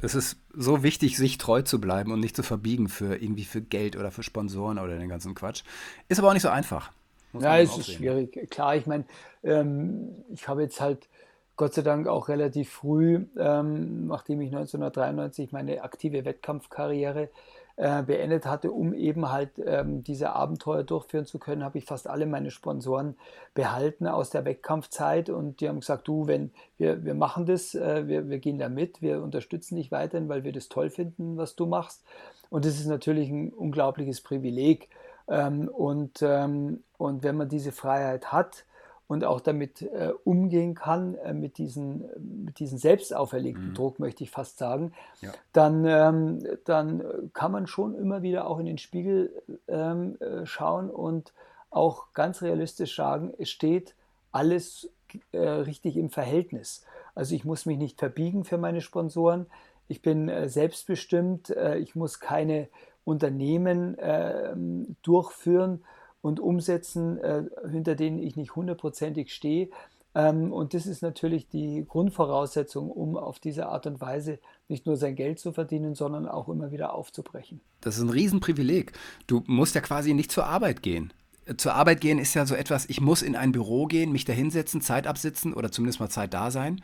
Es 0.00 0.14
ist 0.14 0.36
so 0.52 0.82
wichtig, 0.82 1.16
sich 1.16 1.38
treu 1.38 1.62
zu 1.62 1.80
bleiben 1.80 2.12
und 2.12 2.20
nicht 2.20 2.36
zu 2.36 2.42
verbiegen 2.42 2.88
für 2.88 3.16
irgendwie 3.16 3.44
für 3.44 3.62
Geld 3.62 3.96
oder 3.96 4.10
für 4.10 4.22
Sponsoren 4.22 4.78
oder 4.78 4.98
den 4.98 5.08
ganzen 5.08 5.34
Quatsch. 5.34 5.64
Ist 6.08 6.18
aber 6.18 6.28
auch 6.28 6.34
nicht 6.34 6.42
so 6.42 6.50
einfach. 6.50 6.92
ja, 7.32 7.58
es 7.58 7.76
ist 7.76 7.90
schwierig. 7.90 8.50
Klar, 8.50 8.76
ich 8.76 8.86
meine, 8.86 9.04
ähm, 9.42 10.10
ich 10.32 10.46
habe 10.46 10.62
jetzt 10.62 10.80
halt 10.80 11.08
Gott 11.56 11.74
sei 11.74 11.82
Dank 11.82 12.08
auch 12.08 12.28
relativ 12.28 12.70
früh, 12.70 13.26
ähm, 13.38 14.08
nachdem 14.08 14.40
ich 14.40 14.48
1993 14.48 15.52
meine 15.52 15.82
aktive 15.82 16.24
Wettkampfkarriere 16.24 17.28
äh, 17.76 18.02
beendet 18.02 18.46
hatte, 18.46 18.70
um 18.70 18.92
eben 18.94 19.30
halt 19.30 19.50
ähm, 19.64 20.02
diese 20.04 20.32
Abenteuer 20.32 20.84
durchführen 20.84 21.26
zu 21.26 21.38
können, 21.38 21.64
habe 21.64 21.78
ich 21.78 21.84
fast 21.84 22.08
alle 22.08 22.26
meine 22.26 22.50
Sponsoren 22.50 23.16
behalten 23.54 24.06
aus 24.06 24.30
der 24.30 24.44
Wettkampfzeit 24.44 25.30
und 25.30 25.60
die 25.60 25.68
haben 25.68 25.80
gesagt, 25.80 26.06
du, 26.08 26.26
wenn 26.26 26.50
wir, 26.76 27.04
wir 27.04 27.14
machen 27.14 27.46
das, 27.46 27.74
äh, 27.74 28.06
wir, 28.06 28.28
wir 28.28 28.38
gehen 28.38 28.58
da 28.58 28.68
mit, 28.68 29.02
wir 29.02 29.22
unterstützen 29.22 29.76
dich 29.76 29.90
weiterhin, 29.90 30.28
weil 30.28 30.44
wir 30.44 30.52
das 30.52 30.68
toll 30.68 30.90
finden, 30.90 31.36
was 31.36 31.56
du 31.56 31.66
machst. 31.66 32.04
Und 32.50 32.64
das 32.64 32.74
ist 32.74 32.86
natürlich 32.86 33.28
ein 33.28 33.52
unglaubliches 33.52 34.20
Privileg. 34.20 34.88
Ähm, 35.26 35.68
und, 35.68 36.22
ähm, 36.22 36.84
und 36.96 37.22
wenn 37.22 37.36
man 37.36 37.48
diese 37.48 37.72
Freiheit 37.72 38.32
hat, 38.32 38.64
und 39.06 39.24
auch 39.24 39.40
damit 39.40 39.82
äh, 39.82 40.12
umgehen 40.24 40.74
kann, 40.74 41.14
äh, 41.16 41.34
mit, 41.34 41.58
diesen, 41.58 42.04
mit 42.44 42.58
diesem 42.58 42.78
selbst 42.78 43.14
auferlegten 43.14 43.68
mhm. 43.70 43.74
Druck, 43.74 43.98
möchte 43.98 44.24
ich 44.24 44.30
fast 44.30 44.58
sagen, 44.58 44.92
ja. 45.20 45.32
dann, 45.52 45.84
ähm, 45.84 46.46
dann 46.64 47.30
kann 47.32 47.52
man 47.52 47.66
schon 47.66 47.94
immer 47.94 48.22
wieder 48.22 48.46
auch 48.46 48.58
in 48.58 48.66
den 48.66 48.78
Spiegel 48.78 49.30
ähm, 49.68 50.16
äh, 50.20 50.46
schauen 50.46 50.90
und 50.90 51.32
auch 51.70 52.12
ganz 52.12 52.40
realistisch 52.40 52.96
sagen, 52.96 53.34
es 53.38 53.50
steht 53.50 53.94
alles 54.32 54.90
äh, 55.32 55.38
richtig 55.38 55.96
im 55.96 56.08
Verhältnis. 56.08 56.84
Also 57.14 57.34
ich 57.34 57.44
muss 57.44 57.66
mich 57.66 57.78
nicht 57.78 57.98
verbiegen 57.98 58.44
für 58.44 58.58
meine 58.58 58.80
Sponsoren, 58.80 59.46
ich 59.86 60.00
bin 60.00 60.30
äh, 60.30 60.48
selbstbestimmt, 60.48 61.50
ich 61.50 61.94
muss 61.94 62.18
keine 62.18 62.68
Unternehmen 63.04 63.98
ähm, 64.00 64.96
durchführen, 65.02 65.84
und 66.24 66.40
umsetzen, 66.40 67.18
äh, 67.18 67.44
hinter 67.70 67.94
denen 67.94 68.18
ich 68.18 68.34
nicht 68.34 68.56
hundertprozentig 68.56 69.30
stehe. 69.30 69.68
Ähm, 70.14 70.54
und 70.54 70.72
das 70.72 70.86
ist 70.86 71.02
natürlich 71.02 71.48
die 71.48 71.84
Grundvoraussetzung, 71.86 72.90
um 72.90 73.18
auf 73.18 73.38
diese 73.38 73.66
Art 73.66 73.86
und 73.86 74.00
Weise 74.00 74.38
nicht 74.66 74.86
nur 74.86 74.96
sein 74.96 75.16
Geld 75.16 75.38
zu 75.38 75.52
verdienen, 75.52 75.94
sondern 75.94 76.26
auch 76.26 76.48
immer 76.48 76.70
wieder 76.70 76.94
aufzubrechen. 76.94 77.60
Das 77.82 77.98
ist 77.98 78.02
ein 78.02 78.08
Riesenprivileg. 78.08 78.92
Du 79.26 79.42
musst 79.46 79.74
ja 79.74 79.82
quasi 79.82 80.14
nicht 80.14 80.32
zur 80.32 80.46
Arbeit 80.46 80.82
gehen. 80.82 81.12
Zur 81.58 81.74
Arbeit 81.74 82.00
gehen 82.00 82.18
ist 82.18 82.32
ja 82.32 82.46
so 82.46 82.54
etwas, 82.54 82.88
ich 82.88 83.02
muss 83.02 83.20
in 83.20 83.36
ein 83.36 83.52
Büro 83.52 83.84
gehen, 83.84 84.10
mich 84.10 84.24
da 84.24 84.32
hinsetzen, 84.32 84.80
Zeit 84.80 85.06
absitzen 85.06 85.52
oder 85.52 85.70
zumindest 85.70 86.00
mal 86.00 86.08
Zeit 86.08 86.32
da 86.32 86.50
sein. 86.50 86.80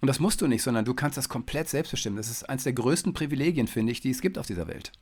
Und 0.00 0.06
das 0.06 0.20
musst 0.20 0.40
du 0.42 0.46
nicht, 0.46 0.62
sondern 0.62 0.84
du 0.84 0.94
kannst 0.94 1.18
das 1.18 1.28
komplett 1.28 1.68
selbst 1.68 1.90
bestimmen. 1.90 2.18
Das 2.18 2.30
ist 2.30 2.48
eines 2.48 2.62
der 2.62 2.74
größten 2.74 3.14
Privilegien, 3.14 3.66
finde 3.66 3.90
ich, 3.90 4.00
die 4.00 4.10
es 4.10 4.20
gibt 4.20 4.38
auf 4.38 4.46
dieser 4.46 4.68
Welt. 4.68 4.92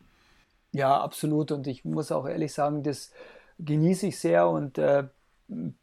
Ja, 0.72 0.98
absolut. 0.98 1.52
Und 1.52 1.66
ich 1.66 1.84
muss 1.84 2.10
auch 2.10 2.26
ehrlich 2.26 2.54
sagen, 2.54 2.82
dass 2.82 3.10
genieße 3.58 4.08
ich 4.08 4.18
sehr 4.18 4.48
und 4.48 4.78
äh, 4.78 5.04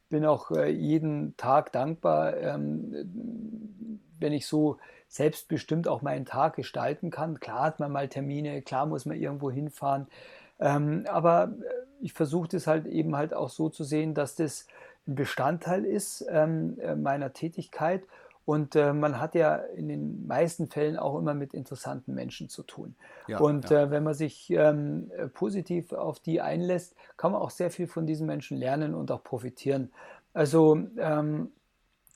bin 0.09 0.25
auch 0.25 0.51
äh, 0.51 0.69
jeden 0.69 1.35
Tag 1.37 1.71
dankbar, 1.71 2.37
ähm, 2.37 3.99
wenn 4.19 4.33
ich 4.33 4.45
so 4.45 4.77
selbstbestimmt 5.07 5.87
auch 5.87 6.01
meinen 6.01 6.25
Tag 6.25 6.55
gestalten 6.55 7.09
kann. 7.09 7.39
Klar 7.39 7.63
hat 7.63 7.79
man 7.79 7.91
mal 7.91 8.07
Termine, 8.07 8.61
klar 8.61 8.85
muss 8.85 9.05
man 9.05 9.17
irgendwo 9.17 9.51
hinfahren, 9.51 10.07
ähm, 10.59 11.05
aber 11.09 11.53
äh, 11.61 11.73
ich 12.01 12.13
versuche 12.13 12.49
das 12.49 12.67
halt 12.67 12.85
eben 12.87 13.15
halt 13.15 13.33
auch 13.33 13.49
so 13.49 13.69
zu 13.69 13.83
sehen, 13.83 14.13
dass 14.13 14.35
das 14.35 14.67
ein 15.07 15.15
Bestandteil 15.15 15.85
ist 15.85 16.25
ähm, 16.29 16.79
äh, 16.79 16.95
meiner 16.95 17.33
Tätigkeit 17.33 18.03
und 18.45 18.75
äh, 18.75 18.93
man 18.93 19.19
hat 19.19 19.35
ja 19.35 19.55
in 19.55 19.87
den 19.87 20.25
meisten 20.27 20.67
Fällen 20.67 20.97
auch 20.97 21.17
immer 21.17 21.33
mit 21.33 21.53
interessanten 21.53 22.13
Menschen 22.13 22.49
zu 22.49 22.63
tun. 22.63 22.95
Ja, 23.27 23.39
und 23.39 23.69
ja. 23.69 23.83
Äh, 23.83 23.91
wenn 23.91 24.03
man 24.03 24.13
sich 24.13 24.49
ähm, 24.49 25.11
positiv 25.33 25.93
auf 25.93 26.19
die 26.19 26.41
einlässt, 26.41 26.95
kann 27.17 27.31
man 27.31 27.41
auch 27.41 27.51
sehr 27.51 27.71
viel 27.71 27.87
von 27.87 28.07
diesen 28.07 28.25
Menschen 28.25 28.57
lernen 28.57 28.95
und 28.95 29.11
auch 29.11 29.23
profitieren. 29.23 29.91
Also 30.33 30.79
ähm, 30.97 31.51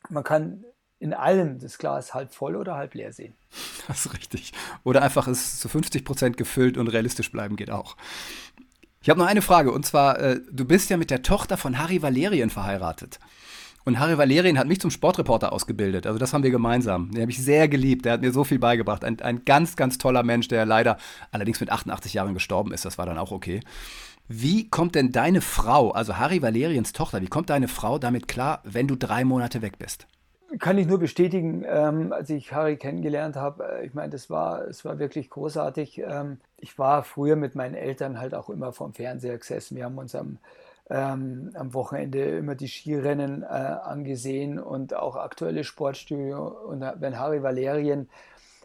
man 0.10 0.24
kann 0.24 0.64
in 1.00 1.14
allem 1.14 1.60
das 1.60 1.78
Glas 1.78 2.14
halb 2.14 2.34
voll 2.34 2.56
oder 2.56 2.76
halb 2.76 2.94
leer 2.94 3.14
sehen. 3.14 3.36
Das 3.88 4.04
ist 4.04 4.14
richtig. 4.14 4.52
Oder 4.84 5.04
einfach 5.04 5.28
es 5.28 5.60
zu 5.60 5.70
50 5.70 6.04
Prozent 6.06 6.38
gefüllt 6.38 6.76
und 6.76 6.88
realistisch 6.88 7.32
bleiben 7.32 7.56
geht 7.56 7.70
auch. 7.70 7.96
Ich 9.04 9.12
habe 9.12 9.20
noch 9.20 9.28
eine 9.28 9.44
Frage 9.44 9.72
und 9.72 9.86
zwar, 9.86 10.20
äh, 10.20 10.40
du 10.52 10.66
bist 10.66 10.90
ja 10.90 10.98
mit 10.98 11.12
der 11.12 11.22
Tochter 11.22 11.56
von 11.56 11.78
Harry 11.78 12.02
Valerien 12.02 12.50
verheiratet. 12.50 13.20
Und 13.86 14.00
Harry 14.00 14.18
Valerian 14.18 14.58
hat 14.58 14.68
mich 14.68 14.82
zum 14.82 14.90
Sportreporter 14.90 15.54
ausgebildet. 15.54 16.08
Also 16.08 16.18
das 16.18 16.34
haben 16.34 16.44
wir 16.44 16.50
gemeinsam. 16.50 17.12
Den 17.12 17.22
habe 17.22 17.32
ich 17.32 17.42
sehr 17.42 17.68
geliebt. 17.68 18.06
Der 18.06 18.14
hat 18.14 18.22
mir 18.22 18.32
so 18.32 18.44
viel 18.44 18.58
beigebracht. 18.58 19.06
Ein, 19.06 19.22
ein 19.22 19.46
ganz, 19.46 19.76
ganz 19.76 20.00
toller 20.00 20.24
Mensch, 20.24 20.48
der 20.48 20.66
leider 20.66 20.98
allerdings 21.32 21.60
mit 21.60 21.70
88 21.70 22.16
Jahren 22.16 22.34
gestorben 22.34 22.74
ist. 22.74 22.84
Das 22.84 22.98
war 22.98 23.06
dann 23.06 23.20
auch 23.20 23.32
okay. 23.32 23.60
Wie 24.28 24.68
kommt 24.70 24.96
denn 24.96 25.12
deine 25.12 25.40
Frau, 25.40 25.92
also 25.92 26.18
Harry 26.18 26.42
Valerians 26.42 26.94
Tochter, 26.94 27.22
wie 27.22 27.28
kommt 27.28 27.52
deine 27.52 27.68
Frau 27.68 28.00
damit 28.00 28.28
klar, 28.28 28.62
wenn 28.64 28.88
du 28.88 28.96
drei 28.96 29.24
Monate 29.24 29.62
weg 29.62 29.78
bist? 29.78 30.08
Kann 30.58 30.80
ich 30.80 30.88
nur 30.88 30.98
bestätigen, 30.98 31.64
ähm, 31.68 32.12
als 32.12 32.32
ich 32.32 32.54
Harry 32.54 32.78
kennengelernt 32.78 33.36
habe, 33.36 33.82
äh, 33.82 33.86
ich 33.86 33.94
meine, 33.94 34.10
das 34.10 34.32
war, 34.32 34.64
es 34.68 34.84
war 34.84 34.98
wirklich 34.98 35.30
großartig. 35.30 36.00
Ähm, 36.00 36.40
ich 36.58 36.80
war 36.80 37.04
früher 37.04 37.36
mit 37.36 37.54
meinen 37.54 37.76
Eltern 37.76 38.20
halt 38.20 38.34
auch 38.34 38.50
immer 38.50 38.72
vom 38.72 38.94
Fernseher 38.94 39.38
gesessen. 39.38 39.76
Wir 39.76 39.86
haben 39.86 39.98
uns 39.98 40.16
am, 40.16 40.40
ähm, 40.90 41.52
am 41.56 41.74
Wochenende 41.74 42.24
immer 42.38 42.56
die 42.56 42.68
Skirennen 42.68 43.44
äh, 43.44 43.46
angesehen 43.46 44.60
und 44.60 44.94
auch 44.94 45.16
aktuelle 45.16 45.64
Sportstudio. 45.64 46.48
Und 46.48 46.86
wenn 47.00 47.20
Harry 47.20 47.42
Valerien 47.42 48.08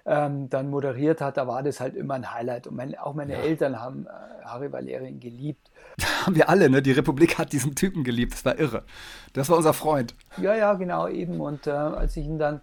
ähm, 0.07 0.49
dann 0.51 0.71
moderiert 0.71 1.21
hat, 1.21 1.37
da 1.37 1.47
war 1.47 1.63
das 1.63 1.81
halt 1.81 1.95
immer 1.95 2.15
ein 2.15 2.33
Highlight. 2.33 2.67
Und 2.67 2.77
mein, 2.77 2.97
auch 2.99 3.15
meine 3.15 3.35
ja. 3.35 3.41
Eltern 3.41 3.81
haben 3.81 4.07
äh, 4.07 4.45
Harry 4.45 4.73
Valerian 4.73 5.21
geliebt. 5.21 5.71
Haben 6.25 6.35
wir 6.35 6.49
alle, 6.49 6.71
ne? 6.71 6.83
Die 6.83 6.93
Republik 6.93 7.39
hat 7.39 7.53
diesen 7.53 7.75
Typen 7.75 8.05
geliebt. 8.05 8.33
Das 8.33 8.45
war 8.45 8.59
irre. 8.59 8.85
Das 9.33 9.51
war 9.51 9.57
unser 9.57 9.73
Freund. 9.73 10.15
Ja, 10.39 10.55
ja, 10.55 10.75
genau, 10.75 11.09
eben. 11.09 11.41
Und 11.41 11.67
äh, 11.67 11.71
als 11.71 12.17
ich 12.17 12.25
ihn 12.25 12.39
dann, 12.39 12.61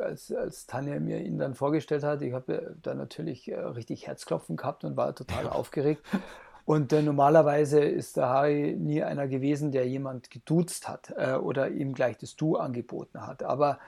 als, 0.00 0.32
als 0.32 0.66
Tanja 0.66 0.98
mir 0.98 1.20
ihn 1.20 1.38
dann 1.38 1.54
vorgestellt 1.54 2.02
hat, 2.02 2.22
ich 2.22 2.32
habe 2.32 2.76
da 2.82 2.94
natürlich 2.94 3.50
äh, 3.50 3.58
richtig 3.58 4.06
Herzklopfen 4.06 4.56
gehabt 4.56 4.84
und 4.84 4.96
war 4.96 5.14
total 5.14 5.48
aufgeregt. 5.48 6.02
Und 6.68 6.92
äh, 6.92 7.00
normalerweise 7.00 7.80
ist 7.80 8.18
der 8.18 8.28
Harry 8.28 8.76
nie 8.78 9.02
einer 9.02 9.26
gewesen, 9.26 9.72
der 9.72 9.88
jemand 9.88 10.30
geduzt 10.30 10.86
hat 10.86 11.14
äh, 11.16 11.32
oder 11.32 11.70
ihm 11.70 11.94
gleich 11.94 12.18
das 12.18 12.36
Du 12.36 12.58
angeboten 12.58 13.26
hat. 13.26 13.42
Aber 13.42 13.78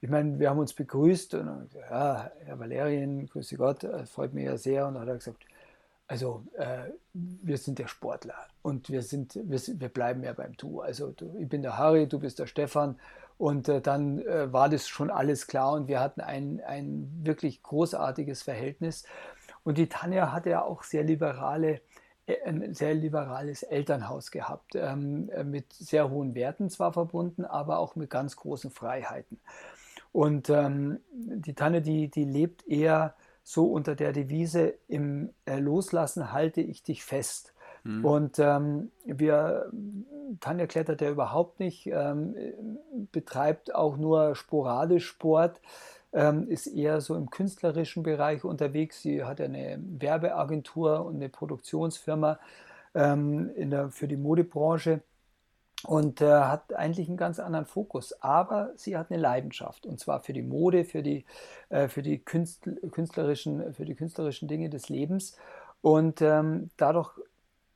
ich 0.00 0.08
meine, 0.08 0.38
wir 0.38 0.48
haben 0.48 0.60
uns 0.60 0.72
begrüßt 0.72 1.34
und 1.34 1.46
dann 1.46 1.68
ja, 1.90 2.30
Herr 2.44 2.60
Valerien, 2.60 3.26
grüße 3.26 3.56
Gott, 3.56 3.84
freut 4.06 4.34
mich 4.34 4.44
ja 4.44 4.56
sehr. 4.56 4.86
Und 4.86 4.94
dann 4.94 5.02
hat 5.02 5.08
er 5.08 5.14
gesagt, 5.16 5.44
also 6.06 6.44
äh, 6.56 6.90
wir 7.12 7.58
sind 7.58 7.80
der 7.80 7.88
Sportler 7.88 8.36
und 8.62 8.88
wir 8.88 9.02
sind, 9.02 9.34
wir, 9.42 9.60
wir 9.60 9.88
bleiben 9.88 10.22
ja 10.22 10.32
beim 10.32 10.56
Du. 10.56 10.80
Also 10.80 11.10
du, 11.10 11.36
ich 11.40 11.48
bin 11.48 11.62
der 11.62 11.76
Harry, 11.76 12.06
du 12.06 12.20
bist 12.20 12.38
der 12.38 12.46
Stefan. 12.46 13.00
Und 13.36 13.68
äh, 13.68 13.80
dann 13.80 14.20
äh, 14.20 14.52
war 14.52 14.68
das 14.68 14.86
schon 14.86 15.10
alles 15.10 15.48
klar 15.48 15.72
und 15.72 15.88
wir 15.88 15.98
hatten 15.98 16.20
ein, 16.20 16.60
ein 16.64 17.10
wirklich 17.24 17.64
großartiges 17.64 18.44
Verhältnis. 18.44 19.06
Und 19.64 19.76
die 19.76 19.88
Tanja 19.88 20.30
hatte 20.30 20.50
ja 20.50 20.62
auch 20.62 20.84
sehr 20.84 21.02
liberale 21.02 21.74
äh, 21.74 21.80
ein 22.44 22.74
sehr 22.74 22.94
liberales 22.94 23.62
Elternhaus 23.62 24.30
gehabt, 24.30 24.74
ähm, 24.74 25.30
mit 25.44 25.72
sehr 25.72 26.10
hohen 26.10 26.34
Werten 26.34 26.70
zwar 26.70 26.92
verbunden, 26.92 27.44
aber 27.44 27.78
auch 27.78 27.96
mit 27.96 28.10
ganz 28.10 28.36
großen 28.36 28.70
Freiheiten. 28.70 29.40
Und 30.12 30.50
ähm, 30.50 31.00
die 31.12 31.54
Tanne, 31.54 31.80
die, 31.82 32.08
die 32.08 32.24
lebt 32.24 32.66
eher 32.66 33.14
so 33.42 33.66
unter 33.66 33.96
der 33.96 34.12
Devise, 34.12 34.74
im 34.88 35.30
äh, 35.46 35.58
Loslassen 35.58 36.32
halte 36.32 36.60
ich 36.60 36.82
dich 36.82 37.04
fest. 37.04 37.54
Mhm. 37.82 38.04
Und 38.04 38.38
ähm, 38.38 38.92
wir, 39.04 39.72
Tanja 40.40 40.66
klettert 40.66 41.00
ja 41.00 41.10
überhaupt 41.10 41.58
nicht, 41.58 41.86
ähm, 41.86 42.34
betreibt 43.10 43.74
auch 43.74 43.96
nur 43.96 44.36
sporadisch 44.36 45.06
Sport, 45.06 45.60
ähm, 46.12 46.48
ist 46.48 46.66
eher 46.66 47.00
so 47.00 47.14
im 47.16 47.30
künstlerischen 47.30 48.02
Bereich 48.02 48.44
unterwegs. 48.44 49.02
Sie 49.02 49.24
hat 49.24 49.40
eine 49.40 49.78
Werbeagentur 49.98 51.04
und 51.04 51.16
eine 51.16 51.28
Produktionsfirma 51.28 52.38
ähm, 52.94 53.50
in 53.54 53.70
der, 53.70 53.90
für 53.90 54.08
die 54.08 54.16
Modebranche 54.16 55.00
und 55.84 56.20
äh, 56.20 56.26
hat 56.26 56.74
eigentlich 56.74 57.08
einen 57.08 57.16
ganz 57.16 57.38
anderen 57.40 57.66
Fokus. 57.66 58.12
Aber 58.22 58.72
sie 58.76 58.96
hat 58.96 59.10
eine 59.10 59.20
Leidenschaft 59.20 59.86
und 59.86 59.98
zwar 59.98 60.20
für 60.20 60.32
die 60.32 60.42
Mode, 60.42 60.84
für 60.84 61.02
die, 61.02 61.24
äh, 61.70 61.88
für 61.88 62.02
die, 62.02 62.18
Künstl 62.18 62.76
künstlerischen, 62.90 63.72
für 63.74 63.84
die 63.84 63.94
künstlerischen 63.94 64.48
Dinge 64.48 64.70
des 64.70 64.88
Lebens. 64.88 65.36
Und 65.80 66.20
ähm, 66.20 66.70
dadurch, 66.76 67.10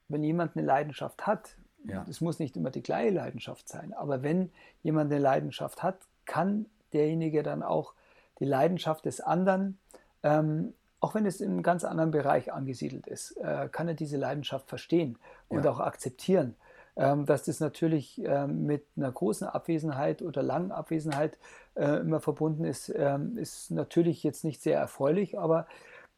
wenn 0.08 0.22
jemand 0.22 0.56
eine 0.56 0.66
Leidenschaft 0.66 1.26
hat, 1.26 1.56
ja. 1.84 2.04
es 2.08 2.20
muss 2.20 2.38
nicht 2.38 2.56
immer 2.56 2.70
die 2.70 2.82
gleiche 2.82 3.10
Leidenschaft 3.10 3.68
sein, 3.68 3.92
aber 3.94 4.22
wenn 4.22 4.50
jemand 4.82 5.10
eine 5.10 5.20
Leidenschaft 5.20 5.82
hat, 5.82 5.98
kann 6.24 6.66
derjenige 6.92 7.42
dann 7.42 7.62
auch 7.62 7.94
die 8.40 8.44
Leidenschaft 8.44 9.04
des 9.04 9.20
anderen, 9.20 9.78
ähm, 10.22 10.74
auch 11.00 11.14
wenn 11.14 11.26
es 11.26 11.40
in 11.40 11.50
einem 11.50 11.62
ganz 11.62 11.84
anderen 11.84 12.10
Bereich 12.10 12.52
angesiedelt 12.52 13.06
ist, 13.06 13.36
äh, 13.36 13.68
kann 13.70 13.88
er 13.88 13.94
diese 13.94 14.16
Leidenschaft 14.16 14.68
verstehen 14.68 15.18
und 15.48 15.64
ja. 15.64 15.70
auch 15.70 15.80
akzeptieren. 15.80 16.56
Ähm, 16.98 17.26
dass 17.26 17.42
das 17.42 17.60
natürlich 17.60 18.22
ähm, 18.24 18.64
mit 18.64 18.86
einer 18.96 19.12
großen 19.12 19.46
Abwesenheit 19.46 20.22
oder 20.22 20.42
langen 20.42 20.72
Abwesenheit 20.72 21.36
äh, 21.74 22.00
immer 22.00 22.20
verbunden 22.20 22.64
ist, 22.64 22.88
ähm, 22.96 23.36
ist 23.36 23.70
natürlich 23.70 24.22
jetzt 24.22 24.44
nicht 24.44 24.62
sehr 24.62 24.78
erfreulich, 24.78 25.38
aber 25.38 25.66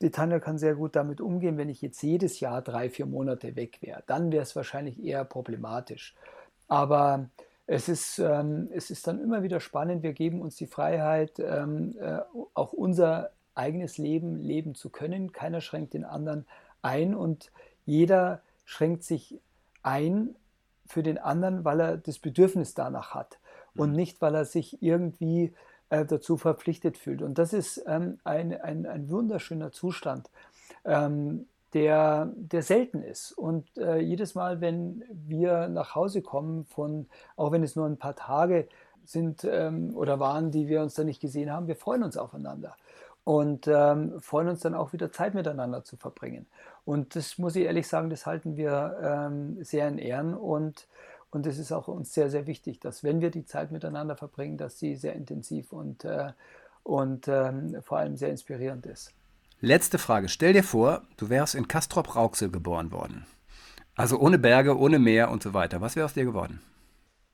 die 0.00 0.12
Tanja 0.12 0.38
kann 0.38 0.56
sehr 0.56 0.76
gut 0.76 0.94
damit 0.94 1.20
umgehen. 1.20 1.58
Wenn 1.58 1.68
ich 1.68 1.82
jetzt 1.82 2.00
jedes 2.02 2.38
Jahr 2.38 2.62
drei, 2.62 2.88
vier 2.90 3.06
Monate 3.06 3.56
weg 3.56 3.78
wäre, 3.80 4.04
dann 4.06 4.30
wäre 4.30 4.44
es 4.44 4.54
wahrscheinlich 4.54 5.02
eher 5.02 5.24
problematisch. 5.24 6.14
Aber 6.68 7.28
es 7.70 7.88
ist, 7.90 8.18
ähm, 8.18 8.68
es 8.72 8.90
ist 8.90 9.06
dann 9.06 9.20
immer 9.20 9.42
wieder 9.42 9.60
spannend. 9.60 10.02
Wir 10.02 10.14
geben 10.14 10.40
uns 10.40 10.56
die 10.56 10.66
Freiheit, 10.66 11.38
ähm, 11.38 11.94
äh, 12.00 12.20
auch 12.54 12.72
unser 12.72 13.30
eigenes 13.54 13.98
Leben 13.98 14.40
leben 14.40 14.74
zu 14.74 14.88
können. 14.88 15.32
Keiner 15.32 15.60
schränkt 15.60 15.92
den 15.92 16.04
anderen 16.04 16.46
ein 16.80 17.14
und 17.14 17.52
jeder 17.84 18.40
schränkt 18.64 19.04
sich 19.04 19.38
ein 19.82 20.34
für 20.86 21.02
den 21.02 21.18
anderen, 21.18 21.66
weil 21.66 21.80
er 21.80 21.96
das 21.98 22.18
Bedürfnis 22.18 22.72
danach 22.72 23.14
hat 23.14 23.38
und 23.74 23.90
mhm. 23.90 23.96
nicht, 23.96 24.22
weil 24.22 24.34
er 24.34 24.46
sich 24.46 24.82
irgendwie 24.82 25.52
äh, 25.90 26.06
dazu 26.06 26.38
verpflichtet 26.38 26.96
fühlt. 26.96 27.20
Und 27.20 27.36
das 27.36 27.52
ist 27.52 27.84
ähm, 27.86 28.18
ein, 28.24 28.58
ein, 28.58 28.86
ein 28.86 29.10
wunderschöner 29.10 29.72
Zustand, 29.72 30.30
ähm, 30.86 31.46
der, 31.74 32.32
der 32.36 32.62
selten 32.62 33.02
ist. 33.02 33.32
Und 33.32 33.76
äh, 33.76 33.98
jedes 33.98 34.34
Mal, 34.34 34.60
wenn 34.60 35.04
wir 35.10 35.68
nach 35.68 35.94
Hause 35.94 36.22
kommen, 36.22 36.64
von, 36.66 37.06
auch 37.36 37.52
wenn 37.52 37.62
es 37.62 37.76
nur 37.76 37.86
ein 37.86 37.98
paar 37.98 38.16
Tage 38.16 38.68
sind 39.04 39.44
ähm, 39.44 39.96
oder 39.96 40.20
waren, 40.20 40.50
die 40.50 40.68
wir 40.68 40.82
uns 40.82 40.94
da 40.94 41.04
nicht 41.04 41.20
gesehen 41.20 41.50
haben, 41.50 41.66
wir 41.66 41.76
freuen 41.76 42.02
uns 42.02 42.16
aufeinander 42.16 42.76
und 43.24 43.66
ähm, 43.68 44.20
freuen 44.20 44.48
uns 44.48 44.60
dann 44.60 44.74
auch 44.74 44.92
wieder 44.92 45.12
Zeit 45.12 45.34
miteinander 45.34 45.84
zu 45.84 45.96
verbringen. 45.96 46.46
Und 46.84 47.16
das 47.16 47.38
muss 47.38 47.56
ich 47.56 47.64
ehrlich 47.64 47.86
sagen, 47.86 48.10
das 48.10 48.24
halten 48.26 48.56
wir 48.56 48.98
ähm, 49.02 49.62
sehr 49.62 49.88
in 49.88 49.98
Ehren 49.98 50.34
und 50.34 50.86
und 51.30 51.46
es 51.46 51.58
ist 51.58 51.72
auch 51.72 51.88
uns 51.88 52.14
sehr, 52.14 52.30
sehr 52.30 52.46
wichtig, 52.46 52.80
dass 52.80 53.04
wenn 53.04 53.20
wir 53.20 53.30
die 53.30 53.44
Zeit 53.44 53.70
miteinander 53.70 54.16
verbringen, 54.16 54.56
dass 54.56 54.78
sie 54.78 54.96
sehr 54.96 55.14
intensiv 55.14 55.72
und, 55.72 56.04
äh, 56.04 56.32
und 56.84 57.28
ähm, 57.28 57.82
vor 57.82 57.98
allem 57.98 58.16
sehr 58.16 58.30
inspirierend 58.30 58.86
ist. 58.86 59.12
Letzte 59.60 59.98
Frage. 59.98 60.28
Stell 60.28 60.52
dir 60.52 60.62
vor, 60.62 61.02
du 61.16 61.30
wärst 61.30 61.56
in 61.56 61.66
Castrop-Rauxel 61.66 62.50
geboren 62.50 62.92
worden. 62.92 63.26
Also 63.96 64.18
ohne 64.20 64.38
Berge, 64.38 64.78
ohne 64.78 65.00
Meer 65.00 65.30
und 65.30 65.42
so 65.42 65.52
weiter. 65.52 65.80
Was 65.80 65.96
wäre 65.96 66.06
aus 66.06 66.14
dir 66.14 66.24
geworden? 66.24 66.60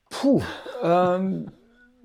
Puh, 0.08 0.40
ähm, 0.82 1.50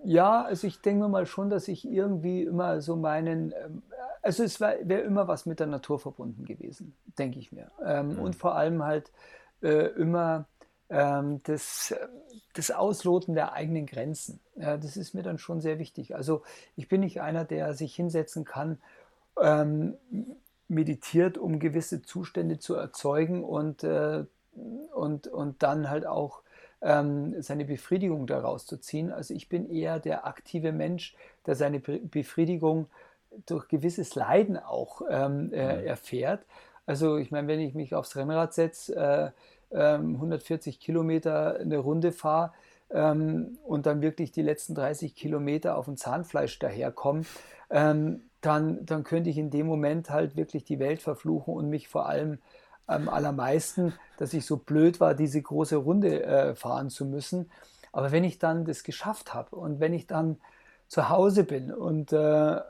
ja, 0.04 0.44
also 0.44 0.68
ich 0.68 0.82
denke 0.82 1.04
mir 1.04 1.10
mal 1.10 1.26
schon, 1.26 1.50
dass 1.50 1.70
ich 1.70 1.88
irgendwie 1.88 2.44
immer 2.44 2.82
so 2.82 2.98
meinen, 2.98 3.54
ähm, 3.64 3.82
also 4.22 4.44
es 4.44 4.60
wäre 4.60 5.02
immer 5.02 5.30
was 5.30 5.46
mit 5.46 5.62
der 5.62 5.68
Natur 5.68 6.00
verbunden 6.00 6.44
gewesen, 6.44 6.96
denke 7.18 7.40
ich 7.40 7.54
mir. 7.54 7.72
Ähm, 7.86 8.14
mhm. 8.14 8.20
Und 8.20 8.36
vor 8.36 8.56
allem 8.56 8.84
halt 8.84 9.14
äh, 9.62 9.88
immer 9.96 10.48
ähm, 10.90 11.42
das, 11.44 11.96
das 12.54 12.72
Ausloten 12.72 13.36
der 13.36 13.54
eigenen 13.54 13.86
Grenzen. 13.86 14.42
Ja, 14.56 14.76
das 14.76 14.98
ist 14.98 15.14
mir 15.14 15.24
dann 15.24 15.38
schon 15.38 15.62
sehr 15.62 15.80
wichtig. 15.80 16.16
Also 16.16 16.42
ich 16.76 16.90
bin 16.90 17.02
nicht 17.02 17.22
einer, 17.22 17.46
der 17.46 17.74
sich 17.74 17.96
hinsetzen 17.96 18.44
kann, 18.44 18.80
ähm, 19.42 19.96
meditiert, 20.68 21.38
um 21.38 21.60
gewisse 21.60 22.02
Zustände 22.02 22.60
zu 22.60 22.76
erzeugen 22.76 23.44
und, 23.44 23.84
äh, 23.84 24.24
und, 24.94 25.28
und 25.28 25.64
dann 25.64 25.90
halt 25.90 26.06
auch 26.06 26.42
ähm, 26.82 27.42
seine 27.42 27.66
Befriedigung 27.66 28.28
daraus 28.28 28.66
zu 28.66 28.78
ziehen. 28.78 29.12
Also 29.12 29.34
ich 29.34 29.50
bin 29.50 29.70
eher 29.70 30.00
der 30.00 30.26
aktive 30.26 30.72
Mensch, 30.72 31.16
der 31.46 31.56
seine 31.56 31.80
Befriedigung 31.80 32.88
durch 33.46 33.68
gewisses 33.68 34.16
Leiden 34.16 34.58
auch 34.58 35.02
ähm, 35.10 35.52
äh, 35.54 35.78
mhm. 35.78 35.88
erfährt. 35.88 36.46
Also 36.86 37.18
ich 37.18 37.32
meine, 37.32 37.48
wenn 37.48 37.60
ich 37.60 37.76
mich 37.76 37.94
aufs 37.94 38.16
Rennrad 38.16 38.54
setze, 38.54 39.34
äh, 39.72 39.76
140 39.76 40.76
ähm, 40.76 40.80
Kilometer 40.80 41.60
eine 41.60 41.78
Runde 41.78 42.12
fahre 42.12 42.54
ähm, 42.90 43.60
und 43.64 43.86
dann 43.86 44.02
wirklich 44.02 44.32
die 44.32 44.42
letzten 44.42 44.74
30 44.74 45.16
Kilometer 45.16 45.78
auf 45.78 45.86
dem 45.86 45.98
Zahnfleisch 45.98 46.58
daherkommen, 46.58 47.28
ähm, 47.70 48.29
dann, 48.42 48.86
dann 48.86 49.04
könnte 49.04 49.30
ich 49.30 49.38
in 49.38 49.50
dem 49.50 49.68
Moment 49.68 50.10
halt 50.10 50.36
wirklich 50.36 50.64
die 50.64 50.80
Welt 50.80 51.02
verfluchen 51.02 51.54
und 51.54 51.70
mich 51.70 51.88
vor 51.88 52.08
allem 52.08 52.40
am 52.88 53.08
allermeisten, 53.08 53.94
dass 54.18 54.34
ich 54.34 54.46
so 54.46 54.58
blöd 54.58 55.00
war, 55.00 55.14
diese 55.14 55.42
große 55.42 55.76
Runde 55.76 56.24
äh, 56.24 56.56
fahren 56.56 56.90
zu 56.90 57.06
müssen. 57.06 57.52
Aber 57.92 58.12
wenn 58.12 58.24
ich 58.24 58.40
dann 58.40 58.66
das 58.66 58.84
geschafft 58.84 59.34
habe 59.34 59.56
und 59.56 59.80
wenn 59.80 59.94
ich 59.94 60.08
dann 60.08 60.38
zu 60.88 61.10
Hause 61.10 61.44
bin 61.44 61.72
und, 61.72 62.14
äh, 62.14 62.62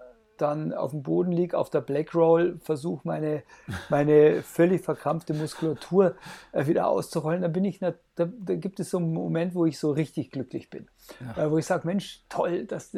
dann 0.42 0.74
auf 0.74 0.92
dem 0.92 1.04
Boden 1.04 1.32
liege, 1.32 1.58
auf 1.58 1.70
der 1.70 1.82
Black 1.82 2.16
Roll, 2.16 2.60
versuche 2.62 3.02
meine, 3.04 3.44
meine 3.90 4.42
völlig 4.44 4.82
verkrampfte 4.82 5.34
Muskulatur 5.34 6.16
äh, 6.52 6.66
wieder 6.68 6.88
auszurollen, 6.88 7.42
dann 7.42 7.54
bin 7.54 7.66
ich, 7.66 7.80
da, 7.80 7.94
da 8.16 8.26
gibt 8.26 8.80
es 8.80 8.90
so 8.90 8.98
einen 8.98 9.14
Moment, 9.14 9.56
wo 9.56 9.66
ich 9.66 9.80
so 9.80 9.92
richtig 9.92 10.32
glücklich 10.32 10.70
bin. 10.70 10.88
Ja. 11.20 11.46
Äh, 11.46 11.52
wo 11.52 11.58
ich 11.58 11.66
sage, 11.66 11.86
Mensch, 11.86 12.24
toll, 12.30 12.66
dass 12.66 12.96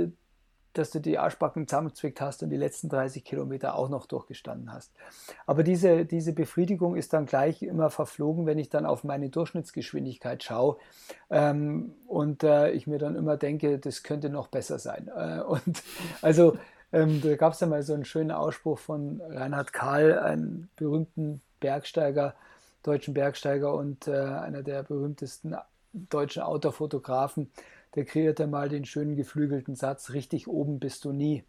dass 0.74 0.92
du 0.92 1.00
die 1.00 1.18
Arschbacken 1.18 1.68
zusammengezwickt 1.68 2.22
hast 2.22 2.44
und 2.44 2.50
die 2.50 2.58
letzten 2.58 2.90
30 2.90 3.24
Kilometer 3.24 3.76
auch 3.76 3.90
noch 3.90 4.06
durchgestanden 4.06 4.72
hast. 4.72 4.92
Aber 5.46 5.64
diese, 5.64 6.06
diese 6.06 6.34
Befriedigung 6.34 6.96
ist 6.96 7.14
dann 7.14 7.26
gleich 7.26 7.62
immer 7.62 7.90
verflogen, 7.90 8.46
wenn 8.46 8.60
ich 8.60 8.70
dann 8.70 8.86
auf 8.86 9.04
meine 9.04 9.30
Durchschnittsgeschwindigkeit 9.30 10.44
schaue 10.44 10.78
ähm, 11.30 11.94
und 12.08 12.44
äh, 12.44 12.72
ich 12.72 12.88
mir 12.88 13.00
dann 13.00 13.16
immer 13.16 13.38
denke, 13.38 13.80
das 13.80 14.04
könnte 14.04 14.30
noch 14.30 14.48
besser 14.48 14.80
sein. 14.80 15.10
Äh, 15.16 15.42
und 15.48 15.84
also 16.22 16.58
ähm, 16.94 17.22
da 17.22 17.36
gab 17.36 17.54
es 17.54 17.60
ja 17.60 17.68
mal 17.68 17.84
so 17.84 17.94
einen 17.94 18.06
schönen 18.06 18.32
Ausspruch 18.32 18.80
von 18.80 19.22
Reinhard 19.22 19.74
Kahl, 19.74 20.20
einem 20.20 20.70
berühmten 20.76 21.42
Bergsteiger, 21.60 22.36
deutschen 22.84 23.14
Bergsteiger 23.14 23.74
und 23.74 24.08
äh, 24.08 24.12
einer 24.12 24.64
der 24.64 24.84
berühmtesten 24.84 25.56
deutschen 25.94 26.42
Autofotografen 26.42 27.52
der 27.96 28.06
kreierte 28.06 28.48
mal 28.48 28.70
den 28.70 28.86
schönen 28.86 29.16
geflügelten 29.16 29.76
Satz, 29.76 30.12
richtig 30.12 30.48
oben 30.48 30.80
bist 30.80 31.06
du 31.06 31.12
nie. 31.12 31.44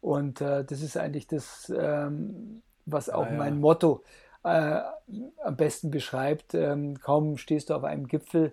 Und 0.00 0.40
äh, 0.40 0.64
das 0.64 0.82
ist 0.82 0.96
eigentlich 0.96 1.26
das, 1.26 1.72
ähm, 1.74 2.62
was 2.84 3.08
auch 3.08 3.26
ja. 3.26 3.32
mein 3.32 3.58
Motto 3.58 4.02
äh, 4.42 4.80
am 5.42 5.56
besten 5.56 5.90
beschreibt. 5.90 6.54
Ähm, 6.54 7.00
kaum 7.00 7.38
stehst 7.38 7.70
du 7.70 7.74
auf 7.74 7.84
einem 7.84 8.06
Gipfel 8.06 8.52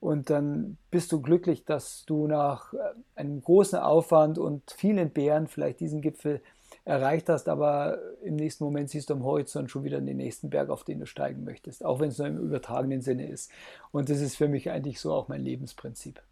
und 0.00 0.30
dann 0.30 0.78
bist 0.90 1.12
du 1.12 1.20
glücklich, 1.20 1.64
dass 1.64 2.04
du 2.06 2.26
nach 2.26 2.72
äh, 2.72 2.78
einem 3.14 3.40
großen 3.40 3.78
Aufwand 3.78 4.38
und 4.38 4.70
vielen 4.70 5.10
Bären 5.10 5.46
vielleicht 5.46 5.80
diesen 5.80 6.00
Gipfel 6.00 6.40
erreicht 6.84 7.28
hast, 7.28 7.48
aber 7.48 7.98
im 8.22 8.36
nächsten 8.36 8.64
Moment 8.64 8.90
siehst 8.90 9.10
du 9.10 9.14
am 9.14 9.24
Horizont 9.24 9.70
schon 9.70 9.84
wieder 9.84 10.00
den 10.00 10.16
nächsten 10.16 10.50
Berg, 10.50 10.70
auf 10.70 10.84
den 10.84 11.00
du 11.00 11.06
steigen 11.06 11.44
möchtest, 11.44 11.84
auch 11.84 12.00
wenn 12.00 12.08
es 12.08 12.18
nur 12.18 12.28
im 12.28 12.38
übertragenen 12.38 13.02
Sinne 13.02 13.28
ist. 13.28 13.50
Und 13.92 14.08
das 14.08 14.20
ist 14.20 14.36
für 14.36 14.48
mich 14.48 14.70
eigentlich 14.70 15.00
so 15.00 15.12
auch 15.12 15.28
mein 15.28 15.42
Lebensprinzip. 15.42 16.22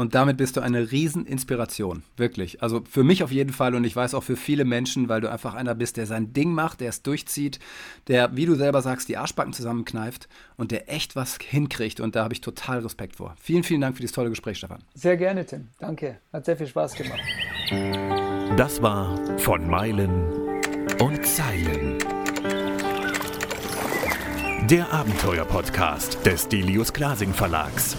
Und 0.00 0.14
damit 0.14 0.38
bist 0.38 0.56
du 0.56 0.62
eine 0.62 0.92
Rieseninspiration, 0.92 2.04
wirklich. 2.16 2.62
Also 2.62 2.80
für 2.90 3.04
mich 3.04 3.22
auf 3.22 3.32
jeden 3.32 3.52
Fall 3.52 3.74
und 3.74 3.84
ich 3.84 3.94
weiß 3.94 4.14
auch 4.14 4.22
für 4.22 4.36
viele 4.36 4.64
Menschen, 4.64 5.10
weil 5.10 5.20
du 5.20 5.30
einfach 5.30 5.52
einer 5.52 5.74
bist, 5.74 5.98
der 5.98 6.06
sein 6.06 6.32
Ding 6.32 6.54
macht, 6.54 6.80
der 6.80 6.88
es 6.88 7.02
durchzieht, 7.02 7.58
der, 8.08 8.34
wie 8.34 8.46
du 8.46 8.54
selber 8.54 8.80
sagst, 8.80 9.10
die 9.10 9.18
Arschbacken 9.18 9.52
zusammenkneift 9.52 10.26
und 10.56 10.70
der 10.70 10.90
echt 10.90 11.16
was 11.16 11.36
hinkriegt. 11.36 12.00
Und 12.00 12.16
da 12.16 12.24
habe 12.24 12.32
ich 12.32 12.40
total 12.40 12.78
Respekt 12.78 13.16
vor. 13.16 13.36
Vielen, 13.42 13.62
vielen 13.62 13.82
Dank 13.82 13.94
für 13.94 14.00
dieses 14.00 14.14
tolle 14.14 14.30
Gespräch, 14.30 14.56
Stefan. 14.56 14.82
Sehr 14.94 15.18
gerne, 15.18 15.44
Tim. 15.44 15.68
Danke. 15.78 16.16
Hat 16.32 16.46
sehr 16.46 16.56
viel 16.56 16.68
Spaß 16.68 16.94
gemacht. 16.94 17.20
Das 18.56 18.80
war 18.80 19.18
von 19.38 19.68
Meilen 19.68 20.24
und 20.98 21.26
Zeilen. 21.26 21.98
Der 24.66 24.90
Abenteuer-Podcast 24.90 26.24
des 26.24 26.48
Delius 26.48 26.90
Glasing 26.90 27.34
Verlags. 27.34 27.98